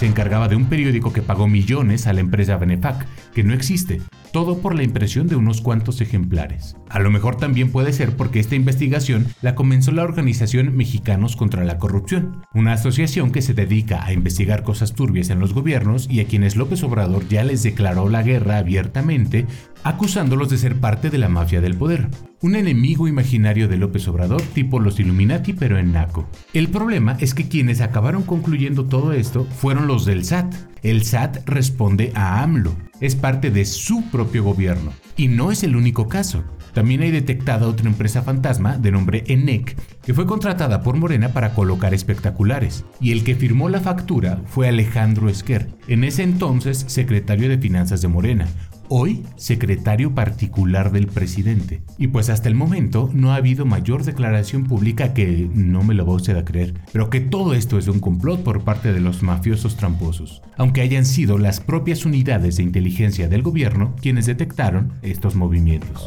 se 0.00 0.06
encargaba 0.06 0.48
de 0.48 0.56
un 0.56 0.64
periódico 0.64 1.12
que 1.12 1.20
pagó 1.20 1.46
millones 1.46 2.06
a 2.06 2.14
la 2.14 2.20
empresa 2.20 2.56
Benefac, 2.56 3.06
que 3.34 3.44
no 3.44 3.54
existe, 3.54 4.00
todo 4.32 4.58
por 4.58 4.74
la 4.74 4.82
impresión 4.82 5.26
de 5.26 5.36
unos 5.36 5.60
cuantos 5.60 6.00
ejemplares. 6.00 6.76
A 6.88 7.00
lo 7.00 7.10
mejor 7.10 7.36
también 7.36 7.70
puede 7.70 7.92
ser 7.92 8.16
porque 8.16 8.40
esta 8.40 8.54
investigación 8.54 9.26
la 9.42 9.54
comenzó 9.54 9.92
la 9.92 10.04
organización 10.04 10.76
Mexicanos 10.76 11.36
contra 11.36 11.64
la 11.64 11.78
Corrupción, 11.78 12.42
una 12.54 12.74
asociación 12.74 13.32
que 13.32 13.42
se 13.42 13.54
dedica 13.54 14.04
a 14.04 14.12
investigar 14.12 14.62
cosas 14.62 14.94
turbias 14.94 15.30
en 15.30 15.40
los 15.40 15.54
gobiernos 15.54 16.08
y 16.10 16.20
a 16.20 16.26
quienes 16.26 16.56
López 16.56 16.82
Obrador 16.82 17.26
ya 17.28 17.44
les 17.44 17.62
declaró 17.62 18.08
la 18.08 18.22
guerra 18.22 18.58
abiertamente, 18.58 19.46
acusándolos 19.82 20.50
de 20.50 20.58
ser 20.58 20.76
parte 20.76 21.10
de 21.10 21.18
la 21.18 21.28
mafia 21.28 21.60
del 21.60 21.76
poder. 21.76 22.08
Un 22.42 22.56
enemigo 22.56 23.06
imaginario 23.06 23.68
de 23.68 23.76
López 23.76 24.08
Obrador 24.08 24.40
tipo 24.42 24.80
los 24.80 24.98
Illuminati 24.98 25.52
pero 25.52 25.78
en 25.78 25.92
Naco. 25.92 26.28
El 26.54 26.68
problema 26.68 27.16
es 27.20 27.34
que 27.34 27.48
quienes 27.48 27.80
acabaron 27.80 28.22
concluyendo 28.22 28.86
todo 28.86 29.12
esto 29.12 29.44
fueron 29.44 29.86
los 29.86 30.04
del 30.06 30.24
SAT. 30.24 30.54
El 30.82 31.04
SAT 31.04 31.46
responde 31.46 32.12
a 32.14 32.42
AMLO, 32.42 32.74
es 33.00 33.16
parte 33.16 33.50
de 33.50 33.64
su 33.64 34.02
propio 34.10 34.44
gobierno. 34.44 34.92
Y 35.16 35.28
no 35.28 35.50
es 35.50 35.62
el 35.62 35.76
único 35.76 36.08
caso. 36.08 36.44
También 36.72 37.02
hay 37.02 37.10
detectada 37.10 37.66
otra 37.66 37.88
empresa 37.88 38.22
fantasma 38.22 38.78
de 38.78 38.92
nombre 38.92 39.24
ENEC, 39.26 39.76
que 40.02 40.14
fue 40.14 40.26
contratada 40.26 40.82
por 40.82 40.96
Morena 40.96 41.30
para 41.30 41.52
colocar 41.54 41.94
espectaculares, 41.94 42.84
y 43.00 43.12
el 43.12 43.24
que 43.24 43.34
firmó 43.34 43.68
la 43.68 43.80
factura 43.80 44.40
fue 44.46 44.68
Alejandro 44.68 45.28
Esquer, 45.28 45.68
en 45.88 46.04
ese 46.04 46.22
entonces 46.22 46.84
secretario 46.86 47.48
de 47.48 47.58
Finanzas 47.58 48.02
de 48.02 48.08
Morena, 48.08 48.46
hoy 48.90 49.24
secretario 49.36 50.14
particular 50.14 50.90
del 50.92 51.06
presidente. 51.06 51.82
Y 51.96 52.08
pues 52.08 52.28
hasta 52.28 52.48
el 52.48 52.54
momento 52.54 53.08
no 53.14 53.32
ha 53.32 53.36
habido 53.36 53.64
mayor 53.64 54.04
declaración 54.04 54.64
pública 54.64 55.14
que 55.14 55.48
no 55.54 55.82
me 55.82 55.94
lo 55.94 56.04
va 56.04 56.14
usted 56.14 56.36
a 56.36 56.44
creer, 56.44 56.74
pero 56.92 57.08
que 57.08 57.20
todo 57.20 57.54
esto 57.54 57.78
es 57.78 57.88
un 57.88 58.00
complot 58.00 58.42
por 58.42 58.64
parte 58.64 58.92
de 58.92 59.00
los 59.00 59.22
mafiosos 59.22 59.76
tramposos, 59.76 60.42
aunque 60.56 60.82
hayan 60.82 61.06
sido 61.06 61.38
las 61.38 61.60
propias 61.60 62.04
unidades 62.04 62.56
de 62.56 62.64
inteligencia 62.64 63.28
del 63.28 63.42
gobierno 63.42 63.94
quienes 64.02 64.26
detectaron 64.26 64.92
estos 65.02 65.36
movimientos. 65.36 66.06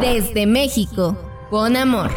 Desde 0.00 0.46
México, 0.46 1.16
con 1.50 1.76
amor. 1.76 2.10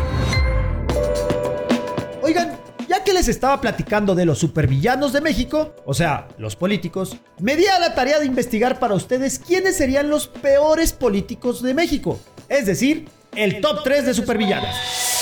Que 3.07 3.13
les 3.13 3.29
estaba 3.29 3.61
platicando 3.61 4.15
de 4.15 4.25
los 4.25 4.37
supervillanos 4.37 5.13
de 5.13 5.21
México, 5.21 5.73
o 5.85 5.93
sea, 5.93 6.27
los 6.37 6.57
políticos, 6.57 7.15
me 7.39 7.55
di 7.55 7.65
a 7.65 7.79
la 7.79 7.95
tarea 7.95 8.19
de 8.19 8.25
investigar 8.25 8.79
para 8.79 8.95
ustedes 8.95 9.39
quiénes 9.39 9.77
serían 9.77 10.09
los 10.09 10.27
peores 10.27 10.91
políticos 10.91 11.63
de 11.63 11.73
México. 11.73 12.19
Es 12.49 12.65
decir, 12.65 13.07
el 13.33 13.61
top 13.61 13.83
3 13.85 14.07
de 14.07 14.13
supervillanos. 14.13 15.16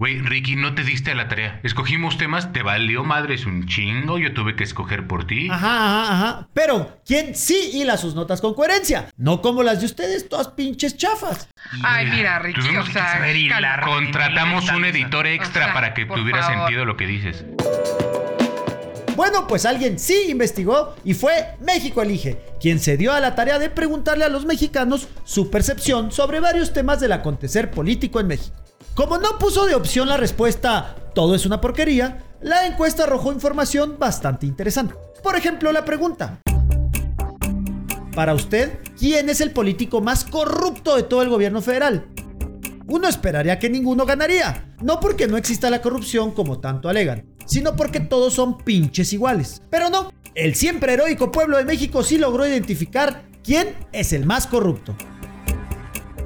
Güey, 0.00 0.18
Ricky, 0.20 0.56
no 0.56 0.74
te 0.74 0.82
diste 0.82 1.10
a 1.10 1.14
la 1.14 1.28
tarea. 1.28 1.60
Escogimos 1.62 2.16
temas, 2.16 2.54
te 2.54 2.62
valió 2.62 3.04
madres 3.04 3.44
un 3.44 3.66
chingo, 3.66 4.18
yo 4.18 4.32
tuve 4.32 4.56
que 4.56 4.64
escoger 4.64 5.06
por 5.06 5.26
ti. 5.26 5.48
Ajá, 5.50 5.58
ajá, 5.76 6.12
ajá. 6.14 6.48
Pero, 6.54 7.02
¿quién 7.04 7.34
sí 7.34 7.72
hila 7.74 7.98
sus 7.98 8.14
notas 8.14 8.40
con 8.40 8.54
coherencia? 8.54 9.10
No 9.18 9.42
como 9.42 9.62
las 9.62 9.80
de 9.80 9.84
ustedes, 9.84 10.26
todas 10.26 10.48
pinches 10.48 10.96
chafas. 10.96 11.50
Ay, 11.82 12.06
mira, 12.06 12.38
Ricky, 12.38 12.62
Tuvimos 12.62 12.84
o 12.84 12.86
que 12.86 12.92
sea, 12.94 13.12
saber 13.12 13.36
hilar. 13.36 13.80
calma. 13.80 13.94
Contratamos 13.94 14.70
un 14.70 14.86
editor 14.86 15.26
extra 15.26 15.64
O 15.64 15.64
sea, 15.66 15.74
para 15.74 15.92
que 15.92 16.06
tuviera 16.06 16.44
favor. 16.44 16.60
sentido 16.60 16.86
lo 16.86 16.96
que 16.96 17.06
dices. 17.06 17.44
Bueno, 19.16 19.46
pues 19.46 19.66
alguien 19.66 19.98
sí 19.98 20.28
investigó 20.30 20.96
y 21.04 21.12
fue 21.12 21.56
México 21.60 22.00
Elige, 22.00 22.40
quien 22.58 22.78
se 22.78 22.96
dio 22.96 23.12
a 23.12 23.20
la 23.20 23.34
tarea 23.34 23.58
de 23.58 23.68
preguntarle 23.68 24.24
a 24.24 24.30
los 24.30 24.46
mexicanos 24.46 25.08
su 25.24 25.50
percepción 25.50 26.10
sobre 26.10 26.40
varios 26.40 26.72
temas 26.72 27.00
del 27.00 27.12
acontecer 27.12 27.70
político 27.70 28.18
en 28.18 28.28
México. 28.28 28.56
Como 28.94 29.18
no 29.18 29.38
puso 29.38 29.66
de 29.66 29.74
opción 29.74 30.08
la 30.08 30.16
respuesta 30.16 30.96
todo 31.14 31.34
es 31.34 31.46
una 31.46 31.60
porquería, 31.60 32.24
la 32.40 32.66
encuesta 32.66 33.04
arrojó 33.04 33.32
información 33.32 33.96
bastante 33.98 34.46
interesante. 34.46 34.94
Por 35.22 35.36
ejemplo, 35.36 35.72
la 35.72 35.84
pregunta. 35.84 36.40
Para 38.14 38.34
usted, 38.34 38.78
¿quién 38.98 39.28
es 39.28 39.40
el 39.40 39.52
político 39.52 40.00
más 40.00 40.24
corrupto 40.24 40.96
de 40.96 41.04
todo 41.04 41.22
el 41.22 41.28
gobierno 41.28 41.62
federal? 41.62 42.06
Uno 42.86 43.08
esperaría 43.08 43.58
que 43.58 43.70
ninguno 43.70 44.04
ganaría, 44.04 44.74
no 44.82 44.98
porque 44.98 45.28
no 45.28 45.36
exista 45.36 45.70
la 45.70 45.80
corrupción 45.80 46.32
como 46.32 46.58
tanto 46.58 46.88
alegan, 46.88 47.24
sino 47.46 47.76
porque 47.76 48.00
todos 48.00 48.34
son 48.34 48.58
pinches 48.58 49.12
iguales. 49.12 49.62
Pero 49.70 49.90
no, 49.90 50.12
el 50.34 50.54
siempre 50.56 50.94
heroico 50.94 51.30
pueblo 51.30 51.56
de 51.56 51.64
México 51.64 52.02
sí 52.02 52.18
logró 52.18 52.46
identificar 52.46 53.22
quién 53.44 53.76
es 53.92 54.12
el 54.12 54.26
más 54.26 54.46
corrupto. 54.46 54.96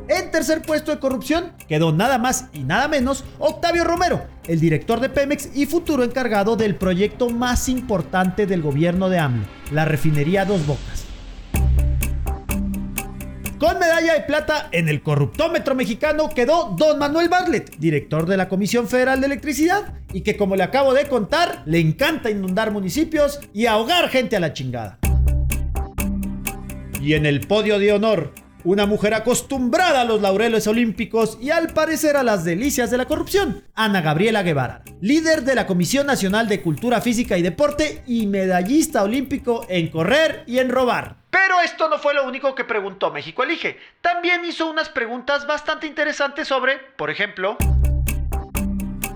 En 0.09 0.31
tercer 0.31 0.61
puesto 0.61 0.91
de 0.91 0.99
corrupción 0.99 1.53
quedó 1.67 1.91
nada 1.91 2.19
más 2.19 2.47
y 2.53 2.61
nada 2.61 2.89
menos 2.89 3.25
Octavio 3.39 3.85
Romero, 3.85 4.23
el 4.47 4.61
director 4.61 5.01
de 5.01 5.09
Pemex 5.09 5.57
y 5.57 5.65
futuro 5.65 6.05
encargado 6.05 6.57
del 6.57 6.75
proyecto 6.75 7.31
más 7.31 7.71
importante 7.71 8.47
del 8.47 8.61
gobierno 8.61 9.09
de 9.09 9.19
AMLO, 9.19 9.47
la 9.71 9.87
refinería 9.87 10.45
Dos 10.45 10.67
Bocas. 10.67 11.05
Con 13.59 13.79
medalla 13.79 14.13
de 14.13 14.21
plata 14.21 14.69
en 14.73 14.91
el 14.91 15.03
corruptómetro 15.03 15.75
mexicano 15.75 16.29
quedó 16.29 16.75
Don 16.77 16.99
Manuel 16.99 17.31
Bartlett, 17.31 17.75
director 17.79 18.27
de 18.27 18.37
la 18.37 18.51
Comisión 18.51 18.89
Federal 18.89 19.21
de 19.21 19.27
Electricidad, 19.27 19.95
y 20.13 20.21
que 20.21 20.37
como 20.37 20.55
le 20.55 20.65
acabo 20.65 20.93
de 20.93 21.09
contar, 21.09 21.63
le 21.65 21.81
encanta 21.81 22.31
inundar 22.31 22.73
municipios 22.73 23.41
y 23.55 23.65
ahogar 23.65 24.11
gente 24.11 24.37
a 24.37 24.41
la 24.41 24.53
chingada. 24.53 24.99
Y 27.01 27.15
en 27.15 27.25
el 27.25 27.41
podio 27.41 27.79
de 27.79 27.93
honor, 27.95 28.35
una 28.65 28.87
mujer 28.87 29.15
acostumbrada 29.15 30.01
a 30.01 30.05
los 30.05 30.21
laureles 30.21 30.67
olímpicos 30.67 31.39
y 31.41 31.51
al 31.51 31.69
parecer 31.73 32.17
a 32.17 32.23
las 32.23 32.45
delicias 32.45 32.91
de 32.91 32.97
la 32.97 33.05
corrupción, 33.05 33.63
Ana 33.75 34.01
Gabriela 34.01 34.43
Guevara, 34.43 34.83
líder 35.01 35.43
de 35.43 35.55
la 35.55 35.67
Comisión 35.67 36.07
Nacional 36.07 36.49
de 36.49 36.63
Cultura 36.63 37.01
Física 37.01 37.37
y 37.37 37.43
Deporte 37.43 38.03
y 38.07 38.27
medallista 38.27 39.03
olímpico 39.03 39.67
en 39.69 39.89
correr 39.89 40.45
y 40.47 40.59
en 40.59 40.71
robar. 40.71 41.17
Pero 41.31 41.61
esto 41.61 41.89
no 41.89 41.99
fue 41.99 42.15
lo 42.15 42.27
único 42.27 42.55
que 42.55 42.65
preguntó 42.65 43.11
México 43.11 43.43
Elige. 43.43 43.79
También 44.01 44.45
hizo 44.45 44.71
unas 44.71 44.89
preguntas 44.89 45.47
bastante 45.47 45.87
interesantes 45.87 46.49
sobre, 46.49 46.79
por 46.97 47.11
ejemplo, 47.11 47.59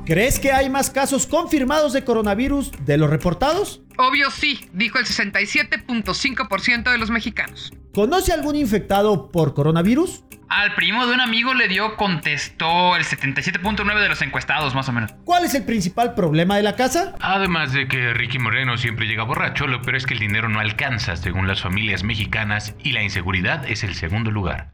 ¿crees 0.05 0.39
que 0.39 0.53
hay 0.53 0.69
más 0.69 0.91
casos 0.91 1.27
confirmados 1.27 1.93
de 1.93 2.05
coronavirus 2.05 2.73
de 2.85 2.99
los 2.99 3.09
reportados? 3.09 3.83
Obvio 3.97 4.31
sí, 4.31 4.69
dijo 4.73 4.99
el 4.99 5.07
67.5% 5.07 6.91
de 6.91 6.99
los 6.99 7.11
mexicanos. 7.11 7.73
¿Conoce 7.99 8.33
algún 8.33 8.55
infectado 8.55 9.29
por 9.33 9.55
coronavirus? 9.55 10.23
Al 10.49 10.73
primo 10.77 11.05
de 11.09 11.15
un 11.15 11.21
amigo 11.21 11.53
le 11.53 11.67
dio, 11.67 11.97
contestó 11.97 12.95
el 12.95 13.03
77.9 13.03 14.01
de 14.01 14.09
los 14.09 14.23
encuestados, 14.23 14.73
más 14.73 14.89
o 14.89 14.93
menos. 14.93 15.11
¿Cuál 15.25 15.45
es 15.45 15.57
el 15.57 15.65
principal 15.65 16.15
problema 16.15 16.57
de 16.57 16.63
la 16.63 16.77
casa? 16.77 17.17
Además 17.19 17.73
de 17.73 17.89
que 17.89 18.15
Ricky 18.15 18.39
Moreno 18.39 18.79
siempre 18.79 19.09
llega 19.09 19.25
borracho, 19.25 19.67
lo 19.67 19.83
peor 19.83 19.97
es 19.97 20.07
que 20.07 20.15
el 20.15 20.21
dinero 20.21 20.49
no 20.49 20.61
alcanza 20.61 21.17
según 21.17 21.49
las 21.49 21.61
familias 21.61 22.05
mexicanas 22.05 22.73
y 22.85 22.93
la 22.93 23.03
inseguridad 23.03 23.69
es 23.69 23.83
el 23.83 23.97
segundo 23.97 24.31
lugar. 24.31 24.71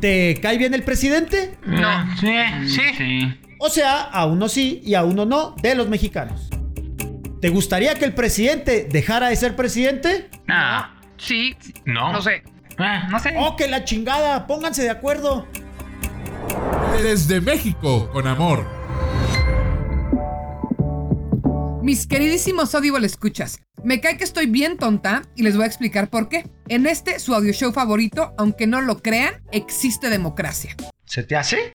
¿Te 0.00 0.38
cae 0.40 0.56
bien 0.56 0.72
el 0.72 0.84
presidente? 0.84 1.58
No. 1.66 2.16
Sí, 2.20 2.32
sí. 2.68 2.82
Sí. 2.96 3.40
O 3.58 3.68
sea, 3.70 4.02
a 4.02 4.24
uno 4.26 4.48
sí 4.48 4.82
y 4.84 4.94
a 4.94 5.02
uno 5.02 5.26
no 5.26 5.56
de 5.60 5.74
los 5.74 5.88
mexicanos. 5.88 6.48
¿Te 7.40 7.48
gustaría 7.48 7.96
que 7.96 8.04
el 8.04 8.14
presidente 8.14 8.86
dejara 8.88 9.30
de 9.30 9.36
ser 9.36 9.56
presidente? 9.56 10.30
Nah. 10.46 10.97
Sí, 11.18 11.56
No. 11.84 12.12
no 12.12 12.22
sé. 12.22 12.42
Eh, 12.78 13.00
no 13.10 13.18
sé. 13.18 13.34
¡Oh, 13.36 13.56
que 13.56 13.66
la 13.68 13.84
chingada! 13.84 14.46
Pónganse 14.46 14.82
de 14.82 14.90
acuerdo. 14.90 15.46
Desde 17.02 17.40
México, 17.40 18.08
con 18.12 18.26
amor. 18.26 18.66
Mis 21.82 22.06
queridísimos 22.06 22.74
Audible 22.74 23.06
escuchas, 23.06 23.60
me 23.82 24.00
cae 24.00 24.16
que 24.18 24.24
estoy 24.24 24.46
bien 24.46 24.76
tonta 24.76 25.22
y 25.36 25.42
les 25.42 25.56
voy 25.56 25.64
a 25.64 25.66
explicar 25.68 26.08
por 26.10 26.28
qué. 26.28 26.48
En 26.68 26.86
este, 26.86 27.18
su 27.18 27.34
audio 27.34 27.52
show 27.52 27.72
favorito, 27.72 28.34
aunque 28.36 28.66
no 28.66 28.80
lo 28.82 28.98
crean, 29.00 29.42
existe 29.52 30.10
democracia. 30.10 30.76
¿Se 31.06 31.22
te 31.22 31.34
hace? 31.36 31.72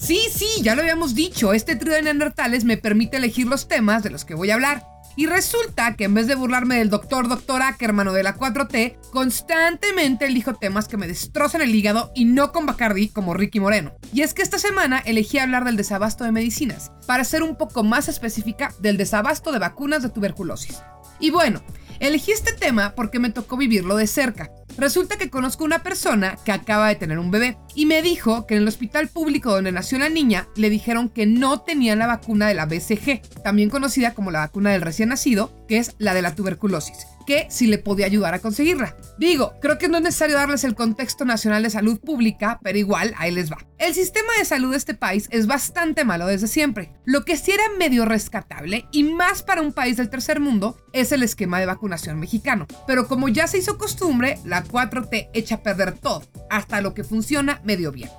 Sí, 0.00 0.18
sí, 0.32 0.46
ya 0.62 0.74
lo 0.74 0.80
habíamos 0.82 1.14
dicho, 1.14 1.52
este 1.52 1.76
trío 1.76 1.92
de 1.94 2.02
neandertales 2.02 2.64
me 2.64 2.76
permite 2.76 3.18
elegir 3.18 3.46
los 3.46 3.68
temas 3.68 4.02
de 4.02 4.10
los 4.10 4.24
que 4.24 4.34
voy 4.34 4.50
a 4.50 4.54
hablar. 4.54 4.84
Y 5.16 5.26
resulta 5.26 5.94
que 5.94 6.04
en 6.04 6.14
vez 6.14 6.26
de 6.26 6.34
burlarme 6.34 6.76
del 6.76 6.90
doctor 6.90 7.28
doctor 7.28 7.62
Ackerman 7.62 8.08
o 8.08 8.12
de 8.12 8.22
la 8.22 8.36
4T, 8.36 8.96
constantemente 9.10 10.26
elijo 10.26 10.54
temas 10.54 10.88
que 10.88 10.96
me 10.96 11.06
destrozan 11.06 11.62
el 11.62 11.74
hígado 11.74 12.10
y 12.14 12.24
no 12.24 12.50
con 12.50 12.66
Bacardi 12.66 13.08
como 13.08 13.34
Ricky 13.34 13.60
Moreno. 13.60 13.92
Y 14.12 14.22
es 14.22 14.34
que 14.34 14.42
esta 14.42 14.58
semana 14.58 14.98
elegí 14.98 15.38
hablar 15.38 15.64
del 15.64 15.76
desabasto 15.76 16.24
de 16.24 16.32
medicinas, 16.32 16.90
para 17.06 17.24
ser 17.24 17.42
un 17.42 17.56
poco 17.56 17.84
más 17.84 18.08
específica 18.08 18.72
del 18.80 18.96
desabasto 18.96 19.52
de 19.52 19.60
vacunas 19.60 20.02
de 20.02 20.08
tuberculosis. 20.08 20.82
Y 21.20 21.30
bueno, 21.30 21.62
elegí 22.00 22.32
este 22.32 22.52
tema 22.52 22.94
porque 22.96 23.20
me 23.20 23.30
tocó 23.30 23.56
vivirlo 23.56 23.96
de 23.96 24.08
cerca. 24.08 24.50
Resulta 24.76 25.16
que 25.16 25.30
conozco 25.30 25.64
una 25.64 25.82
persona 25.82 26.36
que 26.44 26.50
acaba 26.50 26.88
de 26.88 26.96
tener 26.96 27.18
un 27.18 27.30
bebé 27.30 27.56
y 27.76 27.86
me 27.86 28.02
dijo 28.02 28.46
que 28.46 28.54
en 28.54 28.62
el 28.62 28.68
hospital 28.68 29.08
público 29.08 29.52
donde 29.52 29.70
nació 29.70 29.98
la 29.98 30.08
niña 30.08 30.48
le 30.56 30.68
dijeron 30.68 31.08
que 31.08 31.26
no 31.26 31.60
tenían 31.60 32.00
la 32.00 32.08
vacuna 32.08 32.48
de 32.48 32.54
la 32.54 32.66
BCG, 32.66 33.42
también 33.42 33.70
conocida 33.70 34.14
como 34.14 34.32
la 34.32 34.40
vacuna 34.40 34.72
del 34.72 34.82
recién 34.82 35.10
nacido, 35.10 35.52
que 35.68 35.78
es 35.78 35.94
la 35.98 36.12
de 36.12 36.22
la 36.22 36.34
tuberculosis, 36.34 37.06
que 37.26 37.46
si 37.50 37.68
le 37.68 37.78
podía 37.78 38.06
ayudar 38.06 38.34
a 38.34 38.40
conseguirla. 38.40 38.96
Digo, 39.16 39.54
creo 39.60 39.78
que 39.78 39.88
no 39.88 39.98
es 39.98 40.02
necesario 40.02 40.36
darles 40.36 40.64
el 40.64 40.74
contexto 40.74 41.24
nacional 41.24 41.62
de 41.62 41.70
salud 41.70 42.00
pública, 42.00 42.58
pero 42.62 42.76
igual 42.76 43.14
ahí 43.16 43.30
les 43.30 43.50
va. 43.50 43.58
El 43.78 43.94
sistema 43.94 44.28
de 44.38 44.44
salud 44.44 44.72
de 44.72 44.76
este 44.76 44.94
país 44.94 45.28
es 45.30 45.46
bastante 45.46 46.04
malo 46.04 46.26
desde 46.26 46.48
siempre. 46.48 46.92
Lo 47.04 47.24
que 47.24 47.36
sí 47.36 47.52
era 47.52 47.64
medio 47.78 48.04
rescatable 48.04 48.86
y 48.92 49.04
más 49.04 49.42
para 49.42 49.62
un 49.62 49.72
país 49.72 49.96
del 49.96 50.10
tercer 50.10 50.40
mundo 50.40 50.76
es 50.92 51.12
el 51.12 51.22
esquema 51.22 51.60
de 51.60 51.66
vacunación 51.66 52.18
mexicano. 52.18 52.66
Pero 52.86 53.06
como 53.08 53.28
ya 53.28 53.46
se 53.46 53.58
hizo 53.58 53.78
costumbre, 53.78 54.38
la 54.44 54.63
4T 54.64 55.30
echa 55.32 55.56
a 55.56 55.62
perder 55.62 55.92
todo, 55.92 56.22
hasta 56.50 56.80
lo 56.80 56.94
que 56.94 57.04
funciona 57.04 57.60
medio 57.64 57.92
bien. 57.92 58.10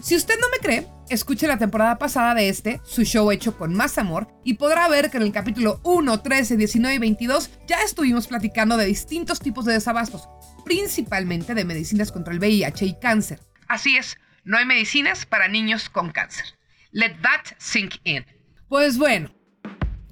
Si 0.00 0.16
usted 0.16 0.34
no 0.40 0.48
me 0.50 0.58
cree, 0.58 0.88
escuche 1.10 1.46
la 1.46 1.58
temporada 1.58 1.96
pasada 1.96 2.34
de 2.34 2.48
este, 2.48 2.80
su 2.84 3.04
show 3.04 3.30
hecho 3.30 3.56
con 3.56 3.72
más 3.72 3.98
amor, 3.98 4.26
y 4.42 4.54
podrá 4.54 4.88
ver 4.88 5.10
que 5.10 5.18
en 5.18 5.22
el 5.22 5.32
capítulo 5.32 5.80
1, 5.84 6.20
13, 6.20 6.56
19 6.56 6.96
y 6.96 6.98
22 6.98 7.50
ya 7.68 7.82
estuvimos 7.82 8.26
platicando 8.26 8.76
de 8.76 8.86
distintos 8.86 9.38
tipos 9.38 9.64
de 9.64 9.74
desabastos, 9.74 10.28
principalmente 10.64 11.54
de 11.54 11.64
medicinas 11.64 12.10
contra 12.10 12.32
el 12.32 12.40
VIH 12.40 12.84
y 12.84 12.98
cáncer. 12.98 13.40
Así 13.68 13.96
es, 13.96 14.18
no 14.42 14.58
hay 14.58 14.66
medicinas 14.66 15.24
para 15.24 15.46
niños 15.46 15.88
con 15.88 16.10
cáncer. 16.10 16.46
Let 16.90 17.20
that 17.22 17.56
sink 17.58 17.94
in. 18.02 18.26
Pues 18.68 18.98
bueno, 18.98 19.30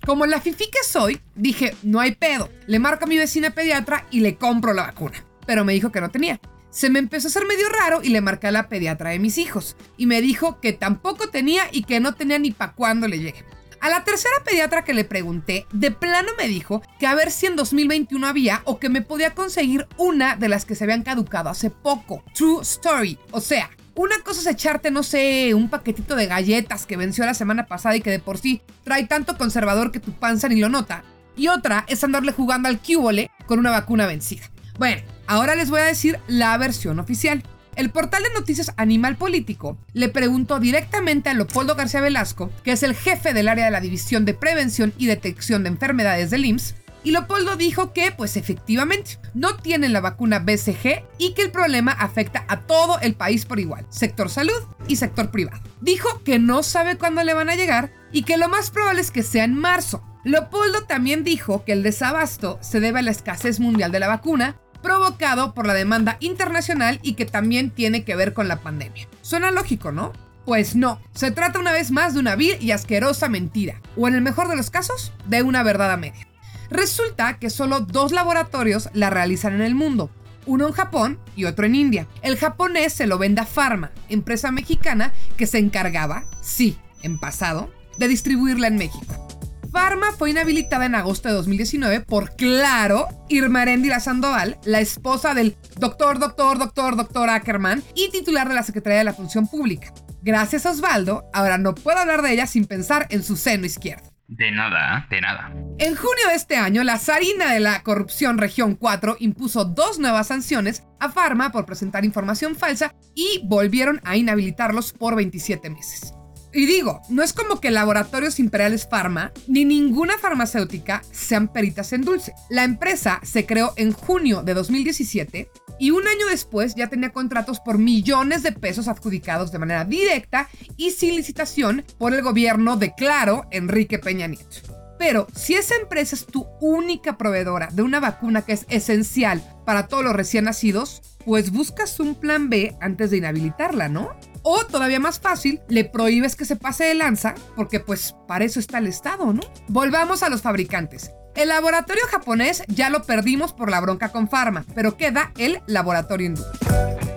como 0.06 0.24
la 0.26 0.40
fifi 0.40 0.70
que 0.70 0.84
soy, 0.84 1.20
dije, 1.34 1.74
no 1.82 2.00
hay 2.00 2.14
pedo. 2.14 2.48
Le 2.66 2.78
marco 2.78 3.04
a 3.04 3.08
mi 3.08 3.18
vecina 3.18 3.50
pediatra 3.50 4.06
y 4.10 4.20
le 4.20 4.36
compro 4.36 4.72
la 4.72 4.84
vacuna. 4.84 5.24
Pero 5.46 5.64
me 5.64 5.72
dijo 5.72 5.92
que 5.92 6.00
no 6.00 6.10
tenía. 6.10 6.40
Se 6.70 6.88
me 6.88 7.00
empezó 7.00 7.26
a 7.26 7.30
hacer 7.30 7.46
medio 7.46 7.68
raro 7.68 8.00
y 8.02 8.10
le 8.10 8.20
marqué 8.20 8.46
a 8.46 8.52
la 8.52 8.68
pediatra 8.68 9.10
de 9.10 9.18
mis 9.18 9.38
hijos. 9.38 9.76
Y 9.96 10.06
me 10.06 10.20
dijo 10.20 10.60
que 10.60 10.72
tampoco 10.72 11.28
tenía 11.28 11.64
y 11.72 11.82
que 11.82 12.00
no 12.00 12.14
tenía 12.14 12.38
ni 12.38 12.52
para 12.52 12.72
cuándo 12.72 13.08
le 13.08 13.18
llegue. 13.18 13.44
A 13.80 13.88
la 13.88 14.04
tercera 14.04 14.34
pediatra 14.44 14.84
que 14.84 14.92
le 14.92 15.04
pregunté, 15.04 15.66
de 15.72 15.90
plano 15.90 16.28
me 16.36 16.48
dijo 16.48 16.82
que 16.98 17.06
a 17.06 17.14
ver 17.14 17.30
si 17.30 17.46
en 17.46 17.56
2021 17.56 18.26
había 18.26 18.60
o 18.66 18.78
que 18.78 18.90
me 18.90 19.00
podía 19.00 19.34
conseguir 19.34 19.88
una 19.96 20.36
de 20.36 20.50
las 20.50 20.66
que 20.66 20.74
se 20.74 20.84
habían 20.84 21.02
caducado 21.02 21.48
hace 21.48 21.70
poco. 21.70 22.22
True 22.34 22.60
story. 22.60 23.18
O 23.30 23.40
sea, 23.40 23.70
una 23.94 24.18
cosa 24.20 24.40
es 24.40 24.46
echarte, 24.46 24.90
no 24.90 25.02
sé, 25.02 25.54
un 25.54 25.70
paquetito 25.70 26.14
de 26.14 26.26
galletas 26.26 26.84
que 26.84 26.98
venció 26.98 27.24
la 27.24 27.32
semana 27.32 27.66
pasada 27.66 27.96
y 27.96 28.02
que 28.02 28.10
de 28.10 28.18
por 28.18 28.36
sí 28.36 28.60
trae 28.84 29.06
tanto 29.06 29.38
conservador 29.38 29.92
que 29.92 30.00
tu 30.00 30.12
panza 30.12 30.48
ni 30.48 30.60
lo 30.60 30.68
nota. 30.68 31.02
Y 31.34 31.48
otra 31.48 31.86
es 31.88 32.04
andarle 32.04 32.32
jugando 32.32 32.68
al 32.68 32.80
cúbole 32.80 33.30
con 33.46 33.58
una 33.58 33.70
vacuna 33.70 34.06
vencida. 34.06 34.50
Bueno, 34.80 35.02
ahora 35.26 35.56
les 35.56 35.68
voy 35.68 35.80
a 35.80 35.84
decir 35.84 36.18
la 36.26 36.56
versión 36.56 37.00
oficial. 37.00 37.42
El 37.76 37.90
portal 37.90 38.22
de 38.22 38.32
noticias 38.32 38.72
Animal 38.78 39.16
Político 39.16 39.76
le 39.92 40.08
preguntó 40.08 40.58
directamente 40.58 41.28
a 41.28 41.34
Leopoldo 41.34 41.74
García 41.74 42.00
Velasco, 42.00 42.50
que 42.64 42.72
es 42.72 42.82
el 42.82 42.94
jefe 42.94 43.34
del 43.34 43.48
área 43.48 43.66
de 43.66 43.72
la 43.72 43.82
División 43.82 44.24
de 44.24 44.32
Prevención 44.32 44.94
y 44.96 45.04
Detección 45.04 45.64
de 45.64 45.68
Enfermedades 45.68 46.30
del 46.30 46.46
IMSS, 46.46 46.76
y 47.04 47.10
Leopoldo 47.10 47.56
dijo 47.56 47.92
que, 47.92 48.10
pues 48.10 48.38
efectivamente, 48.38 49.18
no 49.34 49.56
tienen 49.56 49.92
la 49.92 50.00
vacuna 50.00 50.38
BCG 50.38 51.04
y 51.18 51.34
que 51.34 51.42
el 51.42 51.50
problema 51.50 51.92
afecta 51.92 52.46
a 52.48 52.60
todo 52.60 52.98
el 53.00 53.12
país 53.12 53.44
por 53.44 53.60
igual, 53.60 53.84
sector 53.90 54.30
salud 54.30 54.62
y 54.88 54.96
sector 54.96 55.30
privado. 55.30 55.60
Dijo 55.82 56.22
que 56.24 56.38
no 56.38 56.62
sabe 56.62 56.96
cuándo 56.96 57.22
le 57.22 57.34
van 57.34 57.50
a 57.50 57.54
llegar 57.54 57.92
y 58.12 58.22
que 58.22 58.38
lo 58.38 58.48
más 58.48 58.70
probable 58.70 59.02
es 59.02 59.10
que 59.10 59.24
sea 59.24 59.44
en 59.44 59.54
marzo. 59.54 60.02
Leopoldo 60.24 60.84
también 60.86 61.22
dijo 61.22 61.66
que 61.66 61.72
el 61.72 61.82
desabasto 61.82 62.58
se 62.62 62.80
debe 62.80 63.00
a 63.00 63.02
la 63.02 63.10
escasez 63.10 63.60
mundial 63.60 63.92
de 63.92 64.00
la 64.00 64.08
vacuna, 64.08 64.56
provocado 64.82 65.54
por 65.54 65.66
la 65.66 65.74
demanda 65.74 66.16
internacional 66.20 66.98
y 67.02 67.14
que 67.14 67.26
también 67.26 67.70
tiene 67.70 68.04
que 68.04 68.16
ver 68.16 68.32
con 68.32 68.48
la 68.48 68.60
pandemia. 68.60 69.08
Suena 69.22 69.50
lógico, 69.50 69.92
¿no? 69.92 70.12
Pues 70.44 70.74
no, 70.74 71.00
se 71.14 71.30
trata 71.30 71.58
una 71.58 71.72
vez 71.72 71.90
más 71.90 72.14
de 72.14 72.20
una 72.20 72.34
vil 72.34 72.56
y 72.60 72.72
asquerosa 72.72 73.28
mentira, 73.28 73.80
o 73.96 74.08
en 74.08 74.14
el 74.14 74.22
mejor 74.22 74.48
de 74.48 74.56
los 74.56 74.70
casos, 74.70 75.12
de 75.26 75.42
una 75.42 75.62
verdad 75.62 75.92
a 75.92 75.96
media. 75.96 76.26
Resulta 76.70 77.38
que 77.38 77.50
solo 77.50 77.80
dos 77.80 78.12
laboratorios 78.12 78.88
la 78.92 79.10
realizan 79.10 79.54
en 79.54 79.60
el 79.60 79.74
mundo, 79.74 80.10
uno 80.46 80.66
en 80.66 80.72
Japón 80.72 81.18
y 81.36 81.44
otro 81.44 81.66
en 81.66 81.74
India. 81.74 82.06
El 82.22 82.36
japonés 82.36 82.92
se 82.92 83.06
lo 83.06 83.18
vende 83.18 83.42
a 83.42 83.46
Pharma, 83.46 83.92
empresa 84.08 84.50
mexicana 84.50 85.12
que 85.36 85.46
se 85.46 85.58
encargaba, 85.58 86.24
sí, 86.40 86.78
en 87.02 87.18
pasado, 87.18 87.70
de 87.98 88.08
distribuirla 88.08 88.68
en 88.68 88.76
México. 88.76 89.29
Pharma 89.70 90.12
fue 90.12 90.30
inhabilitada 90.30 90.86
en 90.86 90.94
agosto 90.94 91.28
de 91.28 91.34
2019 91.34 92.00
por, 92.00 92.34
claro, 92.34 93.08
Irma 93.28 93.62
Erendira 93.62 94.00
Sandoval, 94.00 94.58
la 94.64 94.80
esposa 94.80 95.34
del 95.34 95.56
doctor, 95.78 96.18
doctor, 96.18 96.58
doctor, 96.58 96.96
doctor 96.96 97.30
Ackerman 97.30 97.82
y 97.94 98.10
titular 98.10 98.48
de 98.48 98.54
la 98.54 98.64
Secretaría 98.64 98.98
de 98.98 99.04
la 99.04 99.12
Función 99.12 99.46
Pública. 99.46 99.92
Gracias 100.22 100.66
a 100.66 100.70
Osvaldo, 100.70 101.24
ahora 101.32 101.56
no 101.56 101.74
puedo 101.74 101.98
hablar 101.98 102.22
de 102.22 102.32
ella 102.32 102.46
sin 102.46 102.66
pensar 102.66 103.06
en 103.10 103.22
su 103.22 103.36
seno 103.36 103.64
izquierdo. 103.64 104.10
De 104.26 104.50
nada, 104.50 105.06
de 105.10 105.20
nada. 105.20 105.52
En 105.78 105.96
junio 105.96 106.28
de 106.28 106.34
este 106.34 106.56
año, 106.56 106.84
la 106.84 106.98
Sarina 106.98 107.52
de 107.52 107.60
la 107.60 107.82
Corrupción 107.82 108.38
Región 108.38 108.76
4 108.76 109.16
impuso 109.18 109.64
dos 109.64 109.98
nuevas 109.98 110.28
sanciones 110.28 110.84
a 111.00 111.10
Pharma 111.10 111.50
por 111.52 111.66
presentar 111.66 112.04
información 112.04 112.54
falsa 112.54 112.94
y 113.14 113.42
volvieron 113.44 114.00
a 114.04 114.16
inhabilitarlos 114.16 114.92
por 114.92 115.16
27 115.16 115.70
meses. 115.70 116.14
Y 116.52 116.66
digo, 116.66 117.00
no 117.08 117.22
es 117.22 117.32
como 117.32 117.60
que 117.60 117.70
Laboratorios 117.70 118.40
Imperiales 118.40 118.86
Pharma 118.86 119.32
ni 119.46 119.64
ninguna 119.64 120.18
farmacéutica 120.18 121.02
sean 121.12 121.52
peritas 121.52 121.92
en 121.92 122.02
dulce. 122.02 122.32
La 122.48 122.64
empresa 122.64 123.20
se 123.22 123.46
creó 123.46 123.72
en 123.76 123.92
junio 123.92 124.42
de 124.42 124.54
2017 124.54 125.48
y 125.78 125.92
un 125.92 126.06
año 126.08 126.26
después 126.28 126.74
ya 126.74 126.88
tenía 126.88 127.10
contratos 127.10 127.60
por 127.60 127.78
millones 127.78 128.42
de 128.42 128.52
pesos 128.52 128.88
adjudicados 128.88 129.52
de 129.52 129.58
manera 129.58 129.84
directa 129.84 130.48
y 130.76 130.90
sin 130.90 131.16
licitación 131.16 131.84
por 131.98 132.14
el 132.14 132.22
gobierno 132.22 132.76
de 132.76 132.94
Claro, 132.94 133.46
Enrique 133.50 133.98
Peña 133.98 134.26
Nieto. 134.26 134.80
Pero 134.98 135.26
si 135.34 135.54
esa 135.54 135.76
empresa 135.76 136.14
es 136.14 136.26
tu 136.26 136.46
única 136.60 137.16
proveedora 137.16 137.68
de 137.72 137.80
una 137.80 138.00
vacuna 138.00 138.42
que 138.42 138.52
es 138.52 138.66
esencial 138.68 139.42
para 139.64 139.86
todos 139.86 140.04
los 140.04 140.12
recién 140.12 140.44
nacidos, 140.44 141.00
pues 141.24 141.52
buscas 141.52 141.98
un 142.00 142.14
plan 142.14 142.50
B 142.50 142.76
antes 142.82 143.10
de 143.10 143.16
inhabilitarla, 143.16 143.88
¿no? 143.88 144.10
O 144.42 144.64
todavía 144.64 145.00
más 145.00 145.20
fácil, 145.20 145.60
le 145.68 145.84
prohíbes 145.84 146.36
que 146.36 146.44
se 146.44 146.56
pase 146.56 146.84
de 146.84 146.94
lanza, 146.94 147.34
porque 147.56 147.80
pues 147.80 148.14
para 148.26 148.44
eso 148.44 148.60
está 148.60 148.78
el 148.78 148.86
Estado, 148.86 149.32
¿no? 149.32 149.42
Volvamos 149.68 150.22
a 150.22 150.28
los 150.28 150.42
fabricantes. 150.42 151.10
El 151.34 151.48
laboratorio 151.48 152.02
japonés 152.10 152.62
ya 152.66 152.90
lo 152.90 153.04
perdimos 153.04 153.52
por 153.52 153.70
la 153.70 153.80
bronca 153.80 154.10
con 154.10 154.28
Pharma, 154.28 154.64
pero 154.74 154.96
queda 154.96 155.32
el 155.38 155.60
laboratorio 155.66 156.26
hindú. 156.26 156.42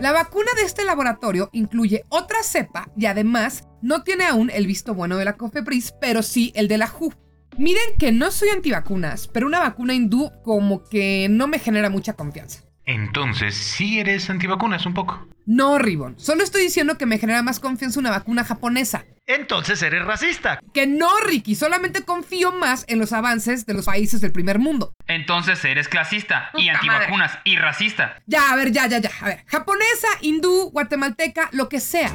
La 0.01 0.11
vacuna 0.11 0.51
de 0.55 0.63
este 0.63 0.83
laboratorio 0.83 1.49
incluye 1.53 2.03
otra 2.09 2.43
cepa 2.43 2.89
y 2.95 3.05
además 3.05 3.63
no 3.81 4.03
tiene 4.03 4.25
aún 4.25 4.49
el 4.49 4.67
visto 4.67 4.93
bueno 4.93 5.17
de 5.17 5.25
la 5.25 5.37
COFEPRIS, 5.37 5.95
pero 5.99 6.21
sí 6.21 6.51
el 6.55 6.67
de 6.67 6.77
la 6.77 6.87
WHO. 6.87 7.13
Miren 7.57 7.97
que 7.99 8.11
no 8.11 8.31
soy 8.31 8.49
antivacunas, 8.49 9.27
pero 9.27 9.47
una 9.47 9.59
vacuna 9.59 9.93
hindú 9.93 10.31
como 10.43 10.83
que 10.83 11.27
no 11.29 11.47
me 11.47 11.59
genera 11.59 11.89
mucha 11.89 12.13
confianza. 12.13 12.63
Entonces, 12.85 13.55
sí 13.55 13.99
eres 13.99 14.29
antivacunas 14.29 14.85
un 14.85 14.93
poco. 14.93 15.27
No, 15.45 15.77
Ribbon. 15.77 16.17
Solo 16.17 16.43
estoy 16.43 16.63
diciendo 16.63 16.97
que 16.97 17.05
me 17.05 17.17
genera 17.17 17.43
más 17.43 17.59
confianza 17.59 17.99
una 17.99 18.11
vacuna 18.11 18.43
japonesa. 18.43 19.05
Entonces 19.25 19.81
eres 19.81 20.05
racista. 20.05 20.59
Que 20.73 20.87
no, 20.87 21.09
Ricky. 21.25 21.55
Solamente 21.55 22.03
confío 22.03 22.51
más 22.51 22.85
en 22.87 22.99
los 22.99 23.13
avances 23.13 23.65
de 23.65 23.73
los 23.73 23.85
países 23.85 24.21
del 24.21 24.31
primer 24.31 24.59
mundo. 24.59 24.93
Entonces 25.07 25.63
eres 25.63 25.87
clasista 25.87 26.49
y 26.55 26.67
Puta 26.67 26.73
antivacunas 26.73 27.39
y 27.45 27.57
racista. 27.57 28.21
Ya, 28.25 28.51
a 28.51 28.55
ver, 28.55 28.71
ya, 28.71 28.87
ya, 28.87 28.99
ya. 28.99 29.11
A 29.21 29.25
ver, 29.25 29.43
japonesa, 29.47 30.07
hindú, 30.21 30.71
guatemalteca, 30.71 31.49
lo 31.51 31.69
que 31.69 31.79
sea. 31.79 32.11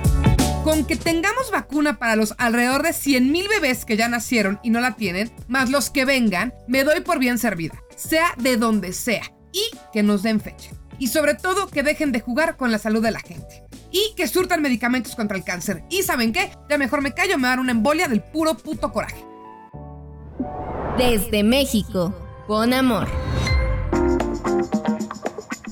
Con 0.65 0.87
que 0.87 0.97
tengamos 0.97 1.51
vacuna 1.51 1.99
para 1.99 2.17
los 2.17 2.35
alrededor 2.37 2.83
de 2.83 2.91
100.000 2.91 3.49
bebés 3.49 3.85
que 3.85 3.97
ya 3.97 4.09
nacieron 4.09 4.61
y 4.63 4.71
no 4.71 4.81
la 4.81 4.97
tienen, 4.97 5.31
más 5.49 5.71
los 5.71 5.89
que 5.91 6.05
vengan, 6.05 6.53
me 6.67 6.85
doy 6.85 7.01
por 7.01 7.19
bien 7.19 7.39
servida. 7.39 7.75
Sea 7.97 8.35
de 8.37 8.57
donde 8.59 8.93
sea. 8.93 9.23
Y 9.59 9.77
que 9.93 10.03
nos 10.03 10.23
den 10.23 10.41
fecha. 10.41 10.71
Y 10.99 11.09
sobre 11.09 11.35
todo 11.35 11.69
que 11.69 11.83
dejen 11.83 12.13
de 12.13 12.21
jugar 12.21 12.57
con 12.57 12.71
la 12.71 12.79
salud 12.79 13.03
de 13.03 13.11
la 13.11 13.21
gente. 13.21 13.65
Y 13.91 14.15
que 14.17 14.29
surtan 14.29 14.63
medicamentos 14.63 15.15
contra 15.17 15.37
el 15.37 15.45
cáncer. 15.45 15.83
Y 15.91 16.03
¿saben 16.03 16.33
qué? 16.33 16.51
Ya 16.69 16.79
mejor 16.79 17.03
me 17.03 17.13
callo, 17.13 17.39
me 17.39 17.49
dan 17.49 17.61
una 17.61 17.73
embolia 17.73 18.09
del 18.09 18.21
puro 18.21 18.57
puto 18.57 18.93
coraje. 18.93 19.25
Desde 20.97 21.43
México, 21.43 22.15
con 22.47 22.73
amor. 22.73 23.09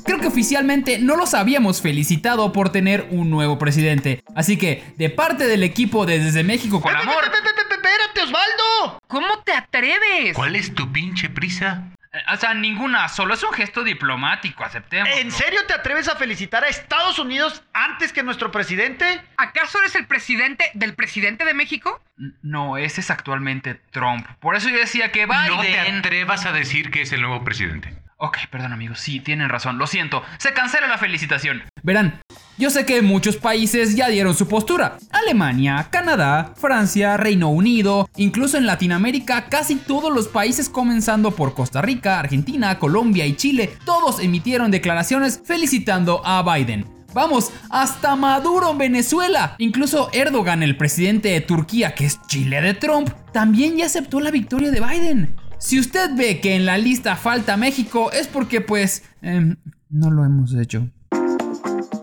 Creo 0.04 0.20
que 0.20 0.28
oficialmente 0.28 0.98
no 0.98 1.16
los 1.16 1.34
habíamos 1.34 1.82
felicitado 1.82 2.52
por 2.52 2.70
tener 2.70 3.08
un 3.10 3.28
nuevo 3.28 3.58
presidente. 3.58 4.22
Así 4.34 4.56
que, 4.56 4.84
de 4.96 5.10
parte 5.10 5.46
del 5.46 5.64
equipo 5.64 6.06
de 6.06 6.20
Desde 6.20 6.44
México 6.44 6.80
con 6.80 6.94
amor. 6.94 7.24
¡Espérate, 7.24 8.20
Osvaldo! 8.22 9.00
¿Cómo 9.08 9.42
te 9.44 9.52
atreves? 9.52 10.34
¿Cuál 10.34 10.56
es 10.56 10.74
tu 10.74 10.90
pinche 10.92 11.28
prisa? 11.28 11.92
O 12.32 12.36
sea, 12.36 12.54
ninguna, 12.54 13.08
solo 13.08 13.34
es 13.34 13.42
un 13.42 13.52
gesto 13.52 13.84
diplomático, 13.84 14.64
aceptemos. 14.64 15.08
¿En 15.16 15.30
serio 15.30 15.60
te 15.66 15.74
atreves 15.74 16.08
a 16.08 16.16
felicitar 16.16 16.64
a 16.64 16.68
Estados 16.68 17.18
Unidos 17.18 17.62
antes 17.72 18.12
que 18.12 18.22
nuestro 18.22 18.50
presidente? 18.50 19.22
¿Acaso 19.36 19.78
eres 19.80 19.94
el 19.94 20.06
presidente 20.06 20.70
del 20.74 20.94
presidente 20.94 21.44
de 21.44 21.54
México? 21.54 22.00
No, 22.42 22.78
ese 22.78 23.00
es 23.00 23.10
actualmente 23.10 23.74
Trump. 23.90 24.26
Por 24.40 24.56
eso 24.56 24.68
yo 24.68 24.78
decía 24.78 25.12
que 25.12 25.26
Biden... 25.26 25.48
No 25.48 25.60
te 25.60 25.78
atrevas 25.78 26.46
a 26.46 26.52
decir 26.52 26.90
que 26.90 27.02
es 27.02 27.12
el 27.12 27.20
nuevo 27.20 27.44
presidente. 27.44 27.94
Ok, 28.18 28.38
perdón 28.50 28.72
amigos, 28.72 28.98
sí, 28.98 29.20
tienen 29.20 29.50
razón, 29.50 29.76
lo 29.76 29.86
siento, 29.86 30.22
se 30.38 30.54
cancela 30.54 30.86
la 30.86 30.96
felicitación. 30.96 31.62
Verán, 31.82 32.18
yo 32.56 32.70
sé 32.70 32.86
que 32.86 33.02
muchos 33.02 33.36
países 33.36 33.94
ya 33.94 34.08
dieron 34.08 34.34
su 34.34 34.48
postura. 34.48 34.96
Alemania, 35.10 35.88
Canadá, 35.90 36.54
Francia, 36.56 37.18
Reino 37.18 37.50
Unido, 37.50 38.08
incluso 38.16 38.56
en 38.56 38.64
Latinoamérica, 38.64 39.50
casi 39.50 39.76
todos 39.76 40.10
los 40.10 40.28
países 40.28 40.70
comenzando 40.70 41.32
por 41.32 41.52
Costa 41.52 41.82
Rica, 41.82 42.18
Argentina, 42.18 42.78
Colombia 42.78 43.26
y 43.26 43.36
Chile, 43.36 43.76
todos 43.84 44.18
emitieron 44.20 44.70
declaraciones 44.70 45.42
felicitando 45.44 46.22
a 46.24 46.42
Biden. 46.42 46.86
Vamos, 47.12 47.52
hasta 47.68 48.16
Maduro 48.16 48.70
en 48.70 48.78
Venezuela. 48.78 49.56
Incluso 49.58 50.08
Erdogan, 50.14 50.62
el 50.62 50.78
presidente 50.78 51.28
de 51.28 51.42
Turquía, 51.42 51.94
que 51.94 52.06
es 52.06 52.18
Chile 52.28 52.62
de 52.62 52.72
Trump, 52.72 53.10
también 53.34 53.76
ya 53.76 53.84
aceptó 53.84 54.20
la 54.20 54.30
victoria 54.30 54.70
de 54.70 54.80
Biden. 54.80 55.36
Si 55.58 55.80
usted 55.80 56.10
ve 56.16 56.40
que 56.40 56.54
en 56.54 56.66
la 56.66 56.78
lista 56.78 57.16
falta 57.16 57.56
México, 57.56 58.12
es 58.12 58.28
porque 58.28 58.60
pues... 58.60 59.02
em, 59.22 59.56
no 59.88 60.10
lo 60.10 60.24
hemos 60.24 60.54
hecho. 60.54 60.90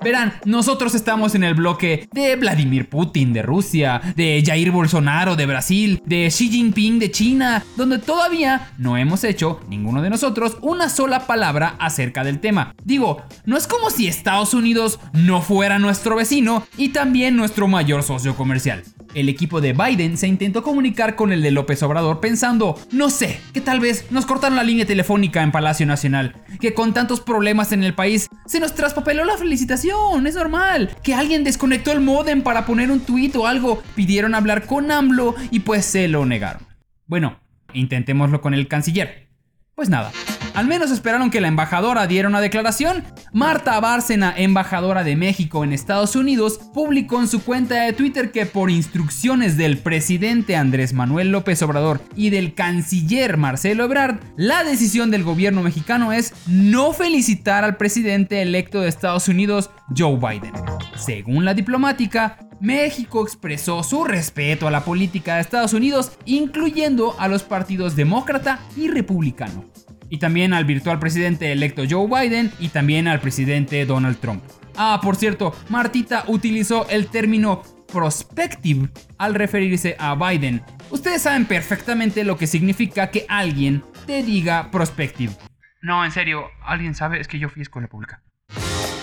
Verán, 0.04 0.34
nosotros 0.44 0.96
estamos 0.96 1.34
en 1.34 1.46
el 1.46 1.54
bloque 1.54 2.10
de 2.12 2.36
Vladimir 2.36 2.90
Putin 2.90 3.32
de 3.32 3.42
Rusia, 3.42 4.02
de 4.18 4.44
Jair 4.46 4.70
Bolsonaro 4.72 5.38
de 5.38 5.46
Brasil, 5.46 6.02
de 6.06 6.28
Xi 6.28 6.50
Jinping 6.50 7.00
de 7.00 7.10
China, 7.10 7.64
donde 7.78 8.00
todavía 8.00 8.72
no 8.78 8.98
hemos 8.98 9.24
hecho, 9.24 9.62
ninguno 9.70 10.02
de 10.02 10.10
nosotros, 10.10 10.58
una 10.62 10.90
sola 10.90 11.26
palabra 11.26 11.76
acerca 11.80 12.26
del 12.26 12.40
tema. 12.40 12.76
Digo, 12.84 13.22
no 13.46 13.56
es 13.56 13.66
como 13.66 13.90
si 13.90 14.08
Estados 14.08 14.54
Unidos 14.54 15.00
no 15.14 15.42
fuera 15.42 15.80
nuestro 15.80 16.18
vecino 16.18 16.68
y 16.78 16.90
también 16.90 17.38
nuestro 17.38 17.70
mayor 17.70 18.04
socio 18.04 18.36
comercial. 18.36 18.84
El 19.14 19.30
equipo 19.30 19.62
de 19.62 19.74
Biden 19.74 20.18
se 20.18 20.28
intentó 20.28 20.64
comunicar 20.64 21.16
con 21.16 21.32
el 21.32 21.44
de 21.44 21.52
López 21.52 21.84
Obrador 21.84 22.20
pensando, 22.20 22.80
no 22.92 23.10
sé, 23.10 23.40
que 23.54 23.62
tal 23.62 23.80
vez 23.80 24.08
nos 24.10 24.26
cortaron 24.26 24.56
la 24.56 24.64
línea 24.64 24.86
telefónica 24.86 25.44
en 25.44 25.52
Palacio 25.52 25.86
Nacional, 25.86 26.36
que 26.60 26.74
con 26.74 26.94
tantos 26.94 27.22
problemas 27.22 27.72
en 27.72 27.84
el 27.84 27.94
país 27.94 28.28
se 28.48 28.60
nos 28.60 28.74
traspapeló 28.74 29.24
la 29.24 29.38
felicitación, 29.38 29.93
es 30.28 30.36
normal, 30.36 30.96
que 31.04 31.14
alguien 31.14 31.44
desconectó 31.44 31.92
el 31.92 32.02
modem 32.02 32.42
para 32.42 32.66
poner 32.66 32.92
un 32.92 33.02
tuit 33.02 33.36
o 33.36 33.48
algo, 33.48 33.82
pidieron 33.96 34.36
hablar 34.36 34.66
con 34.66 34.92
AMLO 34.92 35.36
y 35.52 35.62
pues 35.62 35.86
se 35.86 36.08
lo 36.08 36.26
negaron. 36.26 36.66
Bueno, 37.06 37.40
intentémoslo 37.74 38.42
con 38.42 38.54
el 38.54 38.68
canciller. 38.68 39.28
Pues 39.76 39.90
nada, 39.90 40.12
Al 40.54 40.68
menos 40.68 40.92
esperaron 40.92 41.32
que 41.32 41.42
la 41.42 41.48
embajadora 41.48 42.06
diera 42.06 42.30
una 42.30 42.40
declaración. 42.40 43.04
Marta 43.32 43.80
Bárcena, 43.80 44.34
embajadora 44.38 45.04
de 45.04 45.16
México 45.16 45.64
en 45.64 45.74
Estados 45.74 46.16
Unidos, 46.16 46.60
publicó 46.74 47.20
en 47.20 47.28
su 47.28 47.44
cuenta 47.44 47.84
de 47.84 47.94
Twitter 47.94 48.32
que 48.32 48.46
por 48.46 48.70
instrucciones 48.70 49.58
del 49.58 49.80
presidente 49.80 50.56
Andrés 50.56 50.94
Manuel 50.94 51.32
López 51.32 51.62
Obrador 51.64 52.02
y 52.16 52.30
del 52.30 52.54
canciller 52.54 53.38
Marcelo 53.38 53.86
Ebrard, 53.86 54.20
la 54.38 54.64
decisión 54.64 55.10
del 55.10 55.24
gobierno 55.24 55.64
mexicano 55.64 56.14
es 56.14 56.34
no 56.46 56.94
felicitar 56.94 57.64
al 57.64 57.78
presidente 57.78 58.44
electo 58.44 58.82
de 58.82 58.90
Estados 58.90 59.28
Unidos, 59.28 59.72
Joe 59.98 60.18
Biden. 60.18 60.54
Según 60.96 61.46
la 61.46 61.56
diplomática, 61.56 62.38
México 62.60 63.24
expresó 63.24 63.84
su 63.84 64.04
respeto 64.06 64.68
a 64.68 64.72
la 64.72 64.86
política 64.86 65.36
de 65.36 65.42
Estados 65.42 65.74
Unidos, 65.74 66.12
incluyendo 66.26 67.16
a 67.20 67.28
los 67.28 67.44
partidos 67.44 67.96
demócrata 67.96 68.60
y 68.78 68.88
republicano. 68.88 69.66
Y 70.14 70.18
también 70.18 70.54
al 70.54 70.64
virtual 70.64 71.00
presidente 71.00 71.52
electo 71.52 71.82
Joe 71.90 72.08
Biden 72.08 72.52
y 72.60 72.68
también 72.68 73.08
al 73.08 73.20
presidente 73.20 73.84
Donald 73.84 74.20
Trump. 74.20 74.44
Ah, 74.78 75.00
por 75.02 75.16
cierto, 75.16 75.56
Martita 75.70 76.26
utilizó 76.28 76.88
el 76.88 77.08
término 77.08 77.64
prospective 77.92 78.90
al 79.18 79.34
referirse 79.34 79.96
a 79.98 80.14
Biden. 80.14 80.62
Ustedes 80.92 81.24
saben 81.24 81.48
perfectamente 81.48 82.24
lo 82.24 82.38
que 82.38 82.46
significa 82.46 83.10
que 83.10 83.26
alguien 83.28 83.84
te 84.06 84.22
diga 84.22 84.70
prospective. 84.70 85.34
No, 85.82 86.06
en 86.06 86.12
serio, 86.12 86.44
¿alguien 86.64 86.94
sabe? 86.94 87.20
Es 87.20 87.28
que 87.28 87.40
yo 87.40 87.50
fui 87.50 87.62
a 87.62 87.64
escuela 87.64 87.88
pública. 87.88 88.22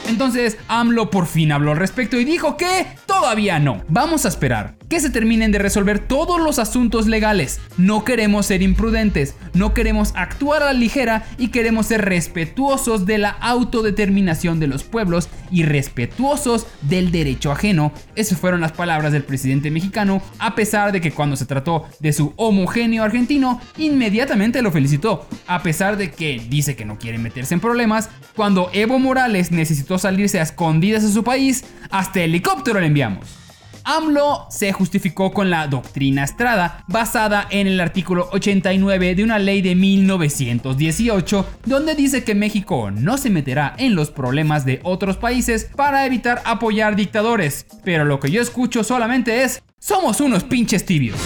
Entonces, 0.07 0.59
AMLO 0.69 1.11
por 1.11 1.27
fin 1.27 1.51
habló 1.51 1.73
al 1.73 1.79
respecto 1.79 2.21
y 2.21 2.25
dijo 2.25 2.57
que 2.57 2.87
todavía 3.07 3.59
no. 3.59 3.83
Vamos 3.89 4.27
a 4.27 4.29
esperar 4.29 4.77
que 4.91 5.01
se 5.01 5.09
terminen 5.09 5.53
de 5.53 5.61
resolver 5.61 6.01
todos 6.01 6.41
los 6.41 6.59
asuntos 6.59 7.07
legales. 7.07 7.61
No 7.79 8.05
queremos 8.05 8.47
ser 8.47 8.61
imprudentes, 8.61 9.37
no 9.55 9.73
queremos 9.73 10.13
actuar 10.17 10.65
a 10.65 10.67
la 10.67 10.73
ligera 10.73 11.25
y 11.39 11.49
queremos 11.49 11.87
ser 11.87 12.05
respetuosos 12.05 13.07
de 13.07 13.19
la 13.19 13.31
autodeterminación 13.31 14.59
de 14.59 14.67
los 14.67 14.83
pueblos 14.83 15.29
y 15.53 15.63
respetuosos 15.63 16.67
del 16.83 17.13
derecho 17.13 17.53
ajeno. 17.53 17.93
Esas 18.17 18.39
fueron 18.39 18.61
las 18.61 18.73
palabras 18.73 19.13
del 19.13 19.23
presidente 19.23 19.71
mexicano, 19.71 20.23
a 20.41 20.57
pesar 20.57 20.91
de 20.91 21.01
que 21.01 21.13
cuando 21.13 21.37
se 21.37 21.47
trató 21.47 21.85
de 22.01 22.13
su 22.13 22.33
homogéneo 22.35 23.05
argentino, 23.05 23.61
inmediatamente 23.79 24.61
lo 24.61 24.73
felicitó, 24.73 25.29
a 25.47 25.63
pesar 25.63 25.99
de 25.99 26.11
que 26.11 26.45
dice 26.51 26.75
que 26.75 26.85
no 26.85 26.99
quiere 26.99 27.19
meterse 27.19 27.55
en 27.55 27.61
problemas, 27.61 28.11
cuando 28.35 28.71
Evo 28.73 28.99
Morales 28.99 29.53
necesitó 29.53 29.99
salirse 29.99 30.41
a 30.41 30.43
escondidas 30.43 31.05
de 31.05 31.13
su 31.13 31.23
país, 31.23 31.65
hasta 31.91 32.23
helicóptero 32.23 32.81
le 32.81 32.87
enviamos. 32.87 33.40
AMLO 33.85 34.47
se 34.51 34.73
justificó 34.73 35.33
con 35.33 35.51
la 35.51 35.67
doctrina 35.67 36.25
Estrada, 36.25 36.85
basada 36.89 37.47
en 37.51 37.67
el 37.67 37.81
artículo 37.81 38.29
89 38.33 39.15
de 39.15 39.25
una 39.25 39.39
ley 39.39 39.63
de 39.63 39.75
1918, 39.75 41.47
donde 41.67 41.95
dice 41.95 42.25
que 42.25 42.35
México 42.35 42.91
no 42.91 43.19
se 43.19 43.31
meterá 43.31 43.75
en 43.79 43.95
los 43.95 44.11
problemas 44.11 44.65
de 44.65 44.81
otros 44.83 45.17
países 45.17 45.69
para 45.77 46.07
evitar 46.07 46.43
apoyar 46.45 46.97
dictadores. 46.97 47.67
Pero 47.85 48.05
lo 48.05 48.21
que 48.21 48.31
yo 48.31 48.41
escucho 48.41 48.85
solamente 48.85 49.43
es, 49.43 49.63
somos 49.79 50.21
unos 50.21 50.45
pinches 50.45 50.85
tibios. 50.85 51.19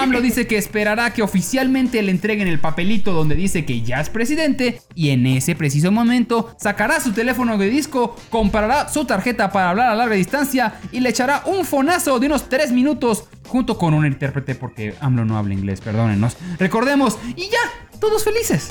AMLO 0.00 0.20
dice 0.22 0.46
que 0.46 0.56
esperará 0.56 1.12
que 1.12 1.22
oficialmente 1.22 2.02
le 2.02 2.10
entreguen 2.10 2.48
el 2.48 2.58
papelito 2.58 3.12
donde 3.12 3.34
dice 3.34 3.64
que 3.64 3.82
ya 3.82 4.00
es 4.00 4.10
presidente 4.10 4.80
y 4.94 5.10
en 5.10 5.26
ese 5.26 5.54
preciso 5.54 5.92
momento 5.92 6.54
sacará 6.58 7.00
su 7.00 7.12
teléfono 7.12 7.58
de 7.58 7.68
disco, 7.68 8.16
comprará 8.30 8.88
su 8.88 9.04
tarjeta 9.04 9.52
para 9.52 9.70
hablar 9.70 9.90
a 9.90 9.94
larga 9.94 10.14
distancia 10.14 10.74
y 10.92 11.00
le 11.00 11.10
echará 11.10 11.42
un 11.46 11.64
fonazo 11.64 12.18
de 12.18 12.26
unos 12.26 12.48
3 12.48 12.72
minutos 12.72 13.24
junto 13.50 13.76
con 13.76 13.94
un 13.94 14.06
intérprete 14.06 14.54
porque 14.54 14.94
AMLO 15.00 15.24
no 15.24 15.36
habla 15.36 15.54
inglés, 15.54 15.80
perdónenos. 15.80 16.36
Recordemos 16.58 17.18
y 17.34 17.48
ya, 17.50 17.58
todos 17.98 18.22
felices. 18.22 18.70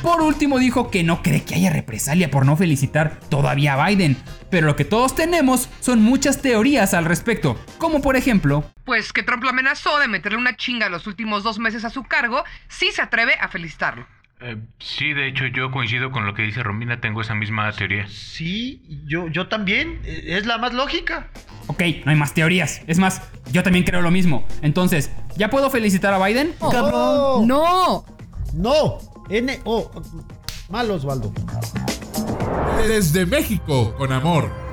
Por 0.00 0.20
último 0.20 0.60
dijo 0.60 0.92
que 0.92 1.02
no 1.02 1.22
cree 1.22 1.42
que 1.42 1.56
haya 1.56 1.70
represalia 1.70 2.30
por 2.30 2.46
no 2.46 2.56
felicitar 2.56 3.18
todavía 3.28 3.74
a 3.74 3.88
Biden, 3.88 4.16
pero 4.48 4.68
lo 4.68 4.76
que 4.76 4.84
todos 4.84 5.16
tenemos 5.16 5.68
son 5.80 6.02
muchas 6.02 6.40
teorías 6.40 6.94
al 6.94 7.04
respecto, 7.04 7.58
como 7.78 8.00
por 8.00 8.14
ejemplo... 8.14 8.64
Pues 8.84 9.12
que 9.12 9.24
Trump 9.24 9.42
lo 9.42 9.50
amenazó 9.50 9.98
de 9.98 10.06
meterle 10.06 10.38
una 10.38 10.56
chinga 10.56 10.88
los 10.88 11.08
últimos 11.08 11.42
dos 11.42 11.58
meses 11.58 11.84
a 11.84 11.90
su 11.90 12.04
cargo 12.04 12.44
si 12.68 12.92
se 12.92 13.02
atreve 13.02 13.34
a 13.40 13.48
felicitarlo. 13.48 14.06
Eh, 14.40 14.56
sí, 14.78 15.14
de 15.14 15.28
hecho 15.28 15.46
yo 15.46 15.70
coincido 15.70 16.10
con 16.10 16.26
lo 16.26 16.34
que 16.34 16.42
dice 16.42 16.62
Romina, 16.62 17.00
tengo 17.00 17.22
esa 17.22 17.34
misma 17.34 17.72
teoría. 17.72 18.06
Sí, 18.08 18.82
yo, 19.06 19.28
yo 19.28 19.48
también, 19.48 20.00
eh, 20.04 20.36
es 20.36 20.46
la 20.46 20.58
más 20.58 20.74
lógica. 20.74 21.30
Ok, 21.68 21.82
no 22.04 22.10
hay 22.10 22.16
más 22.16 22.34
teorías. 22.34 22.82
Es 22.86 22.98
más, 22.98 23.22
yo 23.50 23.62
también 23.62 23.84
creo 23.84 24.02
lo 24.02 24.10
mismo. 24.10 24.46
Entonces, 24.60 25.10
¿ya 25.36 25.48
puedo 25.48 25.70
felicitar 25.70 26.12
a 26.12 26.24
Biden? 26.24 26.54
¡Cabrón! 26.70 27.46
¡No! 27.46 28.04
¡No! 28.52 28.98
N-O. 29.30 29.90
Mal 30.68 30.90
Osvaldo. 30.90 31.32
Desde 32.86 33.24
México, 33.24 33.94
con 33.96 34.12
amor. 34.12 34.65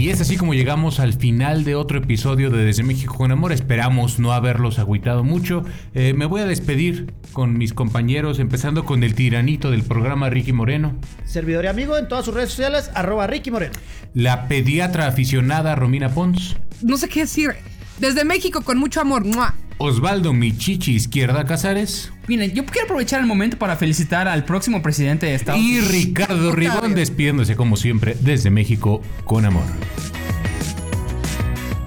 Y 0.00 0.10
es 0.10 0.20
así 0.20 0.36
como 0.36 0.54
llegamos 0.54 0.98
al 0.98 1.12
final 1.12 1.62
de 1.62 1.76
otro 1.76 1.98
episodio 1.98 2.50
de 2.50 2.64
Desde 2.64 2.82
México 2.82 3.14
con 3.14 3.30
Amor. 3.30 3.52
Esperamos 3.52 4.18
no 4.18 4.32
haberlos 4.32 4.80
agüitado 4.80 5.22
mucho. 5.22 5.62
Eh, 5.94 6.14
me 6.14 6.26
voy 6.26 6.40
a 6.40 6.46
despedir 6.46 7.14
con 7.32 7.56
mis 7.56 7.72
compañeros, 7.72 8.40
empezando 8.40 8.84
con 8.84 9.04
el 9.04 9.14
tiranito 9.14 9.70
del 9.70 9.84
programa 9.84 10.30
Ricky 10.30 10.52
Moreno. 10.52 10.98
Servidor 11.24 11.66
y 11.66 11.68
amigo 11.68 11.96
en 11.96 12.08
todas 12.08 12.24
sus 12.24 12.34
redes 12.34 12.50
sociales, 12.50 12.90
arroba 12.94 13.28
Ricky 13.28 13.52
Moreno. 13.52 13.72
La 14.14 14.48
pediatra 14.48 15.06
aficionada 15.06 15.76
Romina 15.76 16.08
Pons. 16.08 16.56
No 16.82 16.96
sé 16.96 17.08
qué 17.08 17.20
decir. 17.20 17.54
Desde 17.98 18.24
México 18.24 18.62
con 18.62 18.78
mucho 18.78 19.00
amor. 19.00 19.24
¡Mua! 19.24 19.54
Osvaldo 19.78 20.32
Michichi 20.32 20.94
Izquierda 20.94 21.44
Casares. 21.44 22.12
Miren, 22.26 22.52
yo 22.52 22.64
quiero 22.64 22.84
aprovechar 22.86 23.20
el 23.20 23.26
momento 23.26 23.58
para 23.58 23.76
felicitar 23.76 24.28
al 24.28 24.44
próximo 24.44 24.82
presidente 24.82 25.26
de 25.26 25.34
Estados 25.34 25.60
Y 25.60 25.78
Unidos. 25.78 25.88
Ricardo 25.90 26.52
Ribón 26.52 26.94
despidiéndose 26.94 27.56
como 27.56 27.76
siempre 27.76 28.16
desde 28.20 28.50
México 28.50 29.02
con 29.24 29.44
amor. 29.44 29.64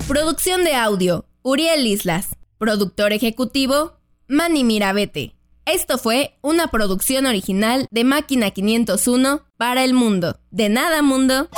Producción 0.07 0.63
de 0.63 0.75
audio, 0.75 1.25
Uriel 1.43 1.85
Islas. 1.87 2.35
Productor 2.57 3.13
ejecutivo, 3.13 3.99
Manny 4.27 4.63
Mirabete. 4.63 5.35
Esto 5.65 5.97
fue 5.97 6.37
una 6.41 6.69
producción 6.69 7.25
original 7.25 7.87
de 7.91 8.03
Máquina 8.03 8.51
501 8.51 9.41
para 9.57 9.83
el 9.83 9.93
mundo. 9.93 10.39
De 10.49 10.69
nada, 10.69 11.01
mundo. 11.01 11.49